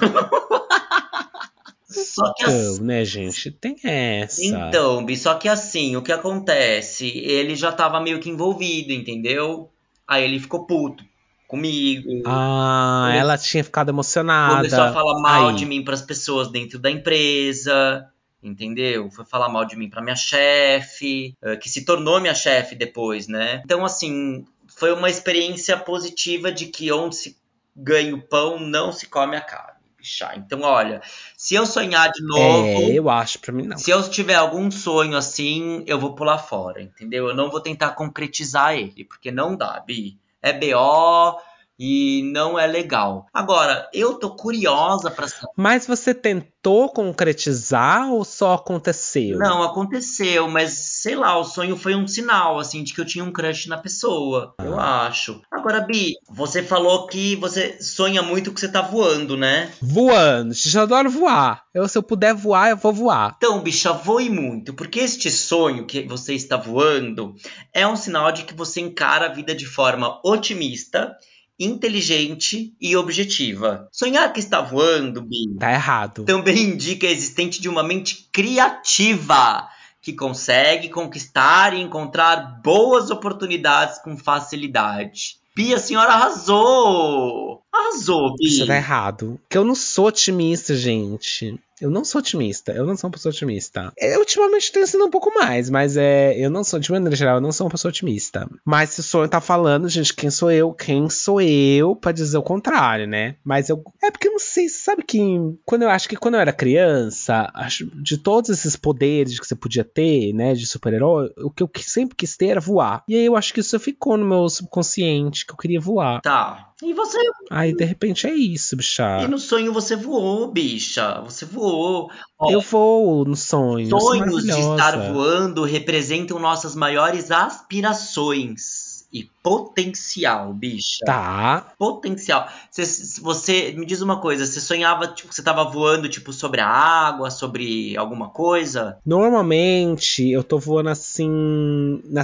Só 1.88 2.34
que 2.34 2.44
então, 2.44 2.54
assim, 2.54 2.84
né, 2.84 3.06
gente? 3.06 3.52
Tem 3.52 3.76
essa. 3.84 4.44
Então, 4.44 5.06
Bi, 5.06 5.16
só 5.16 5.36
que 5.36 5.48
assim, 5.48 5.96
o 5.96 6.02
que 6.02 6.12
acontece? 6.12 7.08
Ele 7.08 7.56
já 7.56 7.72
tava 7.72 8.00
meio 8.00 8.20
que 8.20 8.30
envolvido, 8.30 8.92
entendeu? 8.92 9.70
Aí 10.08 10.24
ele 10.24 10.40
ficou 10.40 10.66
puto 10.66 11.04
comigo. 11.48 12.10
Ah, 12.26 13.06
Come... 13.08 13.20
ela 13.20 13.38
tinha 13.38 13.64
ficado 13.64 13.90
emocionada. 13.90 14.56
Começou 14.56 14.82
a 14.82 14.92
falar 14.92 15.22
mal 15.22 15.50
Aí. 15.50 15.56
de 15.56 15.66
mim 15.66 15.84
para 15.84 15.94
as 15.94 16.02
pessoas 16.02 16.52
dentro 16.52 16.80
da 16.80 16.90
empresa 16.90 18.10
entendeu? 18.44 19.10
Foi 19.10 19.24
falar 19.26 19.50
mal 19.50 19.66
de 19.66 19.76
mim 19.78 19.90
para 19.90 20.02
minha 20.02 20.16
chefe, 20.16 21.34
eh, 21.42 21.56
que 21.56 21.70
se 21.70 21.86
tornou 21.86 22.20
minha 22.20 22.36
chefe 22.36 22.76
depois, 22.76 23.28
né? 23.28 23.62
Então, 23.64 23.86
assim, 23.86 24.46
foi 24.84 24.92
uma 24.92 25.10
experiência 25.10 25.78
positiva 25.78 26.52
de 26.52 26.66
que 26.66 26.92
onde 26.92 27.16
se 27.16 27.38
ganha 27.74 28.14
o 28.14 28.22
pão, 28.22 28.60
não 28.60 28.92
se 28.92 29.08
come 29.08 29.38
a 29.38 29.40
carne. 29.40 29.80
Bichá. 29.98 30.36
Então, 30.36 30.60
olha, 30.64 31.02
se 31.38 31.56
eu 31.56 31.66
sonhar 31.66 32.12
de 32.12 32.22
novo. 32.22 32.68
É, 32.68 32.92
eu 32.92 33.10
acho, 33.10 33.40
pra 33.40 33.54
mim 33.54 33.66
não. 33.66 33.78
Se 33.78 33.92
eu 33.92 34.10
tiver 34.10 34.36
algum 34.36 34.70
sonho 34.70 35.16
assim, 35.16 35.86
eu 35.88 35.98
vou 35.98 36.16
pular 36.16 36.38
fora, 36.38 36.82
entendeu? 36.82 37.30
Eu 37.30 37.34
não 37.34 37.50
vou 37.50 37.62
tentar 37.62 37.92
concretizar 37.92 38.76
ele, 38.76 39.06
porque 39.06 39.32
não 39.32 39.56
dá, 39.56 39.80
Bi. 39.80 40.18
É 40.42 40.52
BO, 40.52 41.40
e 41.86 42.24
não 42.32 42.58
é 42.58 42.66
legal. 42.66 43.26
Agora, 43.34 43.90
eu 43.94 44.14
tô 44.14 44.30
curiosa 44.30 45.12
para 45.12 45.28
saber. 45.28 45.52
Mas 45.58 45.86
você 45.86 46.14
tentou 46.14 46.88
concretizar 46.88 48.10
ou 48.10 48.24
só 48.24 48.54
aconteceu? 48.54 49.38
Não, 49.38 49.62
aconteceu, 49.62 50.48
mas 50.48 50.72
sei 50.72 51.14
lá, 51.14 51.38
o 51.38 51.44
sonho 51.44 51.76
foi 51.76 51.94
um 51.94 52.08
sinal 52.08 52.58
assim 52.58 52.86
de 52.86 52.94
que 52.94 53.02
eu 53.02 53.06
tinha 53.06 53.26
um 53.26 53.34
crush 53.34 53.68
na 53.68 53.78
pessoa, 53.78 54.56
ah. 54.58 54.64
eu 54.64 54.80
acho. 54.80 55.42
Agora, 55.52 55.82
Bi, 55.82 56.14
você 56.30 56.64
falou 56.64 57.06
que 57.06 57.36
você 57.36 57.78
sonha 57.82 58.22
muito 58.22 58.54
que 58.54 58.62
você 58.62 58.70
tá 58.70 58.82
voando, 58.82 59.36
né? 59.36 59.70
Voando, 59.82 60.54
eu 60.74 60.82
adoro 60.82 61.10
voar. 61.10 61.66
Eu, 61.74 61.86
se 61.90 61.98
eu 61.98 62.04
puder 62.04 62.34
voar, 62.34 62.70
eu 62.70 62.78
vou 62.78 62.94
voar. 62.94 63.36
Então, 63.36 63.60
bicha, 63.60 63.92
voe 63.92 64.30
muito, 64.30 64.74
porque 64.74 65.02
este 65.02 65.30
sonho 65.30 65.86
que 65.86 66.04
você 66.04 66.34
está 66.34 66.56
voando 66.56 67.36
é 67.74 67.86
um 67.86 67.98
sinal 67.98 68.32
de 68.32 68.44
que 68.44 68.54
você 68.54 68.80
encara 68.80 69.26
a 69.26 69.34
vida 69.34 69.54
de 69.54 69.66
forma 69.66 70.22
otimista 70.24 71.18
inteligente 71.60 72.74
e 72.80 72.96
objetiva. 72.96 73.88
Sonhar 73.92 74.32
que 74.34 74.40
está 74.40 74.62
voando, 74.62 75.22
Bi, 75.22 75.56
tá 75.60 75.72
errado. 75.72 76.26
Também 76.26 76.64
indica 76.64 77.08
a 77.08 77.12
existência 77.12 77.62
de 77.62 77.70
uma 77.70 77.84
mente 77.84 78.28
criativa 78.32 79.70
que 80.02 80.14
consegue 80.14 80.90
conquistar 80.90 81.74
e 81.74 81.82
encontrar 81.82 82.62
boas 82.62 83.10
oportunidades 83.10 84.00
com 84.00 84.18
facilidade. 84.18 85.38
Bi, 85.56 85.74
a 85.74 85.80
senhora 85.80 86.14
arrasou! 86.14 87.62
Arrasou, 87.72 88.36
Bi. 88.36 88.50
Você 88.50 88.66
tá 88.66 88.76
errado. 88.76 89.40
Que 89.50 89.58
eu 89.58 89.64
não 89.64 89.76
sou 89.76 90.08
otimista, 90.08 90.76
gente. 90.76 91.58
Eu 91.84 91.90
não 91.90 92.06
sou 92.06 92.20
otimista. 92.20 92.72
Eu 92.72 92.86
não 92.86 92.96
sou 92.96 93.10
uma 93.10 93.14
pessoa 93.14 93.32
otimista. 93.32 93.92
Eu 93.98 94.20
ultimamente 94.20 94.72
tenho 94.72 94.88
sido 94.88 95.04
um 95.04 95.10
pouco 95.10 95.34
mais, 95.34 95.70
mas 95.70 95.98
é. 95.98 96.34
Eu 96.38 96.50
não 96.50 96.64
sou, 96.64 96.80
de 96.80 96.90
maneira 96.90 97.16
geral, 97.16 97.36
eu 97.36 97.42
não 97.42 97.52
sou 97.52 97.66
uma 97.66 97.72
pessoa 97.72 97.90
otimista. 97.90 98.50
Mas 98.64 98.92
se 98.92 99.02
o 99.02 99.04
sonho 99.04 99.28
tá 99.28 99.42
falando, 99.42 99.90
gente, 99.90 100.14
quem 100.14 100.30
sou 100.30 100.50
eu? 100.50 100.74
Quem 100.74 101.10
sou 101.10 101.42
eu 101.42 101.94
pra 101.94 102.14
dizer 102.14 102.38
o 102.38 102.44
contrário, 102.44 103.06
né? 103.06 103.36
Mas 103.44 103.68
eu. 103.68 103.84
É 104.02 104.10
porque 104.10 104.30
eu 104.30 104.32
não 104.32 104.40
sei, 104.40 104.70
sabe 104.70 105.04
que. 105.04 105.20
Quando 105.66 105.82
eu 105.82 105.90
acho 105.90 106.08
que 106.08 106.16
quando 106.16 106.36
eu 106.36 106.40
era 106.40 106.54
criança, 106.54 107.52
acho, 107.54 107.86
de 108.02 108.18
todos 108.18 108.50
esses 108.50 108.78
poderes 108.78 109.38
que 109.38 109.46
você 109.46 109.56
podia 109.56 109.84
ter, 109.84 110.32
né, 110.34 110.54
de 110.54 110.66
super-herói, 110.66 111.32
o 111.38 111.52
que 111.52 111.64
eu 111.64 111.70
sempre 111.78 112.16
quis 112.16 112.38
ter 112.38 112.48
era 112.48 112.62
voar. 112.62 113.04
E 113.10 113.16
aí 113.16 113.26
eu 113.26 113.36
acho 113.36 113.54
que 113.54 113.60
isso 113.60 113.78
ficou 113.78 114.16
no 114.16 114.26
meu 114.26 114.48
subconsciente, 114.48 115.46
que 115.46 115.52
eu 115.52 115.58
queria 115.58 115.82
voar. 115.82 116.22
Tá. 116.22 116.73
E 116.84 116.94
você. 116.94 117.18
Aí, 117.50 117.74
de 117.74 117.86
repente, 117.86 118.28
é 118.28 118.34
isso, 118.34 118.76
bicha. 118.76 119.22
E 119.22 119.28
no 119.28 119.40
sonho 119.40 119.72
você 119.72 119.96
voou, 119.96 120.52
bicha. 120.52 121.22
Você 121.22 121.46
voou. 121.46 122.12
Ó, 122.38 122.52
eu 122.52 122.60
vou 122.60 123.24
no 123.24 123.36
sonho. 123.36 123.90
Sonhos 124.00 124.44
de 124.44 124.52
estar 124.52 125.12
voando 125.12 125.64
representam 125.64 126.38
nossas 126.40 126.76
maiores 126.76 127.32
aspirações. 127.32 128.94
E 129.14 129.30
potencial, 129.44 130.52
bicha. 130.54 131.06
Tá. 131.06 131.74
Potencial. 131.78 132.50
Você, 132.72 133.22
você 133.22 133.72
me 133.74 133.86
diz 133.86 134.02
uma 134.02 134.20
coisa, 134.20 134.44
você 134.44 134.60
sonhava, 134.60 135.08
tipo, 135.08 135.30
que 135.30 135.36
você 135.36 135.44
tava 135.44 135.64
voando, 135.66 136.10
tipo, 136.10 136.34
sobre 136.34 136.60
a 136.60 136.68
água, 136.68 137.30
sobre 137.30 137.96
alguma 137.96 138.30
coisa? 138.30 138.98
Normalmente, 139.06 140.28
eu 140.28 140.44
tô 140.44 140.58
voando 140.58 140.90
assim. 140.90 142.02
Na, 142.06 142.24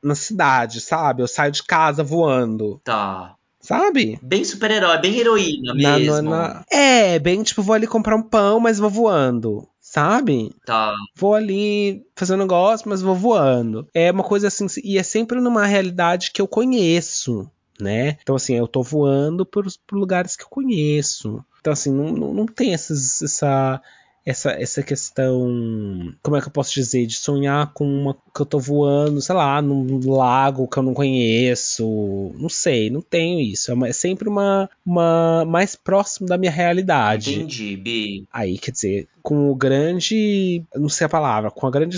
na 0.00 0.14
cidade, 0.14 0.80
sabe? 0.80 1.22
Eu 1.22 1.28
saio 1.28 1.50
de 1.50 1.62
casa 1.64 2.04
voando. 2.04 2.80
Tá. 2.84 3.34
Sabe? 3.68 4.18
Bem 4.22 4.46
super-herói, 4.46 4.96
bem 4.96 5.18
heroína 5.18 5.74
mesmo. 5.74 6.22
Na, 6.22 6.22
na... 6.22 6.64
É, 6.72 7.18
bem 7.18 7.42
tipo, 7.42 7.62
vou 7.62 7.74
ali 7.74 7.86
comprar 7.86 8.16
um 8.16 8.22
pão, 8.22 8.58
mas 8.58 8.78
vou 8.78 8.88
voando. 8.88 9.68
Sabe? 9.78 10.54
Tá. 10.64 10.94
Vou 11.14 11.34
ali 11.34 12.02
fazer 12.16 12.32
um 12.32 12.38
negócio, 12.38 12.88
mas 12.88 13.02
vou 13.02 13.14
voando. 13.14 13.86
É 13.92 14.10
uma 14.10 14.24
coisa 14.24 14.48
assim, 14.48 14.66
e 14.82 14.96
é 14.96 15.02
sempre 15.02 15.38
numa 15.38 15.66
realidade 15.66 16.30
que 16.32 16.40
eu 16.40 16.48
conheço, 16.48 17.46
né? 17.78 18.16
Então, 18.22 18.36
assim, 18.36 18.54
eu 18.54 18.66
tô 18.66 18.82
voando 18.82 19.44
por, 19.44 19.66
por 19.86 19.98
lugares 19.98 20.34
que 20.34 20.44
eu 20.44 20.48
conheço. 20.48 21.44
Então, 21.60 21.70
assim, 21.70 21.92
não, 21.92 22.10
não, 22.10 22.32
não 22.32 22.46
tem 22.46 22.72
essas, 22.72 23.20
essa 23.20 23.82
essa, 24.28 24.50
essa 24.50 24.82
questão, 24.82 26.14
como 26.22 26.36
é 26.36 26.40
que 26.42 26.48
eu 26.48 26.52
posso 26.52 26.74
dizer, 26.74 27.06
de 27.06 27.14
sonhar 27.14 27.72
com 27.72 27.86
uma 27.86 28.14
que 28.34 28.42
eu 28.42 28.44
tô 28.44 28.58
voando, 28.58 29.22
sei 29.22 29.34
lá, 29.34 29.62
num 29.62 30.06
lago 30.06 30.68
que 30.68 30.78
eu 30.78 30.82
não 30.82 30.92
conheço, 30.92 32.30
não 32.38 32.50
sei, 32.50 32.90
não 32.90 33.00
tenho 33.00 33.40
isso. 33.40 33.70
É, 33.70 33.74
uma, 33.74 33.88
é 33.88 33.92
sempre 33.92 34.28
uma, 34.28 34.68
uma 34.84 35.46
mais 35.46 35.74
próximo 35.74 36.28
da 36.28 36.36
minha 36.36 36.52
realidade. 36.52 37.36
Entendi, 37.36 37.74
Bi. 37.74 38.26
Aí, 38.30 38.58
quer 38.58 38.72
dizer, 38.72 39.08
com 39.22 39.50
o 39.50 39.54
grande, 39.54 40.62
não 40.74 40.90
sei 40.90 41.06
a 41.06 41.08
palavra, 41.08 41.50
com 41.50 41.66
a 41.66 41.70
grande 41.70 41.96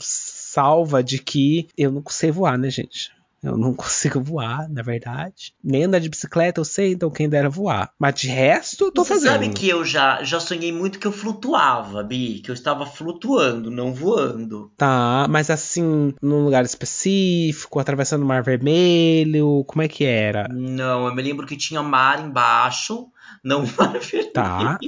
salva 0.00 1.04
de 1.04 1.18
que 1.18 1.68
eu 1.76 1.92
não 1.92 2.02
sei 2.08 2.30
voar, 2.30 2.56
né, 2.56 2.70
gente? 2.70 3.12
Eu 3.46 3.56
não 3.56 3.72
consigo 3.74 4.20
voar, 4.20 4.68
na 4.68 4.82
verdade. 4.82 5.54
Nem 5.62 5.84
andar 5.84 5.98
de 6.00 6.08
bicicleta 6.08 6.60
eu 6.60 6.64
sei, 6.64 6.92
então 6.92 7.10
quem 7.10 7.28
dera 7.28 7.48
voar. 7.48 7.90
Mas 7.98 8.14
de 8.20 8.28
resto, 8.28 8.90
tô 8.90 9.04
Você 9.04 9.14
fazendo. 9.14 9.32
sabe 9.32 9.48
que 9.50 9.68
eu 9.68 9.84
já, 9.84 10.22
já 10.22 10.38
sonhei 10.40 10.72
muito 10.72 10.98
que 10.98 11.06
eu 11.06 11.12
flutuava, 11.12 12.02
Bi, 12.02 12.40
que 12.40 12.50
eu 12.50 12.54
estava 12.54 12.84
flutuando, 12.86 13.70
não 13.70 13.92
voando. 13.94 14.72
Tá, 14.76 15.26
mas 15.30 15.50
assim, 15.50 16.14
num 16.22 16.44
lugar 16.44 16.64
específico, 16.64 17.78
atravessando 17.78 18.22
o 18.22 18.26
Mar 18.26 18.42
Vermelho, 18.42 19.64
como 19.66 19.82
é 19.82 19.88
que 19.88 20.04
era? 20.04 20.48
Não, 20.48 21.06
eu 21.06 21.14
me 21.14 21.22
lembro 21.22 21.46
que 21.46 21.56
tinha 21.56 21.82
mar 21.82 22.24
embaixo, 22.24 23.08
não 23.44 23.60
mar 23.78 23.98
vermelho. 24.00 24.32
Tá. 24.32 24.78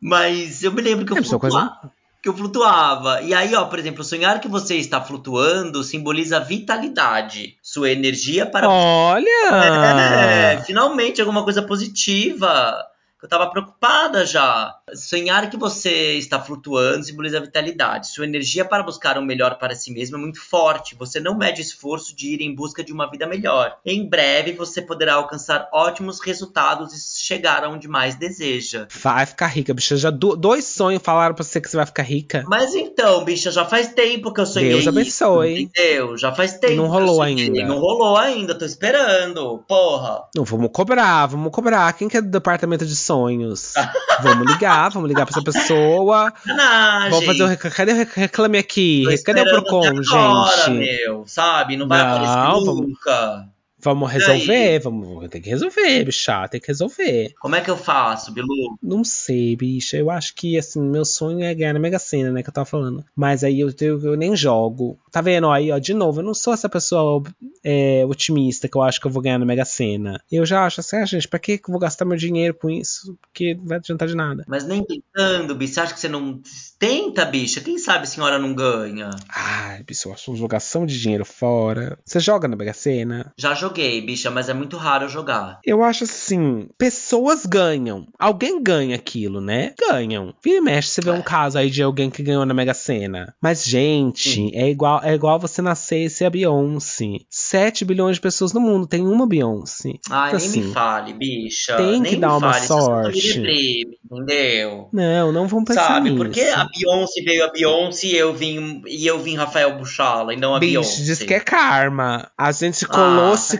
Mas 0.00 0.62
eu 0.62 0.72
me 0.72 0.82
lembro 0.82 1.06
que 1.06 1.12
eu 1.12 1.16
É, 1.18 1.22
flutuava. 1.22 1.40
coisa- 1.80 1.92
Que 2.22 2.28
eu 2.28 2.36
flutuava. 2.36 3.20
E 3.22 3.34
aí, 3.34 3.52
ó, 3.54 3.64
por 3.64 3.78
exemplo, 3.78 4.04
sonhar 4.04 4.40
que 4.40 4.46
você 4.46 4.76
está 4.76 5.00
flutuando 5.00 5.82
simboliza 5.82 6.38
vitalidade. 6.38 7.56
Sua 7.60 7.90
energia 7.90 8.46
para. 8.46 8.66
É, 8.66 8.70
Olha! 8.70 10.62
finalmente 10.64 11.20
alguma 11.20 11.42
coisa 11.42 11.62
positiva. 11.62 12.91
Eu 13.22 13.28
tava 13.28 13.48
preocupada 13.50 14.26
já. 14.26 14.74
Sonhar 14.94 15.48
que 15.48 15.56
você 15.56 16.14
está 16.14 16.40
flutuando 16.40 17.04
simboliza 17.04 17.40
vitalidade. 17.40 18.08
Sua 18.08 18.24
energia 18.24 18.64
para 18.64 18.82
buscar 18.82 19.16
o 19.16 19.22
melhor 19.22 19.58
para 19.58 19.74
si 19.76 19.92
mesmo 19.92 20.16
é 20.16 20.20
muito 20.20 20.40
forte. 20.40 20.96
Você 20.96 21.20
não 21.20 21.36
mede 21.36 21.62
esforço 21.62 22.14
de 22.16 22.34
ir 22.34 22.40
em 22.42 22.54
busca 22.54 22.82
de 22.82 22.92
uma 22.92 23.08
vida 23.10 23.26
melhor. 23.26 23.76
Em 23.86 24.08
breve 24.08 24.52
você 24.52 24.82
poderá 24.82 25.14
alcançar 25.14 25.68
ótimos 25.72 26.20
resultados 26.20 26.92
e 26.92 27.24
chegar 27.24 27.64
aonde 27.64 27.86
mais 27.88 28.16
deseja. 28.16 28.86
Vai 29.00 29.24
ficar 29.24 29.46
rica, 29.46 29.72
bicha. 29.72 29.96
Já 29.96 30.10
do- 30.10 30.36
dois 30.36 30.64
sonhos 30.66 31.02
falaram 31.02 31.34
pra 31.34 31.44
você 31.44 31.60
que 31.60 31.70
você 31.70 31.76
vai 31.76 31.86
ficar 31.86 32.02
rica. 32.02 32.44
Mas 32.48 32.74
então, 32.74 33.24
bicha, 33.24 33.50
já 33.52 33.64
faz 33.64 33.88
tempo 33.94 34.32
que 34.32 34.40
eu 34.40 34.46
sonhei. 34.46 34.70
Deus 34.70 34.86
abençoe. 34.88 35.52
Isso, 35.52 35.62
entendeu? 35.62 36.16
Já 36.16 36.32
faz 36.34 36.54
tempo. 36.58 36.74
não 36.74 36.84
que 36.84 36.88
eu 36.90 36.92
rolou 37.06 37.22
ainda. 37.22 37.64
Não 37.66 37.78
rolou 37.78 38.16
ainda, 38.16 38.54
tô 38.58 38.64
esperando. 38.64 39.58
Porra. 39.68 40.24
Não, 40.34 40.44
vamos 40.44 40.70
cobrar, 40.72 41.26
vamos 41.26 41.52
cobrar. 41.52 41.92
Quem 41.92 42.08
que 42.08 42.16
é 42.16 42.22
do 42.22 42.30
departamento 42.30 42.84
de 42.84 42.96
sonhos? 43.12 43.74
vamos 44.22 44.46
ligar, 44.50 44.88
vamos 44.90 45.08
ligar 45.08 45.26
pra 45.26 45.32
essa 45.34 45.42
pessoa. 45.42 46.32
Sacanagem. 46.46 47.10
Vamos 47.10 47.26
fazer 47.26 47.42
o 47.42 47.46
rec... 47.46 47.60
Cadê 47.60 47.92
o 47.92 47.96
rec- 47.96 48.14
reclame 48.16 48.58
aqui? 48.58 49.04
Tô 49.04 49.24
Cadê 49.24 49.40
o 49.42 49.44
Procon, 49.44 49.84
agora, 49.86 50.56
gente? 50.66 50.70
meu, 50.78 51.24
sabe? 51.26 51.76
Não 51.76 51.86
vai 51.88 51.98
Não, 52.02 52.08
aparecer 52.08 52.64
vamos- 52.64 52.88
nunca. 52.88 53.46
Vamos 53.82 54.10
resolver, 54.10 54.78
vamos 54.78 55.28
ter 55.28 55.40
que 55.40 55.50
resolver, 55.50 56.04
bicha, 56.04 56.48
tem 56.48 56.60
que 56.60 56.68
resolver. 56.68 57.34
Como 57.40 57.56
é 57.56 57.60
que 57.60 57.70
eu 57.70 57.76
faço, 57.76 58.32
Bilu? 58.32 58.78
Não 58.82 59.02
sei, 59.02 59.56
bicha. 59.56 59.96
Eu 59.96 60.10
acho 60.10 60.34
que, 60.34 60.56
assim, 60.56 60.80
meu 60.80 61.04
sonho 61.04 61.42
é 61.42 61.54
ganhar 61.54 61.72
na 61.72 61.80
Mega 61.80 61.98
Sena, 61.98 62.30
né? 62.30 62.42
Que 62.42 62.48
eu 62.48 62.54
tava 62.54 62.64
falando. 62.64 63.04
Mas 63.14 63.42
aí 63.42 63.60
eu, 63.60 63.72
eu, 63.80 64.00
eu 64.00 64.16
nem 64.16 64.36
jogo. 64.36 64.98
Tá 65.10 65.20
vendo? 65.20 65.50
Aí, 65.50 65.70
ó, 65.72 65.78
de 65.78 65.94
novo, 65.94 66.20
eu 66.20 66.24
não 66.24 66.34
sou 66.34 66.54
essa 66.54 66.68
pessoa 66.68 67.22
é, 67.64 68.04
otimista 68.06 68.68
que 68.68 68.76
eu 68.76 68.82
acho 68.82 69.00
que 69.00 69.06
eu 69.06 69.10
vou 69.10 69.22
ganhar 69.22 69.38
na 69.38 69.44
Mega 69.44 69.64
Sena. 69.64 70.22
Eu 70.30 70.46
já 70.46 70.64
acho 70.64 70.80
assim, 70.80 70.96
ah, 70.96 71.04
gente, 71.04 71.26
pra 71.26 71.38
que 71.38 71.54
eu 71.54 71.60
vou 71.68 71.78
gastar 71.78 72.04
meu 72.04 72.16
dinheiro 72.16 72.54
com 72.54 72.70
isso? 72.70 73.16
Porque 73.20 73.54
não 73.54 73.66
vai 73.66 73.78
adiantar 73.78 74.06
de 74.06 74.14
nada. 74.14 74.44
Mas 74.46 74.64
nem 74.64 74.84
tentando, 74.84 75.54
bicho. 75.54 75.74
Você 75.74 75.80
acha 75.80 75.94
que 75.94 76.00
você 76.00 76.08
não. 76.08 76.40
Tenta, 76.78 77.24
bicha. 77.24 77.60
Quem 77.60 77.78
sabe 77.78 78.04
a 78.04 78.06
senhora 78.06 78.38
não 78.38 78.54
ganha? 78.54 79.10
Ai, 79.28 79.82
bicho, 79.82 80.08
eu 80.08 80.12
acho 80.12 80.30
uma 80.30 80.36
jogação 80.36 80.86
de 80.86 80.98
dinheiro 81.00 81.24
fora. 81.24 81.98
Você 82.04 82.20
joga 82.20 82.46
na 82.46 82.56
Mega 82.56 82.72
Sena? 82.72 83.32
Já 83.36 83.54
joguei, 83.54 83.71
bicha, 83.72 84.30
mas 84.30 84.48
é 84.48 84.54
muito 84.54 84.76
raro 84.76 85.04
eu 85.04 85.08
jogar. 85.08 85.58
Eu 85.64 85.82
acho 85.82 86.04
assim, 86.04 86.68
pessoas 86.78 87.46
ganham. 87.46 88.06
Alguém 88.18 88.62
ganha 88.62 88.94
aquilo, 88.96 89.40
né? 89.40 89.74
Ganham. 89.88 90.34
Vira 90.42 90.58
e 90.58 90.60
mexe, 90.60 90.88
você 90.88 91.00
vê 91.00 91.10
um 91.10 91.22
caso 91.22 91.58
aí 91.58 91.70
de 91.70 91.82
alguém 91.82 92.10
que 92.10 92.22
ganhou 92.22 92.44
na 92.46 92.54
Mega 92.54 92.74
Sena. 92.74 93.34
Mas, 93.40 93.64
gente, 93.64 94.50
é 94.54 94.68
igual, 94.68 95.00
é 95.02 95.14
igual 95.14 95.38
você 95.38 95.62
nascer 95.62 96.04
e 96.04 96.10
ser 96.10 96.24
a 96.26 96.30
Beyoncé. 96.30 97.18
7 97.30 97.84
bilhões 97.84 98.16
de 98.16 98.20
pessoas 98.20 98.52
no 98.52 98.60
mundo, 98.60 98.86
tem 98.86 99.02
uma 99.06 99.26
Beyoncé. 99.26 99.94
Ai, 100.10 100.28
Então, 100.30 100.38
nem 100.40 100.48
assim, 100.48 100.62
me 100.62 100.72
fale, 100.72 101.12
bicha. 101.12 101.76
tem 101.76 102.00
nem 102.00 102.14
que 102.14 102.16
dar 102.16 102.36
uma 102.36 102.52
fale, 102.52 102.64
é 102.64 102.66
sorte. 102.68 103.34
deprime, 103.40 103.98
entendeu? 104.10 104.88
Não, 104.92 105.32
não 105.32 105.46
vão 105.48 105.64
pensar 105.64 105.86
Sabe, 105.86 106.10
nisso. 106.10 106.22
porque 106.24 106.40
a 106.40 106.64
Beyoncé 106.66 107.22
veio 107.22 107.44
a 107.44 107.50
Beyoncé 107.52 108.06
e 108.08 108.16
eu 108.16 108.32
vim, 108.34 108.82
e 108.86 109.06
eu 109.06 109.18
vim 109.18 109.36
Rafael 109.36 109.76
Buchala 109.76 110.32
e 110.34 110.36
não 110.36 110.54
a 110.54 110.58
Bicho, 110.58 110.72
Beyoncé. 110.72 111.02
diz 111.02 111.18
que 111.22 111.34
é 111.34 111.40
karma. 111.40 112.30
A 112.36 112.52
gente 112.52 112.86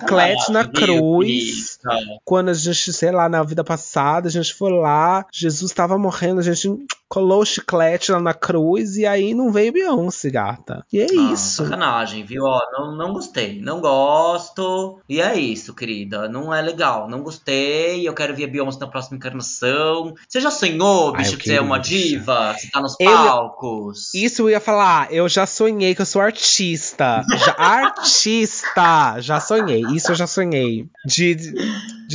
Ah, 0.02 0.06
chiclete 0.06 0.52
na 0.52 0.64
cruz. 0.66 1.78
Quando 2.24 2.50
a 2.50 2.54
gente, 2.54 2.92
sei 2.92 3.10
lá, 3.10 3.28
na 3.28 3.42
vida 3.42 3.64
passada, 3.64 4.28
a 4.28 4.30
gente 4.30 4.54
foi 4.54 4.72
lá, 4.72 5.26
Jesus 5.32 5.70
estava 5.70 5.96
morrendo, 5.98 6.40
a 6.40 6.42
gente 6.42 6.68
colou 7.12 7.42
o 7.42 7.44
chiclete 7.44 8.10
lá 8.10 8.18
na 8.18 8.32
cruz 8.32 8.96
e 8.96 9.04
aí 9.04 9.34
não 9.34 9.52
veio 9.52 9.70
Beyoncé, 9.70 10.30
gata. 10.30 10.82
E 10.90 10.98
é 10.98 11.04
Ah, 11.10 11.32
isso. 11.34 11.62
Sacanagem, 11.62 12.24
viu? 12.24 12.42
Ó, 12.44 12.58
não, 12.72 12.96
não 12.96 13.12
gostei. 13.12 13.60
Não 13.60 13.82
gosto. 13.82 14.98
E 15.06 15.20
é 15.20 15.38
isso, 15.38 15.74
querida. 15.74 16.26
Não 16.26 16.54
é 16.54 16.62
legal. 16.62 17.10
Não 17.10 17.22
gostei. 17.22 18.08
Eu 18.08 18.14
quero 18.14 18.34
ver 18.34 18.44
a 18.44 18.48
Beyoncé 18.48 18.78
na 18.80 18.86
próxima 18.86 19.18
encarnação. 19.18 20.14
Você 20.26 20.40
já 20.40 20.50
sonhou, 20.50 21.12
Ai, 21.14 21.18
bicho, 21.18 21.34
eu 21.34 21.38
que 21.38 21.44
você 21.44 21.54
é 21.56 21.60
uma 21.60 21.78
diva? 21.78 22.54
Você 22.58 22.70
tá 22.70 22.80
nos 22.80 22.96
Eu 22.98 23.12
palcos? 23.12 24.14
Isso 24.14 24.42
eu 24.42 24.50
ia 24.50 24.60
falar, 24.60 25.12
eu 25.12 25.28
já 25.28 25.44
sonhei 25.46 25.94
que 25.94 26.00
eu 26.00 26.06
sou 26.06 26.22
artista. 26.22 27.22
Já- 27.44 27.54
artista! 27.58 29.20
Já 29.20 29.38
sonhei, 29.38 29.82
isso 29.94 30.12
eu 30.12 30.14
já 30.14 30.26
sonhei. 30.26 30.86
De 31.04 31.34
de 31.34 31.54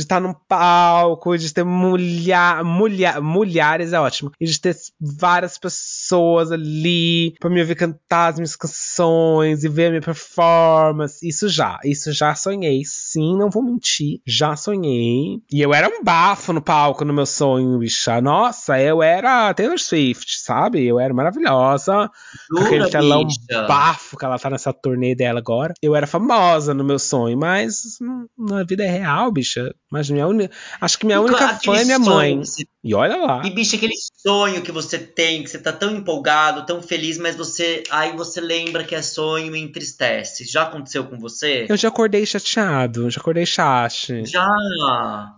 estar 0.02 0.20
num 0.20 0.34
palco, 0.48 1.36
de 1.36 1.52
ter 1.52 1.64
mulher, 1.64 2.62
mulher, 2.64 3.20
mulheres 3.20 3.92
é 3.92 4.00
ótimo. 4.00 4.32
E 4.40 4.46
de 4.46 4.60
ter 4.60 4.76
várias 5.00 5.58
pessoas 5.58 6.50
ali 6.52 7.34
pra 7.40 7.50
me 7.50 7.60
ouvir 7.60 7.74
cantar 7.74 8.28
as 8.28 8.36
minhas 8.36 8.56
canções 8.56 9.64
e 9.64 9.68
ver 9.68 9.86
a 9.86 9.90
minha 9.90 10.02
performance. 10.02 11.26
Isso 11.26 11.48
já, 11.48 11.78
isso 11.84 12.12
já 12.12 12.34
sonhei. 12.34 12.82
Sim, 12.84 13.36
não 13.36 13.50
vou 13.50 13.62
mentir. 13.62 14.20
Já 14.26 14.56
sonhei. 14.56 15.40
E 15.52 15.60
eu 15.60 15.74
era 15.74 15.88
um 15.88 16.02
bafo 16.02 16.52
no 16.52 16.62
palco 16.62 17.04
no 17.04 17.12
meu 17.12 17.26
sonho, 17.26 17.78
bicha. 17.78 18.20
Nossa, 18.20 18.80
eu 18.80 19.02
era 19.02 19.52
Taylor 19.54 19.78
Swift, 19.78 20.40
sabe? 20.40 20.84
Eu 20.84 20.98
era 20.98 21.12
maravilhosa. 21.14 22.10
Com 22.50 22.64
aquele 22.64 22.88
telão 22.90 23.24
bicha? 23.24 23.66
bafo 23.66 24.16
que 24.16 24.24
ela 24.24 24.38
tá 24.38 24.50
nessa 24.50 24.72
turnê 24.72 25.14
dela 25.14 25.38
agora. 25.38 25.74
Eu 25.82 25.94
era 25.94 26.06
famosa 26.06 26.74
no 26.74 26.84
meu 26.84 26.98
sonho, 26.98 27.36
mas 27.38 27.98
hum, 28.00 28.26
na 28.38 28.64
vida 28.64 28.84
é 28.84 28.90
real, 28.90 29.30
bicha. 29.30 29.74
Mas 29.90 30.10
minha 30.10 30.26
única. 30.26 30.54
Acho 30.80 30.98
que 30.98 31.06
minha 31.06 31.20
única 31.20 31.46
Aquele 31.46 31.76
fã 31.76 31.80
é 31.82 31.84
minha 31.84 31.98
mãe. 31.98 32.38
você- 32.38 32.66
E 32.84 32.94
olha 32.94 33.16
lá. 33.16 33.42
E, 33.44 33.50
bicho, 33.50 33.74
aquele 33.74 33.94
sonho 34.22 34.60
que 34.62 34.70
você 34.70 34.98
tem, 34.98 35.42
que 35.42 35.50
você 35.50 35.58
tá 35.58 35.72
tão 35.72 35.94
empolgado, 35.96 36.66
tão 36.66 36.82
feliz, 36.82 37.16
mas 37.18 37.34
você. 37.36 37.82
Aí 37.90 38.14
você 38.16 38.40
lembra 38.40 38.84
que 38.84 38.94
é 38.94 39.00
sonho 39.02 39.56
e 39.56 39.60
entristece. 39.60 40.44
Já 40.44 40.64
aconteceu 40.64 41.04
com 41.04 41.18
você? 41.18 41.66
Eu 41.68 41.76
já 41.76 41.88
acordei 41.88 42.24
chateado, 42.26 43.08
já 43.10 43.20
acordei 43.20 43.46
chate. 43.46 44.24
Já. 44.26 44.46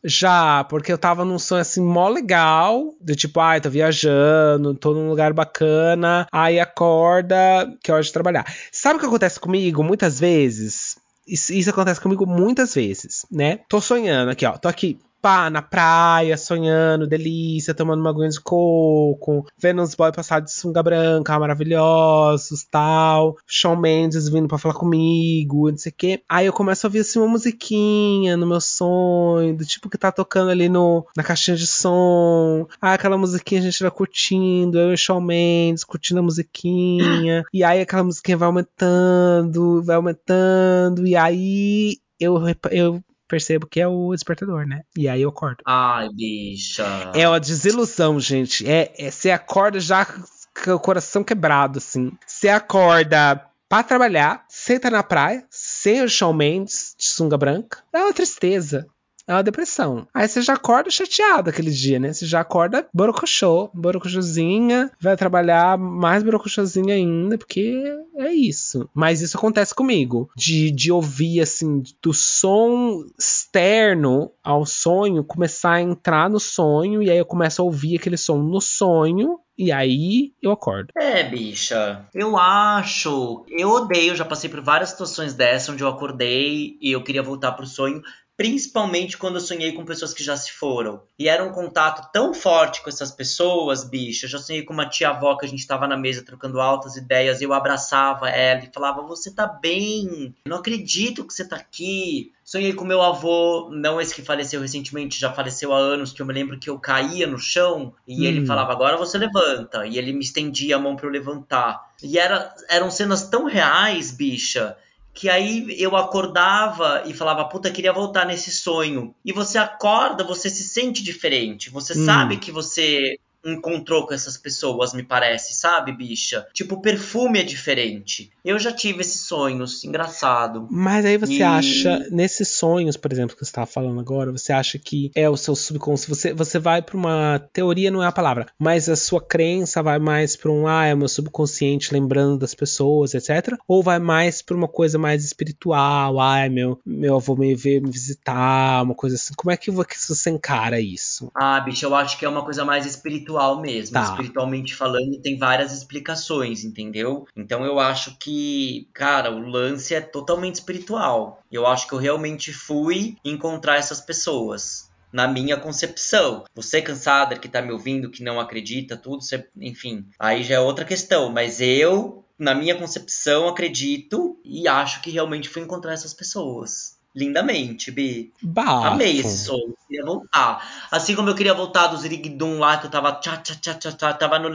Já, 0.05 0.65
porque 0.65 0.93
eu 0.93 0.99
tava 0.99 1.25
num 1.25 1.39
sonho 1.39 1.61
assim 1.61 1.81
mó 1.83 2.09
legal, 2.09 2.95
do 3.01 3.15
tipo, 3.15 3.39
ai, 3.41 3.61
tô 3.61 3.71
viajando, 3.71 4.75
tô 4.75 4.93
num 4.95 5.09
lugar 5.09 5.33
bacana, 5.33 6.27
aí 6.33 6.59
acorda, 6.59 7.37
que 7.83 7.91
é 7.91 7.95
hora 7.95 8.03
de 8.03 8.13
trabalhar. 8.13 8.45
Sabe 8.73 8.97
o 8.97 9.01
que 9.01 9.07
acontece 9.07 9.39
comigo 9.39 9.83
muitas 9.85 10.19
vezes? 10.19 10.97
Isso, 11.27 11.53
acontece 11.71 12.01
comigo 12.01 12.27
muitas 12.27 12.75
vezes, 12.75 13.27
né? 13.31 13.59
Tô 13.69 13.81
sonhando 13.81 14.31
aqui, 14.31 14.45
ó, 14.47 14.57
tô 14.57 14.69
aqui. 14.69 14.99
Pá, 15.21 15.51
na 15.51 15.61
praia, 15.61 16.35
sonhando, 16.39 17.07
delícia, 17.07 17.75
tomando 17.75 18.01
uma 18.01 18.09
aguinha 18.09 18.31
de 18.31 18.41
coco, 18.41 19.47
vendo 19.59 19.83
uns 19.83 19.95
boys 19.95 20.17
passar 20.17 20.41
de 20.41 20.51
sunga 20.51 20.83
branca, 20.83 21.39
maravilhosos, 21.39 22.65
tal. 22.65 23.37
Shawn 23.47 23.77
Mendes 23.77 24.31
vindo 24.31 24.49
pra 24.49 24.57
falar 24.57 24.75
comigo, 24.75 25.71
não 25.71 25.77
sei 25.77 25.93
o 25.93 25.95
quê. 25.95 26.23
Aí 26.27 26.47
eu 26.47 26.55
começo 26.55 26.87
a 26.87 26.89
ouvir 26.89 27.01
assim 27.01 27.19
uma 27.19 27.29
musiquinha 27.29 28.35
no 28.35 28.47
meu 28.47 28.63
sonho, 28.63 29.55
do 29.55 29.67
tipo 29.67 29.91
que 29.91 29.99
tá 29.99 30.11
tocando 30.11 30.51
ali 30.51 30.71
no, 30.71 31.07
na 31.15 31.23
caixinha 31.23 31.57
de 31.57 31.67
som. 31.67 32.67
Ah, 32.81 32.95
aquela 32.95 33.19
musiquinha 33.19 33.61
a 33.61 33.65
gente 33.65 33.83
vai 33.83 33.91
curtindo, 33.91 34.79
eu 34.79 34.91
e 34.91 34.95
o 34.95 34.99
Shawn 34.99 35.21
Mendes 35.21 35.85
curtindo 35.85 36.21
a 36.21 36.23
musiquinha. 36.23 37.45
e 37.53 37.63
aí 37.63 37.83
aquela 37.83 38.05
musiquinha 38.05 38.39
vai 38.39 38.47
aumentando, 38.47 39.83
vai 39.83 39.97
aumentando, 39.97 41.07
e 41.07 41.15
aí 41.15 41.99
eu, 42.19 42.39
eu 42.71 43.03
percebo 43.31 43.67
que 43.67 43.81
é 43.81 43.87
o 43.87 44.13
despertador, 44.13 44.67
né? 44.67 44.83
E 44.97 45.09
aí 45.09 45.23
eu 45.23 45.29
acordo. 45.29 45.63
Ai, 45.65 46.09
bicha. 46.11 47.13
É 47.15 47.29
uma 47.29 47.39
desilusão, 47.39 48.19
gente. 48.19 48.69
É, 48.69 48.93
é, 48.99 49.11
você 49.11 49.31
acorda 49.31 49.79
já 49.79 50.05
com 50.05 50.73
o 50.75 50.81
coração 50.81 51.23
quebrado, 51.23 51.79
assim. 51.79 52.13
Você 52.27 52.49
acorda 52.49 53.47
pra 53.69 53.85
trabalhar, 53.85 54.45
senta 54.49 54.91
na 54.91 55.03
praia, 55.03 55.47
sem 55.49 56.03
o 56.03 56.09
Shawn 56.09 56.33
Mendes 56.33 56.95
de 56.99 57.07
sunga 57.07 57.39
branca. 57.39 57.79
É 57.93 58.01
uma 58.01 58.13
tristeza 58.13 58.87
é 59.31 59.35
uma 59.35 59.43
depressão. 59.45 60.09
Aí 60.13 60.27
você 60.27 60.43
já 60.43 60.55
acorda 60.55 60.91
chateado 60.91 61.51
aquele 61.51 61.71
dia, 61.71 62.01
né? 62.01 62.13
Você 62.13 62.27
já 62.27 62.41
acorda 62.41 62.87
borocochô, 62.93 63.71
borocochôzinha, 63.73 64.91
vai 65.01 65.17
trabalhar 65.17 65.79
mais 65.79 66.25
borocochôzinha 66.25 66.95
ainda, 66.95 67.39
porque 67.39 67.81
é 68.17 68.33
isso. 68.33 68.91
Mas 68.93 69.21
isso 69.21 69.39
acontece 69.39 69.73
comigo, 69.73 70.29
de, 70.37 70.73
de 70.73 70.91
ouvir, 70.91 71.41
assim, 71.41 71.81
do 72.03 72.13
som 72.13 73.05
externo 73.17 74.33
ao 74.43 74.67
sonho, 74.67 75.23
começar 75.23 75.75
a 75.75 75.83
entrar 75.83 76.29
no 76.29 76.41
sonho, 76.41 77.01
e 77.01 77.09
aí 77.09 77.19
eu 77.19 77.25
começo 77.25 77.63
a 77.63 77.65
ouvir 77.65 77.97
aquele 77.97 78.17
som 78.17 78.39
no 78.39 78.61
sonho, 78.61 79.39
e 79.57 79.71
aí 79.71 80.33
eu 80.43 80.51
acordo. 80.51 80.89
É, 80.97 81.23
bicha. 81.23 82.09
Eu 82.15 82.39
acho. 82.39 83.45
Eu 83.49 83.69
odeio, 83.71 84.17
já 84.17 84.25
passei 84.25 84.49
por 84.49 84.63
várias 84.63 84.89
situações 84.89 85.35
dessa 85.35 85.71
onde 85.71 85.85
eu 85.85 85.89
acordei 85.89 86.79
e 86.81 86.93
eu 86.93 87.05
queria 87.05 87.23
voltar 87.23 87.53
pro 87.53 87.67
sonho 87.67 88.01
principalmente 88.41 89.19
quando 89.19 89.35
eu 89.35 89.41
sonhei 89.43 89.71
com 89.73 89.85
pessoas 89.85 90.15
que 90.15 90.25
já 90.25 90.35
se 90.35 90.51
foram. 90.51 91.03
E 91.19 91.29
era 91.29 91.45
um 91.45 91.53
contato 91.53 92.11
tão 92.11 92.33
forte 92.33 92.83
com 92.83 92.89
essas 92.89 93.11
pessoas, 93.11 93.85
bicho. 93.85 94.25
Eu 94.25 94.31
já 94.31 94.39
sonhei 94.39 94.63
com 94.63 94.73
uma 94.73 94.89
tia-avó 94.89 95.37
que 95.37 95.45
a 95.45 95.49
gente 95.49 95.59
estava 95.59 95.87
na 95.87 95.95
mesa 95.95 96.25
trocando 96.25 96.59
altas 96.59 96.97
ideias, 96.97 97.43
eu 97.43 97.53
abraçava 97.53 98.31
ela 98.31 98.65
e 98.65 98.73
falava: 98.73 99.03
Você 99.03 99.31
tá 99.31 99.47
bem? 99.47 100.35
Não 100.43 100.57
acredito 100.57 101.27
que 101.27 101.35
você 101.35 101.47
tá 101.47 101.57
aqui. 101.57 102.33
Sonhei 102.43 102.73
com 102.73 102.83
meu 102.83 103.03
avô, 103.03 103.69
não 103.71 104.01
esse 104.01 104.15
que 104.15 104.23
faleceu 104.23 104.63
recentemente, 104.63 105.21
já 105.21 105.31
faleceu 105.31 105.75
há 105.75 105.79
anos, 105.79 106.11
que 106.11 106.23
eu 106.23 106.27
me 106.27 106.33
lembro 106.33 106.59
que 106.59 106.71
eu 106.71 106.79
caía 106.79 107.27
no 107.27 107.39
chão 107.39 107.93
e 108.09 108.23
hum. 108.23 108.25
ele 108.25 108.47
falava: 108.47 108.73
Agora 108.73 108.97
você 108.97 109.19
levanta. 109.19 109.87
E 109.87 109.99
ele 109.99 110.15
me 110.15 110.25
estendia 110.25 110.77
a 110.77 110.79
mão 110.79 110.97
para 110.97 111.07
eu 111.07 111.13
levantar. 111.13 111.91
E 112.03 112.19
era, 112.19 112.55
eram 112.71 112.91
cenas 112.91 113.29
tão 113.29 113.45
reais, 113.45 114.11
bicha 114.11 114.79
que 115.21 115.29
aí 115.29 115.67
eu 115.79 115.95
acordava 115.97 117.03
e 117.05 117.13
falava, 117.13 117.45
puta, 117.45 117.71
queria 117.71 117.93
voltar 117.93 118.25
nesse 118.25 118.51
sonho. 118.51 119.15
E 119.23 119.35
você 119.35 119.59
acorda, 119.59 120.25
você 120.25 120.49
se 120.49 120.65
sente 120.65 121.05
diferente. 121.05 121.69
Você 121.69 121.93
hum. 121.93 122.07
sabe 122.07 122.39
que 122.39 122.51
você 122.51 123.19
encontrou 123.45 124.07
com 124.07 124.15
essas 124.15 124.37
pessoas, 124.37 124.93
me 124.93 125.03
parece, 125.03 125.55
sabe, 125.55 125.93
bicha? 125.93 126.47
Tipo, 126.53 126.75
o 126.77 126.81
perfume 126.81 127.41
é 127.41 127.43
diferente. 127.43 128.31
Eu 128.45 128.59
já 128.59 128.73
tive 128.73 129.01
esses 129.01 129.23
sonhos, 129.23 129.85
engraçado. 129.85 130.67
Mas 130.71 131.05
aí 131.05 131.17
você 131.17 131.39
e... 131.39 131.43
acha, 131.43 132.07
nesses 132.11 132.49
sonhos, 132.49 132.97
por 132.97 133.13
exemplo, 133.13 133.37
que 133.37 133.45
você 133.45 133.51
estava 133.51 133.67
falando 133.67 134.01
agora, 134.01 134.33
você 134.33 134.53
acha 134.53 134.79
que 134.79 135.11
é 135.15 135.29
o 135.29 135.37
seu 135.37 135.55
subconsciente, 135.55 136.15
você, 136.15 136.33
você 136.33 136.59
vai 136.59 136.83
para 136.83 136.97
uma 136.97 137.39
teoria, 137.53 137.91
não 137.91 138.03
é 138.03 138.07
a 138.07 138.13
palavra, 138.13 138.47
mas 138.59 138.89
a 138.89 138.97
sua 138.97 139.21
crença 139.21 139.83
vai 139.83 139.99
mais 139.99 140.37
para 140.37 140.51
um, 140.51 140.67
ah, 140.67 140.87
é 140.87 140.95
o 140.95 140.99
meu 140.99 141.09
subconsciente 141.09 141.93
lembrando 141.93 142.39
das 142.39 142.55
pessoas, 142.55 143.15
etc. 143.15 143.57
Ou 143.67 143.83
vai 143.83 143.99
mais 143.99 144.43
para 144.43 144.57
uma 144.57 144.69
coisa 144.69 144.99
mais 144.99 145.25
espiritual, 145.25 146.21
ah, 146.21 146.41
é 146.41 146.49
meu, 146.49 146.79
meu 146.85 147.17
avô 147.17 147.37
me 147.37 147.55
ver 147.55 147.81
me 147.81 147.91
visitar, 147.91 148.83
uma 148.83 148.95
coisa 148.95 149.17
assim. 149.17 149.35
Como 149.35 149.51
é 149.51 149.57
que 149.57 149.71
você 149.71 150.31
encara 150.31 150.81
isso? 150.81 151.31
Ah, 151.35 151.61
bicha, 151.61 151.87
eu 151.87 151.95
acho 151.95 152.19
que 152.19 152.25
é 152.25 152.29
uma 152.29 152.45
coisa 152.45 152.65
mais 152.65 152.87
espiritual 152.87 153.30
espiritual 153.31 153.61
mesmo. 153.61 153.95
Tá. 153.95 154.03
Espiritualmente 154.03 154.75
falando, 154.75 155.21
tem 155.21 155.39
várias 155.39 155.73
explicações, 155.73 156.65
entendeu? 156.65 157.27
Então 157.37 157.65
eu 157.65 157.79
acho 157.79 158.17
que, 158.19 158.89
cara, 158.93 159.31
o 159.31 159.39
lance 159.39 159.95
é 159.95 160.01
totalmente 160.01 160.57
espiritual. 160.57 161.43
Eu 161.51 161.67
acho 161.67 161.87
que 161.87 161.95
eu 161.95 161.99
realmente 161.99 162.53
fui 162.53 163.17
encontrar 163.25 163.77
essas 163.77 164.01
pessoas 164.01 164.91
na 165.13 165.27
minha 165.27 165.57
concepção. 165.57 166.45
Você 166.55 166.81
cansada 166.81 167.37
que 167.37 167.49
tá 167.49 167.61
me 167.63 167.73
ouvindo, 167.73 168.11
que 168.11 168.23
não 168.23 168.39
acredita, 168.39 168.97
tudo, 168.97 169.23
você, 169.23 169.47
enfim, 169.57 170.07
aí 170.19 170.43
já 170.43 170.57
é 170.57 170.61
outra 170.61 170.85
questão, 170.85 171.31
mas 171.31 171.61
eu 171.61 172.25
na 172.39 172.55
minha 172.55 172.75
concepção 172.75 173.49
acredito 173.49 174.41
e 174.43 174.67
acho 174.67 175.03
que 175.03 175.11
realmente 175.11 175.49
fui 175.49 175.63
encontrar 175.63 175.93
essas 175.93 176.15
pessoas 176.15 177.00
lindamente, 177.15 177.91
Bi. 177.91 178.33
Amei 178.57 179.19
esse 179.21 179.45
som, 179.45 179.57
eu 179.57 179.77
queria 179.87 180.05
voltar. 180.05 180.87
Assim 180.91 181.15
como 181.15 181.29
eu 181.29 181.35
queria 181.35 181.55
voltar 181.55 181.89
do 181.89 181.97
Zirigdum 181.97 182.59
lá, 182.59 182.79
que 182.79 182.87
eu 182.87 182.91
tava 182.91 183.13
tchá, 183.13 183.37
tchá, 183.39 183.55
tchá, 183.75 183.93
tchá, 183.93 184.13
tava 184.13 184.39
no 184.39 184.49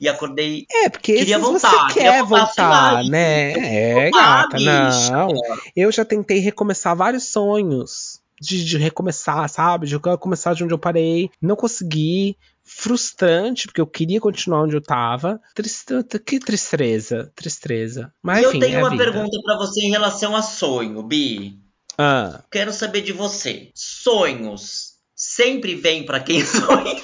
e 0.00 0.08
acordei. 0.08 0.66
Queria 1.02 1.38
voltar, 1.38 2.24
voltar, 2.24 3.04
né? 3.04 3.52
É, 3.52 4.10
não. 4.10 5.28
Eu 5.74 5.92
já 5.92 6.04
tentei 6.04 6.38
recomeçar 6.38 6.96
vários 6.96 7.24
sonhos. 7.24 8.20
De 8.38 8.76
recomeçar, 8.76 9.48
sabe? 9.48 9.86
De 9.86 9.98
começar 9.98 10.52
de 10.52 10.62
onde 10.62 10.74
eu 10.74 10.78
parei. 10.78 11.30
Não 11.40 11.56
consegui 11.56 12.36
Frustrante, 12.78 13.66
porque 13.66 13.80
eu 13.80 13.86
queria 13.86 14.20
continuar 14.20 14.62
onde 14.64 14.76
eu 14.76 14.82
tava. 14.82 15.40
Tristeza, 15.54 16.04
que 16.24 16.38
tristeza. 16.38 17.32
Tristeza. 17.34 18.12
Mas 18.22 18.44
enfim, 18.46 18.58
eu 18.58 18.60
tenho 18.60 18.74
é 18.76 18.82
uma 18.82 18.90
vida. 18.90 19.02
pergunta 19.04 19.38
pra 19.42 19.56
você 19.56 19.80
em 19.80 19.90
relação 19.90 20.36
a 20.36 20.42
sonho, 20.42 21.02
Bi. 21.02 21.58
Ah, 21.96 22.42
Quero 22.50 22.72
saber 22.74 23.00
de 23.00 23.12
você. 23.12 23.70
Sonhos 23.74 24.96
sempre 25.14 25.74
vêm 25.74 26.04
pra 26.04 26.20
quem 26.20 26.44
sonha? 26.44 27.00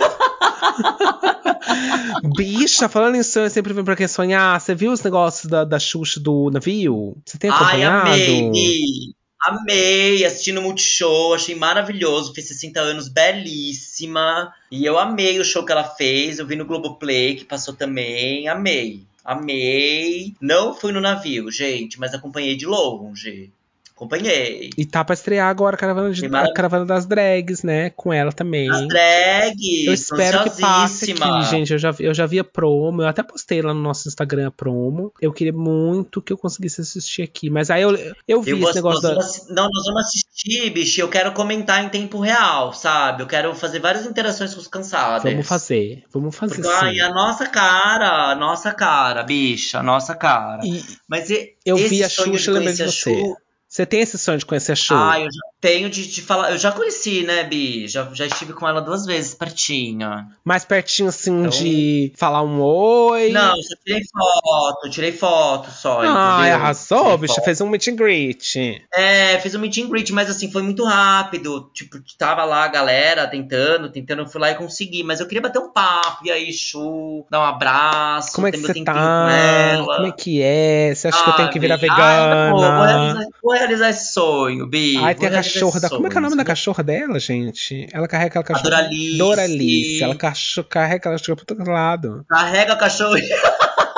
bicha, 2.36 2.88
falando 2.88 3.14
em 3.16 3.22
sonho, 3.22 3.48
sempre 3.50 3.72
vem 3.72 3.82
pra 3.84 3.96
quem 3.96 4.06
sonhar. 4.06 4.60
Você 4.60 4.74
viu 4.74 4.92
os 4.92 5.02
negócios 5.02 5.50
da, 5.50 5.64
da 5.64 5.78
Xuxa 5.78 6.20
do 6.20 6.50
navio? 6.50 7.16
Você 7.24 7.38
tem 7.38 7.50
Ai, 7.50 7.56
acompanhado? 7.56 8.10
amei, 8.10 8.50
Bi. 8.50 9.16
Amei, 9.44 10.24
assistindo 10.24 10.58
o 10.58 10.62
Multishow, 10.62 11.34
achei 11.34 11.54
maravilhoso, 11.54 12.32
fez 12.32 12.46
60 12.46 12.80
anos, 12.80 13.08
belíssima. 13.08 14.54
E 14.70 14.84
eu 14.84 14.96
amei 14.98 15.40
o 15.40 15.44
show 15.44 15.64
que 15.64 15.72
ela 15.72 15.82
fez, 15.82 16.38
eu 16.38 16.46
vi 16.46 16.54
no 16.54 16.64
Globoplay, 16.64 17.34
que 17.34 17.44
passou 17.44 17.74
também, 17.74 18.46
amei. 18.46 19.04
Amei. 19.24 20.34
Não 20.40 20.74
fui 20.74 20.92
no 20.92 21.00
navio, 21.00 21.50
gente, 21.50 21.98
mas 21.98 22.14
acompanhei 22.14 22.56
de 22.56 22.66
longe. 22.66 23.50
Acompanhei. 23.94 24.70
E 24.76 24.84
tá 24.84 25.04
pra 25.04 25.14
estrear 25.14 25.48
agora 25.48 25.76
a 25.76 25.78
caravana, 25.78 26.10
de- 26.10 26.26
a 26.26 26.52
caravana 26.52 26.84
das 26.84 27.06
drags, 27.06 27.62
né? 27.62 27.90
Com 27.90 28.12
ela 28.12 28.32
também. 28.32 28.70
As 28.70 28.86
drags, 28.88 29.86
Eu 29.86 29.92
espero 29.92 30.44
que 30.44 30.60
passe 30.60 31.12
aqui, 31.12 31.44
gente. 31.50 31.72
Eu 31.72 31.78
já, 31.78 31.94
eu 32.00 32.12
já 32.14 32.26
vi 32.26 32.38
a 32.38 32.44
promo, 32.44 33.02
eu 33.02 33.06
até 33.08 33.22
postei 33.22 33.62
lá 33.62 33.72
no 33.72 33.80
nosso 33.80 34.08
Instagram 34.08 34.48
a 34.48 34.50
promo. 34.50 35.12
Eu 35.20 35.32
queria 35.32 35.52
muito 35.52 36.20
que 36.20 36.32
eu 36.32 36.38
conseguisse 36.38 36.80
assistir 36.80 37.22
aqui. 37.22 37.48
Mas 37.50 37.70
aí 37.70 37.82
eu, 37.82 37.90
eu 38.26 38.42
vi 38.42 38.50
Eu 38.52 38.58
vou, 38.58 38.68
esse 38.68 38.76
negócio 38.76 39.02
da. 39.02 39.10
vamos, 39.14 39.46
não, 39.48 39.68
nós 39.70 39.86
vamos 39.86 40.02
assistir, 40.06 40.70
bicho. 40.70 41.00
Eu 41.00 41.08
quero 41.08 41.32
comentar 41.32 41.84
em 41.84 41.88
tempo 41.88 42.18
real, 42.18 42.72
sabe? 42.72 43.22
Eu 43.22 43.26
quero 43.26 43.54
fazer 43.54 43.78
várias 43.78 44.06
interações 44.06 44.54
com 44.54 44.60
os 44.60 44.68
cansados. 44.68 45.30
Vamos 45.30 45.46
fazer, 45.46 46.04
vamos 46.12 46.34
fazer 46.34 46.56
Porque, 46.56 46.68
ai, 46.68 46.94
sim. 46.94 47.00
a 47.00 47.10
nossa 47.10 47.46
cara, 47.46 48.32
a 48.32 48.34
nossa 48.34 48.72
cara, 48.72 49.22
bicha, 49.22 49.78
a 49.78 49.82
nossa 49.82 50.14
cara. 50.14 50.60
E 50.64 50.82
Mas 51.08 51.30
e, 51.30 51.54
eu 51.64 51.76
vi 51.76 52.02
a 52.02 52.08
Xuxa 52.08 52.52
lembrei 52.52 52.74
de 52.74 52.84
você. 52.84 53.34
Você 53.72 53.86
tem 53.86 54.00
esse 54.02 54.18
sonho 54.18 54.36
de 54.36 54.44
conhecer 54.44 54.72
a 54.72 54.76
Xuxa? 54.76 54.94
Ah, 54.94 55.18
eu 55.18 55.24
já 55.32 55.40
tenho 55.58 55.88
de 55.88 56.06
te 56.06 56.20
falar. 56.20 56.50
Eu 56.50 56.58
já 56.58 56.70
conheci, 56.72 57.22
né, 57.22 57.42
Bi? 57.42 57.88
Já, 57.88 58.06
já 58.12 58.26
estive 58.26 58.52
com 58.52 58.68
ela 58.68 58.82
duas 58.82 59.06
vezes, 59.06 59.32
pertinho. 59.34 60.10
Mais 60.44 60.62
pertinho, 60.62 61.08
assim, 61.08 61.38
Então- 61.38 61.48
de 61.48 62.12
falar 62.14 62.42
um 62.42 62.60
oi. 62.60 63.30
Não, 63.30 63.54
só 63.56 63.74
tirei 63.82 64.02
foto, 64.04 64.90
tirei 64.90 65.12
foto 65.12 65.70
só. 65.70 66.02
Ah, 66.02 66.42
arrasou, 66.54 67.16
bicho. 67.16 67.34
foto. 67.34 67.44
Fez 67.46 67.62
um 67.62 67.68
meet 67.70 67.88
and 67.88 67.96
greet. 67.96 68.82
É, 68.94 69.38
fiz 69.40 69.54
um 69.54 69.58
meet 69.58 69.78
and 69.78 69.88
greet, 69.88 70.12
mas 70.12 70.28
assim, 70.28 70.52
foi 70.52 70.60
muito 70.60 70.84
rápido. 70.84 71.70
Tipo, 71.72 71.96
tava 72.18 72.44
lá 72.44 72.64
a 72.64 72.68
galera 72.68 73.26
tentando, 73.26 73.90
tentando, 73.90 74.20
eu 74.20 74.26
fui 74.28 74.38
lá 74.38 74.50
e 74.50 74.54
consegui. 74.54 75.02
Mas 75.02 75.18
eu 75.18 75.26
queria 75.26 75.40
bater 75.40 75.60
um 75.60 75.72
papo. 75.72 76.26
E 76.26 76.30
aí, 76.30 76.52
Chu, 76.52 77.24
dar 77.30 77.40
um 77.40 77.44
abraço, 77.44 78.32
Como 78.34 78.46
é 78.46 78.52
que 78.52 78.58
você 78.58 78.84
tá? 78.84 78.92
com. 78.92 79.86
Como 79.86 80.06
é 80.08 80.12
que 80.12 80.42
é? 80.42 80.94
Você 80.94 81.08
acha 81.08 81.24
que 81.24 81.30
eu 81.30 81.36
tenho 81.36 81.48
que 81.50 81.58
virar? 81.58 81.76
Ah, 81.90 82.50
vou, 82.50 82.60
vegana? 82.60 82.86
realizar, 82.86 83.26
vou 83.42 83.61
realizar 83.62 83.90
esse 83.90 84.12
sonho, 84.12 84.66
Bi. 84.66 84.96
Ai, 84.98 85.14
tem 85.14 85.28
a 85.28 85.32
cachorra 85.32 85.80
da. 85.80 85.88
Como 85.88 86.06
é 86.06 86.10
que 86.10 86.16
é 86.16 86.18
o 86.18 86.22
nome 86.22 86.32
sonho. 86.32 86.44
da 86.44 86.44
cachorra 86.44 86.82
dela, 86.82 87.18
gente? 87.18 87.86
Ela 87.92 88.08
carrega 88.08 88.28
aquela 88.40 88.44
cachorra. 88.44 88.70
Doralice. 88.70 89.18
Doralice. 89.18 90.02
Ela 90.02 90.14
cacho... 90.14 90.64
carrega 90.64 90.96
aquela 90.96 91.18
cachorra 91.18 91.36
pra 91.36 91.44
todo 91.44 91.70
lado. 91.70 92.24
Carrega 92.28 92.72
a 92.72 92.76
cachorro. 92.76 93.14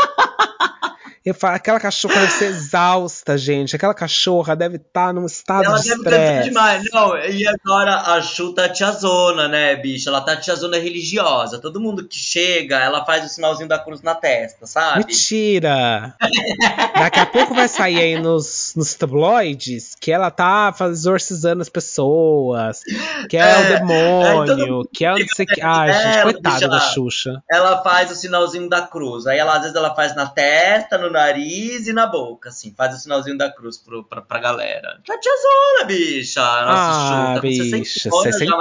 Eu 1.25 1.33
falo, 1.35 1.57
aquela 1.57 1.81
cachorra 1.81 2.16
deve 2.16 2.33
ser 2.33 2.45
exausta, 2.53 3.39
gente. 3.39 3.75
Aquela 3.75 3.95
cachorra 3.95 4.55
deve 4.55 4.77
estar 4.77 5.12
num 5.14 5.25
estado 5.25 5.64
Ela 5.64 5.79
de 5.79 5.89
deve 5.89 6.03
cansar 6.05 6.20
estresse. 6.20 6.49
demais. 6.49 6.85
Não, 6.93 7.16
e 7.18 7.47
agora 7.49 7.97
a 7.97 8.20
Chu 8.20 8.53
tá 8.53 8.68
tiazona, 8.68 9.49
né, 9.49 9.75
bicho? 9.77 10.09
Ela 10.09 10.20
tá 10.20 10.37
tiazona 10.37 10.77
religiosa. 10.77 11.59
Todo 11.59 11.81
mundo 11.81 12.07
que 12.07 12.18
chega, 12.18 12.79
ela 12.79 13.05
faz 13.07 13.25
o 13.25 13.29
sinalzinho 13.29 13.68
da 13.68 13.79
cruz 13.79 14.03
na 14.03 14.14
testa, 14.14 14.66
sabe? 14.66 14.99
Mentira! 15.07 16.14
Daqui 16.95 17.20
a 17.20 17.27
pouco 17.27 17.55
vai 17.55 17.68
sair 17.68 17.99
aí 17.99 18.20
nos, 18.20 18.75
nos 18.77 18.95
tabloides 18.95 19.95
que 19.99 20.12
ela 20.12 20.31
tá 20.31 20.75
exorcizando 20.91 21.62
as 21.62 21.68
pessoas, 21.70 22.81
que 23.31 23.37
é, 23.37 23.41
É, 23.41 23.59
o 23.59 23.79
demônio, 23.79 24.68
todo 24.83 24.91
que 24.93 25.05
é 25.05 25.12
o 25.12 25.18
não 25.18 25.27
sei 25.35 25.45
o 25.45 25.49
que. 25.49 25.62
Ai, 25.62 25.91
É, 25.91 26.12
gente, 26.12 26.22
coitada 26.22 26.68
da 26.68 26.81
Xuxa. 26.81 27.43
Ela 27.51 27.83
faz 27.83 28.11
o 28.11 28.14
sinalzinho 28.14 28.68
da 28.68 28.83
cruz. 28.83 29.27
Aí 29.27 29.39
ela, 29.39 29.55
às 29.55 29.61
vezes 29.62 29.75
ela 29.77 29.95
faz 29.95 30.14
na 30.14 30.27
testa, 30.27 30.99
no 30.99 31.14
nariz 31.15 31.87
e 31.89 31.93
na 31.93 32.07
boca, 32.07 32.51
assim. 32.51 32.75
Faz 32.77 32.95
o 32.95 32.99
sinalzinho 32.99 33.39
da 33.39 33.51
cruz 33.51 33.79
pro, 33.79 34.05
pra, 34.05 34.21
pra 34.21 34.39
galera. 34.39 35.01
Tá 35.07 35.19
tiazona, 35.19 35.85
bicha. 35.87 36.41
Nossa, 36.41 36.75
Ah, 36.75 37.35
Chu, 37.35 37.41
com 37.41 37.49
bicha, 37.49 37.65
60 38.11 38.23
60 38.33 38.45
já, 38.45 38.51
né, 38.51 38.57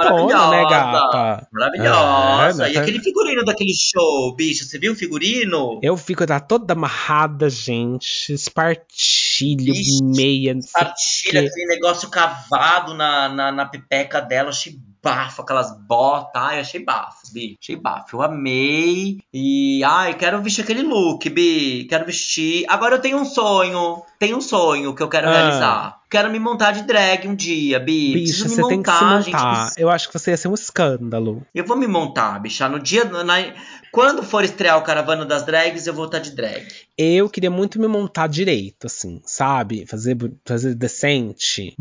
maravilhosa. 0.62 0.68
gata? 0.70 1.48
Maravilhosa. 1.52 2.64
Ah, 2.64 2.70
e 2.70 2.74
tá- 2.74 2.80
aquele 2.80 3.00
figurino 3.00 3.44
daquele 3.44 3.72
show, 3.74 4.34
bicha? 4.34 4.64
Você 4.64 4.78
viu 4.78 4.92
o 4.92 4.96
figurino? 4.96 5.78
Eu 5.82 5.96
fico 5.96 6.26
tá 6.26 6.40
toda 6.40 6.72
amarrada, 6.72 7.48
gente. 7.50 8.32
Espartilho, 8.32 9.72
Ixi, 9.74 10.02
meia, 10.04 10.54
não 10.54 10.62
sei 10.62 10.70
o 10.70 10.84
Partilha 10.84 11.40
quê. 11.42 11.48
aquele 11.48 11.66
negócio 11.66 12.08
cavado 12.08 12.94
na, 12.94 13.28
na, 13.28 13.52
na 13.52 13.66
pepeca 13.66 14.20
dela, 14.20 14.50
achei 14.50 14.76
bafo, 15.04 15.42
aquelas 15.42 15.70
botas, 15.86 16.30
ai, 16.42 16.58
achei 16.60 16.82
bafo, 16.84 17.32
Bi, 17.32 17.56
achei 17.62 17.76
bafo, 17.76 18.16
eu 18.16 18.22
amei, 18.22 19.18
e, 19.32 19.84
ai, 19.84 20.14
quero 20.14 20.42
vestir 20.42 20.62
aquele 20.62 20.82
look, 20.82 21.28
Bi, 21.30 21.86
quero 21.88 22.06
vestir, 22.06 22.64
agora 22.68 22.96
eu 22.96 23.00
tenho 23.00 23.18
um 23.18 23.24
sonho, 23.24 24.02
tem 24.18 24.34
um 24.34 24.40
sonho 24.40 24.94
que 24.94 25.02
eu 25.02 25.08
quero 25.08 25.28
Ah. 25.28 25.32
realizar. 25.32 26.04
Quero 26.10 26.30
me 26.30 26.38
montar 26.38 26.70
de 26.70 26.82
drag 26.84 27.26
um 27.26 27.34
dia, 27.34 27.80
Bi. 27.80 28.12
Bicha, 28.14 28.48
você 28.48 28.62
tem 28.68 28.80
que 28.82 28.88
se 28.88 28.94
montar, 29.04 29.20
gente. 29.22 29.34
montar. 29.34 29.72
Eu 29.76 29.90
acho 29.90 30.06
que 30.08 30.16
você 30.16 30.30
ia 30.30 30.36
ser 30.36 30.46
um 30.46 30.54
escândalo. 30.54 31.44
Eu 31.52 31.64
vou 31.66 31.76
me 31.76 31.88
montar, 31.88 32.38
bicha. 32.40 32.68
No 32.68 32.78
dia. 32.78 33.04
na- 33.04 33.52
Quando 33.90 34.22
for 34.22 34.44
estrear 34.44 34.78
o 34.78 34.82
Caravana 34.82 35.24
das 35.24 35.44
Drags, 35.44 35.86
eu 35.88 35.94
vou 35.94 36.04
estar 36.06 36.20
de 36.20 36.30
drag. 36.32 36.66
Eu 36.96 37.28
queria 37.28 37.50
muito 37.50 37.80
me 37.80 37.88
montar 37.88 38.28
direito, 38.28 38.86
assim, 38.86 39.20
sabe? 39.24 39.86
Fazer, 39.86 40.16
fazer 40.44 40.74
decente. 40.76 41.74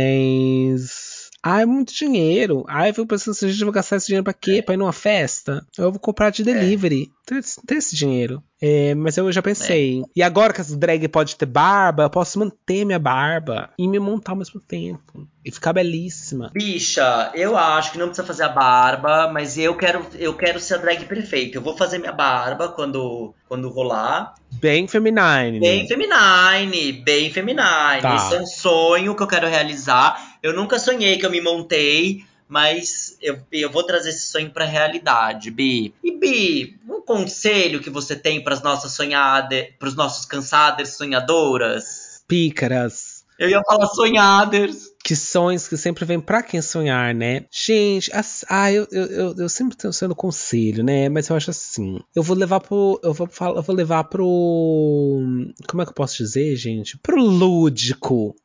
Mas. 0.00 1.09
Ah, 1.42 1.62
é 1.62 1.66
muito 1.66 1.94
dinheiro. 1.94 2.64
Ah, 2.68 2.86
eu 2.88 2.92
fico 2.94 3.06
pensando 3.06 3.32
se 3.34 3.46
a 3.46 3.48
gente 3.48 3.64
vai 3.64 3.72
gastar 3.72 3.96
esse 3.96 4.06
dinheiro 4.08 4.24
pra 4.24 4.32
quê? 4.34 4.60
Pra 4.62 4.74
ir 4.74 4.76
numa 4.78 4.92
festa? 4.92 5.66
Eu 5.78 5.90
vou 5.90 5.98
comprar 6.00 6.30
de 6.30 6.44
delivery. 6.44 7.10
Tem, 7.24 7.38
esse- 7.38 7.60
tem 7.66 7.78
esse 7.78 7.96
dinheiro. 7.96 8.42
É, 8.60 8.94
mas 8.94 9.16
eu 9.16 9.30
já 9.32 9.40
pensei. 9.40 10.02
E 10.14 10.22
agora 10.22 10.52
que 10.52 10.60
as 10.60 10.76
drag 10.76 11.08
pode 11.08 11.36
ter 11.36 11.46
barba, 11.46 12.02
eu 12.02 12.10
posso 12.10 12.38
manter 12.38 12.84
minha 12.84 12.98
barba 12.98 13.70
e 13.78 13.88
me 13.88 13.98
montar 13.98 14.32
ao 14.32 14.36
mesmo 14.36 14.60
tempo. 14.60 15.26
E 15.42 15.50
ficar 15.50 15.72
belíssima. 15.72 16.50
Bicha, 16.52 17.30
eu 17.34 17.56
acho 17.56 17.92
que 17.92 17.98
não 17.98 18.08
precisa 18.08 18.26
fazer 18.26 18.42
a 18.42 18.48
barba, 18.50 19.30
mas 19.32 19.56
eu 19.56 19.74
quero, 19.74 20.04
eu 20.18 20.34
quero 20.36 20.60
ser 20.60 20.74
a 20.74 20.76
drag 20.78 21.06
perfeita. 21.06 21.56
Eu 21.56 21.62
vou 21.62 21.74
fazer 21.74 21.96
minha 21.98 22.12
barba 22.12 22.68
quando, 22.68 23.32
quando 23.48 23.70
rolar. 23.70 24.34
Bem 24.52 24.86
feminine. 24.86 25.58
Bem 25.58 25.86
feminine, 25.88 26.92
bem 26.92 27.30
feminine. 27.32 28.02
Tá. 28.02 28.14
Esse 28.16 28.34
é 28.34 28.40
um 28.42 28.46
sonho 28.46 29.14
que 29.14 29.22
eu 29.22 29.26
quero 29.26 29.48
realizar. 29.48 30.29
Eu 30.42 30.54
nunca 30.54 30.78
sonhei 30.78 31.18
que 31.18 31.26
eu 31.26 31.30
me 31.30 31.40
montei, 31.40 32.24
mas 32.48 33.16
eu, 33.20 33.38
eu 33.52 33.70
vou 33.70 33.82
trazer 33.82 34.10
esse 34.10 34.26
sonho 34.30 34.50
pra 34.50 34.64
realidade, 34.64 35.50
Bi. 35.50 35.94
E 36.02 36.16
Bi, 36.18 36.78
um 36.88 37.00
conselho 37.00 37.80
que 37.80 37.90
você 37.90 38.16
tem 38.16 38.42
para 38.42 38.54
as 38.54 38.62
nossas 38.62 38.92
sonhadas, 38.92 39.66
para 39.78 39.88
os 39.88 39.94
nossos 39.96 40.24
cansadas 40.24 40.96
sonhadoras? 40.96 42.22
Pícaras. 42.26 43.20
Eu 43.38 43.48
ia 43.48 43.62
falar 43.64 43.86
sonhaders. 43.86 44.90
que 45.02 45.16
sonhos 45.16 45.66
que 45.66 45.74
sempre 45.76 46.04
vem 46.04 46.20
pra 46.20 46.42
quem 46.42 46.60
sonhar, 46.60 47.14
né? 47.14 47.46
Gente, 47.50 48.14
as- 48.14 48.44
ah, 48.50 48.70
eu, 48.70 48.86
eu, 48.92 49.06
eu, 49.06 49.34
eu 49.38 49.48
sempre 49.48 49.76
tô 49.78 49.90
sendo 49.92 50.14
conselho, 50.14 50.84
né? 50.84 51.08
Mas 51.08 51.28
eu 51.30 51.36
acho 51.36 51.50
assim. 51.50 52.00
Eu 52.14 52.22
vou 52.22 52.36
levar 52.36 52.60
pro. 52.60 53.00
Eu 53.02 53.14
vou, 53.14 53.26
eu 53.56 53.62
vou 53.62 53.74
levar 53.74 54.04
pro. 54.04 55.22
Como 55.66 55.80
é 55.82 55.84
que 55.86 55.90
eu 55.90 55.94
posso 55.94 56.18
dizer, 56.18 56.54
gente? 56.56 56.98
Pro 56.98 57.22
lúdico. 57.24 58.36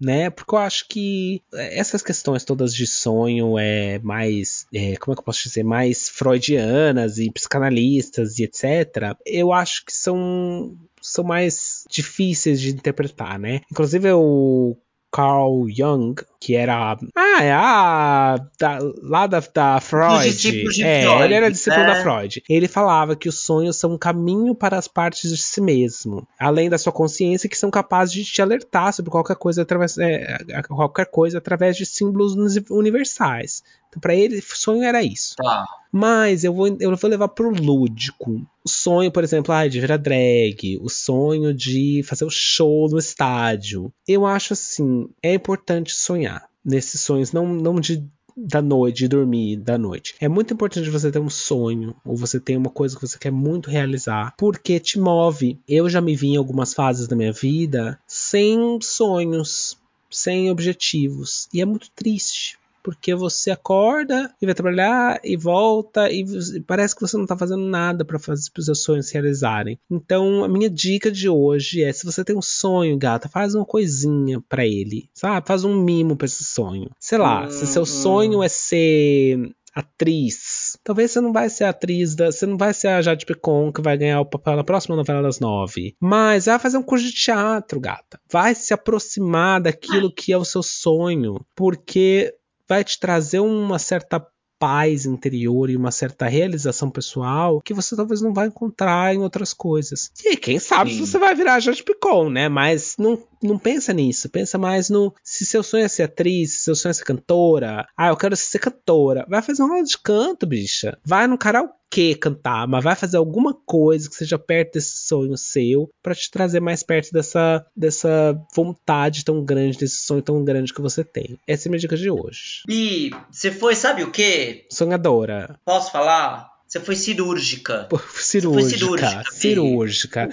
Né? 0.00 0.28
Porque 0.28 0.54
eu 0.54 0.58
acho 0.58 0.88
que 0.88 1.42
essas 1.52 2.02
questões 2.02 2.44
todas 2.44 2.74
de 2.74 2.86
sonho 2.86 3.58
é 3.58 3.98
mais, 4.00 4.66
é, 4.74 4.96
como 4.96 5.12
é 5.12 5.14
que 5.14 5.20
eu 5.20 5.24
posso 5.24 5.44
dizer, 5.44 5.62
mais 5.62 6.08
freudianas 6.08 7.18
e 7.18 7.30
psicanalistas 7.30 8.38
e 8.38 8.44
etc. 8.44 9.16
Eu 9.24 9.52
acho 9.52 9.84
que 9.84 9.92
são 9.92 10.76
são 11.00 11.22
mais 11.22 11.84
difíceis 11.90 12.58
de 12.60 12.70
interpretar, 12.70 13.38
né? 13.38 13.60
Inclusive 13.70 14.10
o 14.12 14.76
Carl 15.14 15.68
Jung, 15.68 16.16
que 16.40 16.56
era. 16.56 16.98
Ah, 17.14 17.44
é 17.44 17.52
a. 17.52 18.36
Da, 18.58 18.78
lá 19.00 19.28
da, 19.28 19.38
da 19.38 19.80
Freud. 19.80 20.82
é, 20.82 21.02
Freud, 21.04 21.22
ele 21.22 21.34
era 21.34 21.52
discípulo 21.52 21.84
né? 21.84 21.94
da 21.94 22.02
Freud. 22.02 22.42
Ele 22.48 22.66
falava 22.66 23.14
que 23.14 23.28
os 23.28 23.38
sonhos 23.38 23.76
são 23.76 23.92
um 23.94 23.98
caminho 23.98 24.56
para 24.56 24.76
as 24.76 24.88
partes 24.88 25.30
de 25.30 25.36
si 25.36 25.60
mesmo, 25.60 26.26
além 26.36 26.68
da 26.68 26.78
sua 26.78 26.92
consciência, 26.92 27.48
que 27.48 27.56
são 27.56 27.70
capazes 27.70 28.12
de 28.12 28.24
te 28.24 28.42
alertar 28.42 28.92
sobre 28.92 29.12
qualquer 29.12 29.36
coisa 29.36 29.62
através, 29.62 29.96
é, 29.98 30.36
qualquer 30.66 31.06
coisa 31.06 31.38
através 31.38 31.76
de 31.76 31.86
símbolos 31.86 32.34
universais. 32.68 33.62
Então, 33.94 34.00
para 34.00 34.14
ele, 34.14 34.42
sonho 34.42 34.82
era 34.82 35.02
isso. 35.02 35.36
Tá. 35.36 35.64
Mas 35.92 36.42
eu 36.42 36.52
vou, 36.52 36.76
eu 36.80 36.96
vou 36.96 37.10
levar 37.10 37.28
pro 37.28 37.50
lúdico. 37.50 38.44
O 38.64 38.68
sonho, 38.68 39.12
por 39.12 39.22
exemplo, 39.22 39.54
ah, 39.54 39.68
de 39.68 39.80
virar 39.80 39.96
drag. 39.96 40.78
O 40.80 40.88
sonho 40.88 41.54
de 41.54 42.02
fazer 42.04 42.24
o 42.24 42.30
show 42.30 42.88
no 42.88 42.98
estádio. 42.98 43.92
Eu 44.06 44.26
acho 44.26 44.54
assim, 44.54 45.08
é 45.22 45.34
importante 45.34 45.94
sonhar 45.94 46.48
nesses 46.64 47.00
sonhos, 47.00 47.32
não, 47.32 47.46
não 47.46 47.76
de 47.76 48.04
da 48.36 48.60
noite, 48.60 48.98
de 48.98 49.08
dormir 49.08 49.58
da 49.58 49.78
noite. 49.78 50.16
É 50.20 50.26
muito 50.26 50.52
importante 50.52 50.90
você 50.90 51.12
ter 51.12 51.20
um 51.20 51.30
sonho, 51.30 51.94
ou 52.04 52.16
você 52.16 52.40
ter 52.40 52.56
uma 52.56 52.68
coisa 52.68 52.96
que 52.96 53.06
você 53.06 53.16
quer 53.16 53.30
muito 53.30 53.70
realizar, 53.70 54.34
porque 54.36 54.80
te 54.80 54.98
move. 54.98 55.60
Eu 55.68 55.88
já 55.88 56.00
me 56.00 56.16
vi 56.16 56.30
em 56.30 56.36
algumas 56.36 56.74
fases 56.74 57.06
da 57.06 57.14
minha 57.14 57.32
vida 57.32 57.96
sem 58.08 58.80
sonhos, 58.82 59.78
sem 60.10 60.50
objetivos, 60.50 61.48
e 61.54 61.60
é 61.60 61.64
muito 61.64 61.88
triste 61.92 62.58
porque 62.84 63.14
você 63.14 63.50
acorda 63.50 64.30
e 64.40 64.44
vai 64.44 64.54
trabalhar 64.54 65.18
e 65.24 65.36
volta 65.36 66.10
e 66.12 66.24
parece 66.66 66.94
que 66.94 67.00
você 67.00 67.16
não 67.16 67.24
tá 67.24 67.36
fazendo 67.36 67.64
nada 67.64 68.04
para 68.04 68.18
fazer 68.18 68.50
os 68.56 68.64
seus 68.66 68.82
sonhos 68.82 69.06
se 69.06 69.14
realizarem. 69.14 69.78
Então, 69.90 70.44
a 70.44 70.48
minha 70.48 70.68
dica 70.68 71.10
de 71.10 71.28
hoje 71.28 71.82
é: 71.82 71.92
se 71.92 72.04
você 72.04 72.22
tem 72.22 72.36
um 72.36 72.42
sonho, 72.42 72.98
gata, 72.98 73.28
faz 73.28 73.54
uma 73.54 73.64
coisinha 73.64 74.40
para 74.48 74.66
ele, 74.66 75.08
sabe? 75.14 75.46
Faz 75.46 75.64
um 75.64 75.74
mimo 75.82 76.14
para 76.14 76.26
esse 76.26 76.44
sonho. 76.44 76.90
Sei 77.00 77.16
lá, 77.16 77.46
Hum, 77.46 77.50
se 77.50 77.66
seu 77.66 77.82
hum. 77.82 77.86
sonho 77.86 78.42
é 78.42 78.48
ser 78.48 79.50
atriz. 79.74 80.78
Talvez 80.84 81.10
você 81.10 81.20
não 81.20 81.32
vai 81.32 81.48
ser 81.48 81.64
atriz 81.64 82.14
da. 82.14 82.30
Você 82.30 82.46
não 82.46 82.56
vai 82.56 82.72
ser 82.72 82.88
a 82.88 83.02
Jade 83.02 83.26
Picon 83.26 83.72
que 83.72 83.82
vai 83.82 83.96
ganhar 83.96 84.20
o 84.20 84.26
papel 84.26 84.56
na 84.56 84.64
próxima 84.64 84.94
novela 84.94 85.22
das 85.22 85.40
nove. 85.40 85.96
Mas 85.98 86.46
vai 86.46 86.58
fazer 86.58 86.76
um 86.78 86.82
curso 86.82 87.04
de 87.06 87.12
teatro, 87.12 87.80
gata. 87.80 88.20
Vai 88.30 88.54
se 88.54 88.72
aproximar 88.72 89.60
daquilo 89.60 90.12
que 90.12 90.32
é 90.32 90.36
o 90.36 90.44
seu 90.44 90.62
sonho. 90.62 91.44
Porque 91.56 92.32
vai 92.68 92.84
te 92.84 92.98
trazer 92.98 93.40
uma 93.40 93.78
certa 93.78 94.24
paz 94.58 95.04
interior 95.04 95.68
e 95.68 95.76
uma 95.76 95.90
certa 95.90 96.26
realização 96.26 96.90
pessoal 96.90 97.60
que 97.60 97.74
você 97.74 97.94
talvez 97.94 98.22
não 98.22 98.32
vai 98.32 98.46
encontrar 98.46 99.14
em 99.14 99.18
outras 99.18 99.52
coisas. 99.52 100.10
E 100.24 100.36
quem 100.36 100.58
sabe 100.58 100.90
Sim. 100.90 100.96
se 100.96 101.06
você 101.06 101.18
vai 101.18 101.34
virar 101.34 101.60
Jade 101.60 101.82
Picon, 101.82 102.30
né? 102.30 102.48
Mas 102.48 102.96
não, 102.98 103.22
não 103.42 103.58
pensa 103.58 103.92
nisso. 103.92 104.28
Pensa 104.30 104.56
mais 104.56 104.88
no 104.88 105.12
se 105.22 105.44
seu 105.44 105.62
sonho 105.62 105.84
é 105.84 105.88
ser 105.88 106.04
atriz, 106.04 106.52
se 106.52 106.58
seu 106.60 106.74
sonho 106.74 106.92
é 106.92 106.94
ser 106.94 107.04
cantora. 107.04 107.86
Ah, 107.96 108.08
eu 108.08 108.16
quero 108.16 108.36
ser 108.36 108.58
cantora. 108.58 109.26
Vai 109.28 109.42
fazer 109.42 109.62
uma 109.62 109.74
aula 109.74 109.84
de 109.84 109.98
canto, 109.98 110.46
bicha. 110.46 110.98
Vai 111.04 111.26
no 111.26 111.36
karaokê 111.36 111.83
cantar, 112.16 112.66
mas 112.66 112.82
vai 112.82 112.96
fazer 112.96 113.16
alguma 113.16 113.54
coisa 113.54 114.08
que 114.08 114.16
seja 114.16 114.38
perto 114.38 114.74
desse 114.74 115.06
sonho 115.06 115.36
seu 115.36 115.90
para 116.02 116.14
te 116.14 116.30
trazer 116.30 116.60
mais 116.60 116.82
perto 116.82 117.12
dessa, 117.12 117.64
dessa 117.76 118.36
vontade 118.54 119.24
tão 119.24 119.44
grande, 119.44 119.78
desse 119.78 119.98
sonho 119.98 120.22
tão 120.22 120.42
grande 120.44 120.72
que 120.72 120.80
você 120.80 121.04
tem. 121.04 121.38
Essa 121.46 121.66
é 121.66 121.68
a 121.68 121.70
minha 121.70 121.80
dica 121.80 121.96
de 121.96 122.10
hoje. 122.10 122.62
Bi, 122.66 123.10
você 123.30 123.50
foi, 123.50 123.74
sabe 123.74 124.02
o 124.02 124.10
quê? 124.10 124.66
Sonhadora. 124.70 125.58
Posso 125.64 125.92
falar? 125.92 126.54
Você 126.66 126.80
foi 126.80 126.96
cirúrgica. 126.96 127.88
Cirúrgica. 128.16 128.78
cirúrgica, 128.78 129.24
Bi. 129.30 129.36
Cirúrgica. 129.36 130.28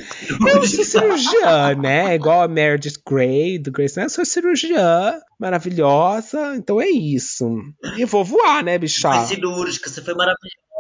Eu 0.47 0.68
sou 0.68 0.84
cirurgiã, 0.84 1.76
né? 1.76 2.16
Igual 2.16 2.41
a 2.41 2.47
Meredith 2.47 2.99
Grey 3.07 3.59
do 3.59 3.72
Grace 3.72 3.99
Anatomy. 3.99 4.05
Eu 4.05 4.16
sou 4.16 4.26
cirurgiã, 4.26 5.20
maravilhosa. 5.39 6.55
Então 6.55 6.82
é 6.82 6.89
isso. 6.89 7.47
E 7.95 8.05
vou 8.05 8.26
voar, 8.26 8.64
né, 8.64 8.78
bicha? 8.80 9.12
Foi 9.12 9.36
cirúrgica, 9.36 9.88
você 9.88 10.01
foi 10.01 10.16
maravilhosa. 10.16 10.70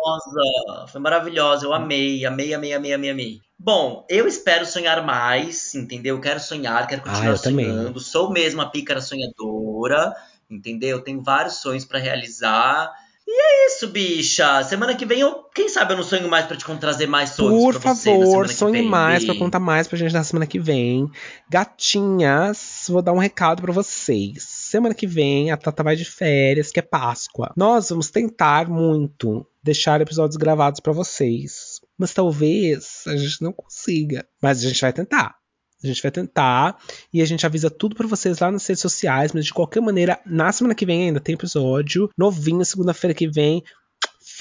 Foi 0.91 0.99
maravilhosa, 1.01 1.65
eu 1.65 1.73
amei, 1.73 2.25
amei, 2.25 2.53
amei, 2.53 2.73
amei, 2.73 2.93
amei, 2.93 3.09
amei. 3.09 3.39
Bom, 3.57 4.05
eu 4.09 4.27
espero 4.27 4.65
sonhar 4.65 5.05
mais, 5.05 5.75
entendeu? 5.75 6.19
Quero 6.19 6.39
sonhar, 6.39 6.87
quero 6.87 7.01
Ah, 7.05 7.09
continuar 7.09 7.31
eu 7.33 7.39
também. 7.41 7.65
sonhando. 7.65 7.99
Sou 7.99 8.31
mesmo 8.31 8.61
a 8.61 8.65
pícara 8.65 8.99
sonhadora, 9.01 10.15
entendeu? 10.49 11.01
Tenho 11.01 11.21
vários 11.21 11.55
sonhos 11.61 11.85
pra 11.85 11.99
realizar. 11.99 12.91
E 13.27 13.33
é 13.33 13.67
isso, 13.67 13.87
bicha. 13.87 14.63
Semana 14.63 14.95
que 14.95 15.05
vem, 15.05 15.19
eu, 15.21 15.43
quem 15.55 15.69
sabe 15.69 15.93
eu 15.93 15.97
não 15.97 16.03
sonho 16.03 16.27
mais 16.27 16.45
pra 16.47 16.57
te 16.57 16.65
trazer 16.77 17.07
mais 17.07 17.29
sonhos 17.29 17.61
Por 17.61 17.79
favor, 17.79 18.49
sonhe 18.49 18.81
mais 18.81 19.23
pra 19.23 19.35
contar 19.37 19.59
mais 19.59 19.87
pra 19.87 19.97
gente 19.97 20.13
na 20.13 20.23
semana 20.23 20.47
que 20.47 20.59
vem. 20.59 21.09
Gatinhas, 21.49 22.85
vou 22.89 23.01
dar 23.01 23.13
um 23.13 23.19
recado 23.19 23.61
pra 23.61 23.71
vocês. 23.71 24.43
Semana 24.43 24.95
que 24.95 25.07
vem 25.07 25.51
a 25.51 25.55
Tata 25.57 25.83
vai 25.83 25.95
de 25.95 26.03
férias, 26.03 26.71
que 26.71 26.79
é 26.79 26.83
Páscoa. 26.83 27.53
Nós 27.55 27.89
vamos 27.89 28.09
tentar 28.09 28.67
muito 28.67 29.45
deixar 29.63 30.01
episódios 30.01 30.37
gravados 30.37 30.79
pra 30.79 30.93
vocês. 30.93 31.79
Mas 31.97 32.13
talvez 32.13 33.03
a 33.07 33.15
gente 33.15 33.41
não 33.41 33.53
consiga. 33.53 34.27
Mas 34.41 34.63
a 34.63 34.67
gente 34.67 34.81
vai 34.81 34.93
tentar. 34.93 35.35
A 35.83 35.87
gente 35.87 36.01
vai 36.01 36.11
tentar 36.11 36.77
e 37.11 37.21
a 37.21 37.25
gente 37.25 37.45
avisa 37.45 37.69
tudo 37.69 37.95
pra 37.95 38.07
vocês 38.07 38.37
lá 38.37 38.51
nas 38.51 38.67
redes 38.67 38.81
sociais, 38.81 39.31
mas 39.33 39.45
de 39.45 39.53
qualquer 39.53 39.81
maneira, 39.81 40.19
na 40.25 40.51
semana 40.51 40.75
que 40.75 40.85
vem 40.85 41.07
ainda 41.07 41.19
tem 41.19 41.33
episódio 41.33 42.07
novinho, 42.15 42.63
segunda-feira 42.63 43.15
que 43.15 43.27
vem, 43.27 43.63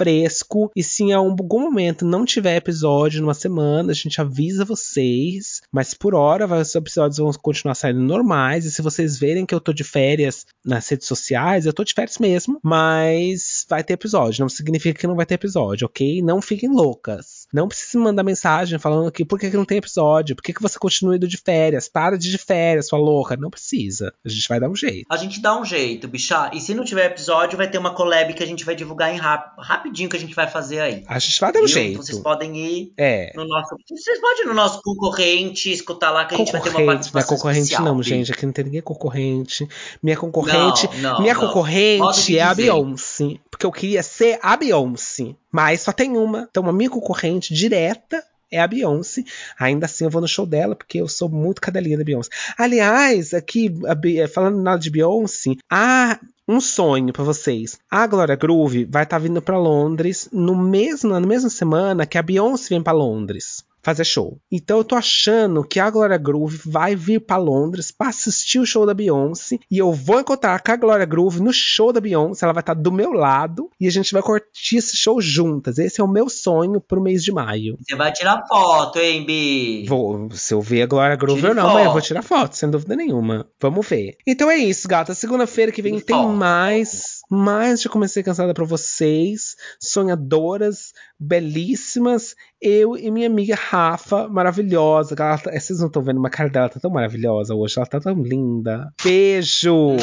fresco. 0.00 0.70
E 0.74 0.82
se 0.82 1.04
em 1.04 1.12
algum 1.12 1.60
momento 1.60 2.06
não 2.06 2.24
tiver 2.24 2.56
episódio 2.56 3.20
numa 3.20 3.34
semana, 3.34 3.92
a 3.92 3.94
gente 3.94 4.18
avisa 4.18 4.64
vocês. 4.64 5.60
Mas 5.70 5.92
por 5.92 6.14
hora, 6.14 6.46
os 6.46 6.74
episódios 6.74 7.18
vão 7.18 7.30
continuar 7.32 7.74
saindo 7.74 8.00
normais. 8.00 8.64
E 8.64 8.70
se 8.70 8.80
vocês 8.80 9.18
verem 9.18 9.44
que 9.44 9.54
eu 9.54 9.60
tô 9.60 9.74
de 9.74 9.84
férias 9.84 10.46
nas 10.64 10.88
redes 10.88 11.06
sociais, 11.06 11.66
eu 11.66 11.72
tô 11.72 11.84
de 11.84 11.92
férias 11.92 12.16
mesmo. 12.16 12.58
Mas 12.62 13.66
vai 13.68 13.84
ter 13.84 13.92
episódio. 13.92 14.40
Não 14.40 14.48
significa 14.48 14.98
que 14.98 15.06
não 15.06 15.16
vai 15.16 15.26
ter 15.26 15.34
episódio, 15.34 15.86
ok? 15.86 16.22
Não 16.22 16.40
fiquem 16.40 16.70
loucas. 16.70 17.39
Não 17.52 17.66
precisa 17.68 17.98
me 17.98 18.04
mandar 18.04 18.22
mensagem 18.22 18.78
falando 18.78 19.10
que 19.10 19.24
por 19.24 19.38
que, 19.38 19.50
que 19.50 19.56
não 19.56 19.64
tem 19.64 19.78
episódio, 19.78 20.36
por 20.36 20.42
que, 20.42 20.52
que 20.52 20.62
você 20.62 20.78
continua 20.78 21.16
indo 21.16 21.26
de 21.26 21.36
férias, 21.36 21.88
para 21.88 22.16
de 22.16 22.28
ir 22.28 22.30
de 22.32 22.38
férias, 22.38 22.88
sua 22.88 22.98
louca. 22.98 23.36
Não 23.36 23.50
precisa. 23.50 24.12
A 24.24 24.28
gente 24.28 24.48
vai 24.48 24.60
dar 24.60 24.68
um 24.68 24.76
jeito. 24.76 25.06
A 25.10 25.16
gente 25.16 25.40
dá 25.40 25.58
um 25.58 25.64
jeito, 25.64 26.06
bichá. 26.08 26.50
E 26.54 26.60
se 26.60 26.74
não 26.74 26.84
tiver 26.84 27.06
episódio, 27.06 27.56
vai 27.56 27.68
ter 27.70 27.78
uma 27.78 27.92
collab 27.94 28.32
que 28.34 28.42
a 28.42 28.46
gente 28.46 28.64
vai 28.64 28.74
divulgar 28.74 29.12
em 29.14 29.18
rap 29.18 29.52
rapidinho 29.58 30.08
que 30.08 30.16
a 30.16 30.20
gente 30.20 30.34
vai 30.34 30.48
fazer 30.48 30.80
aí. 30.80 31.04
A 31.06 31.18
gente 31.18 31.40
vai 31.40 31.52
dar 31.52 31.58
um 31.60 31.64
Viu? 31.66 31.74
jeito. 31.74 31.92
Então 31.92 32.02
vocês 32.04 32.18
podem 32.20 32.56
ir 32.56 32.92
É. 32.96 33.32
no 33.34 33.46
nosso. 33.46 33.74
Vocês 33.88 34.20
podem 34.20 34.44
ir 34.44 34.46
no 34.48 34.54
nosso 34.54 34.80
concorrente, 34.82 35.70
escutar 35.72 36.10
lá 36.10 36.24
que 36.24 36.34
a 36.34 36.38
gente 36.38 36.52
vai 36.52 36.60
ter 36.60 36.68
uma 36.68 36.74
Concorrente, 36.74 36.86
não 36.86 36.92
é 36.92 36.94
participação. 36.96 37.36
concorrente 37.36 37.60
especial, 37.64 37.84
não, 37.84 38.02
gente. 38.02 38.32
Aqui 38.32 38.46
não 38.46 38.52
tem 38.52 38.64
ninguém 38.64 38.82
concorrente. 38.82 39.66
Minha 40.02 40.16
concorrente, 40.16 40.88
Não, 40.98 41.12
não, 41.14 41.20
minha 41.20 41.34
não. 41.34 41.40
concorrente 41.40 42.38
é 42.38 42.42
a 42.42 42.50
dizer. 42.50 42.62
Beyoncé, 42.62 43.36
porque 43.60 43.66
eu 43.66 43.72
queria 43.72 44.02
ser 44.02 44.38
a 44.42 44.56
Beyoncé, 44.56 45.34
mas 45.52 45.82
só 45.82 45.92
tem 45.92 46.16
uma. 46.16 46.48
Então 46.50 46.66
a 46.66 46.72
minha 46.72 46.88
concorrente 46.88 47.52
direta 47.52 48.24
é 48.50 48.58
a 48.58 48.66
Beyoncé. 48.66 49.22
Ainda 49.58 49.84
assim 49.84 50.04
eu 50.04 50.10
vou 50.10 50.22
no 50.22 50.26
show 50.26 50.46
dela 50.46 50.74
porque 50.74 50.98
eu 50.98 51.06
sou 51.06 51.28
muito 51.28 51.60
cadelinha 51.60 51.98
da 51.98 52.02
Beyoncé. 52.04 52.30
Aliás, 52.56 53.34
aqui 53.34 53.68
Be- 53.68 54.26
falando 54.28 54.62
nada 54.62 54.78
de 54.80 54.88
Beyoncé, 54.90 55.56
há 55.70 56.18
um 56.48 56.58
sonho 56.58 57.12
pra 57.12 57.22
vocês. 57.22 57.78
A 57.90 58.06
Glória 58.06 58.34
Groove 58.34 58.86
vai 58.86 59.02
estar 59.02 59.18
vindo 59.18 59.42
pra 59.42 59.58
Londres 59.58 60.26
no 60.32 60.56
mesmo 60.56 61.10
na 61.10 61.20
mesma 61.20 61.50
semana 61.50 62.06
que 62.06 62.16
a 62.16 62.22
Beyoncé 62.22 62.70
vem 62.70 62.82
pra 62.82 62.92
Londres 62.94 63.62
fazer 63.82 64.04
show. 64.04 64.38
Então 64.50 64.78
eu 64.78 64.84
tô 64.84 64.94
achando 64.94 65.64
que 65.64 65.80
a 65.80 65.90
Glória 65.90 66.18
Groove 66.18 66.60
vai 66.66 66.94
vir 66.94 67.20
pra 67.20 67.36
Londres 67.36 67.90
pra 67.90 68.08
assistir 68.08 68.58
o 68.58 68.66
show 68.66 68.84
da 68.86 68.94
Beyoncé 68.94 69.58
e 69.70 69.78
eu 69.78 69.92
vou 69.92 70.20
encontrar 70.20 70.60
com 70.62 70.72
a 70.72 70.76
Glória 70.76 71.06
Groove 71.06 71.40
no 71.40 71.52
show 71.52 71.92
da 71.92 72.00
Beyoncé, 72.00 72.44
ela 72.44 72.52
vai 72.52 72.62
estar 72.62 72.74
do 72.74 72.92
meu 72.92 73.12
lado 73.12 73.70
e 73.80 73.86
a 73.86 73.90
gente 73.90 74.12
vai 74.12 74.22
curtir 74.22 74.76
esse 74.76 74.96
show 74.96 75.20
juntas. 75.20 75.78
Esse 75.78 76.00
é 76.00 76.04
o 76.04 76.08
meu 76.08 76.28
sonho 76.28 76.80
pro 76.80 77.00
mês 77.00 77.22
de 77.24 77.32
maio. 77.32 77.76
Você 77.80 77.96
vai 77.96 78.12
tirar 78.12 78.44
foto, 78.46 78.98
hein, 78.98 79.24
Bi? 79.24 79.84
Vou, 79.86 80.28
se 80.32 80.54
eu 80.54 80.60
ver 80.60 80.82
a 80.82 80.86
Glória 80.86 81.16
Groove 81.16 81.48
ou 81.48 81.54
não, 81.54 81.74
mas 81.74 81.86
eu 81.86 81.92
vou 81.92 82.00
tirar 82.00 82.22
foto, 82.22 82.56
sem 82.56 82.70
dúvida 82.70 82.94
nenhuma. 82.96 83.46
Vamos 83.60 83.86
ver. 83.86 84.16
Então 84.26 84.50
é 84.50 84.56
isso, 84.56 84.86
gata. 84.88 85.14
Segunda-feira 85.14 85.72
que 85.72 85.82
vem 85.82 85.94
Tire 85.94 86.06
tem 86.06 86.16
foto. 86.16 86.28
mais. 86.28 87.19
Mais 87.30 87.80
de 87.80 87.88
Comecei 87.88 88.22
Cansada 88.24 88.52
pra 88.52 88.64
vocês. 88.64 89.54
Sonhadoras, 89.78 90.92
belíssimas. 91.18 92.34
Eu 92.60 92.96
e 92.96 93.10
minha 93.10 93.28
amiga 93.28 93.54
Rafa, 93.54 94.28
maravilhosa. 94.28 95.14
ela 95.18 95.38
tá- 95.38 95.52
vocês 95.52 95.78
não 95.78 95.86
estão 95.86 96.02
vendo, 96.02 96.20
mas 96.20 96.32
a 96.32 96.36
cara 96.36 96.50
dela 96.50 96.68
tá 96.68 96.80
tão 96.80 96.90
maravilhosa 96.90 97.54
hoje. 97.54 97.74
Ela 97.76 97.86
tá 97.86 98.00
tão 98.00 98.20
linda. 98.20 98.92
Beijo! 99.02 99.96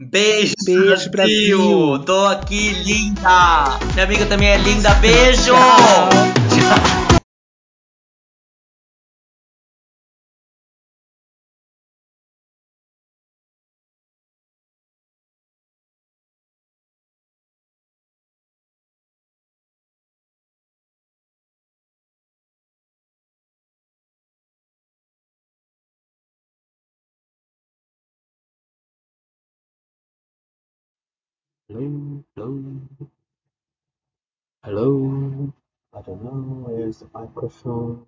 Beijo, 0.00 0.54
Beijo, 0.64 1.10
Brasil. 1.10 1.98
Tô 2.04 2.24
aqui, 2.26 2.72
linda. 2.82 3.78
Minha 3.92 4.04
amiga 4.04 4.26
também 4.26 4.48
é 4.48 4.56
linda. 4.58 4.92
Beijo. 4.94 5.52
Tchau. 5.52 7.03
Hello, 31.74 32.24
hello, 32.36 32.80
hello. 34.64 35.52
I 35.94 36.02
don't 36.02 36.24
know 36.24 36.66
where's 36.66 37.00
the 37.00 37.08
microphone. 37.14 38.06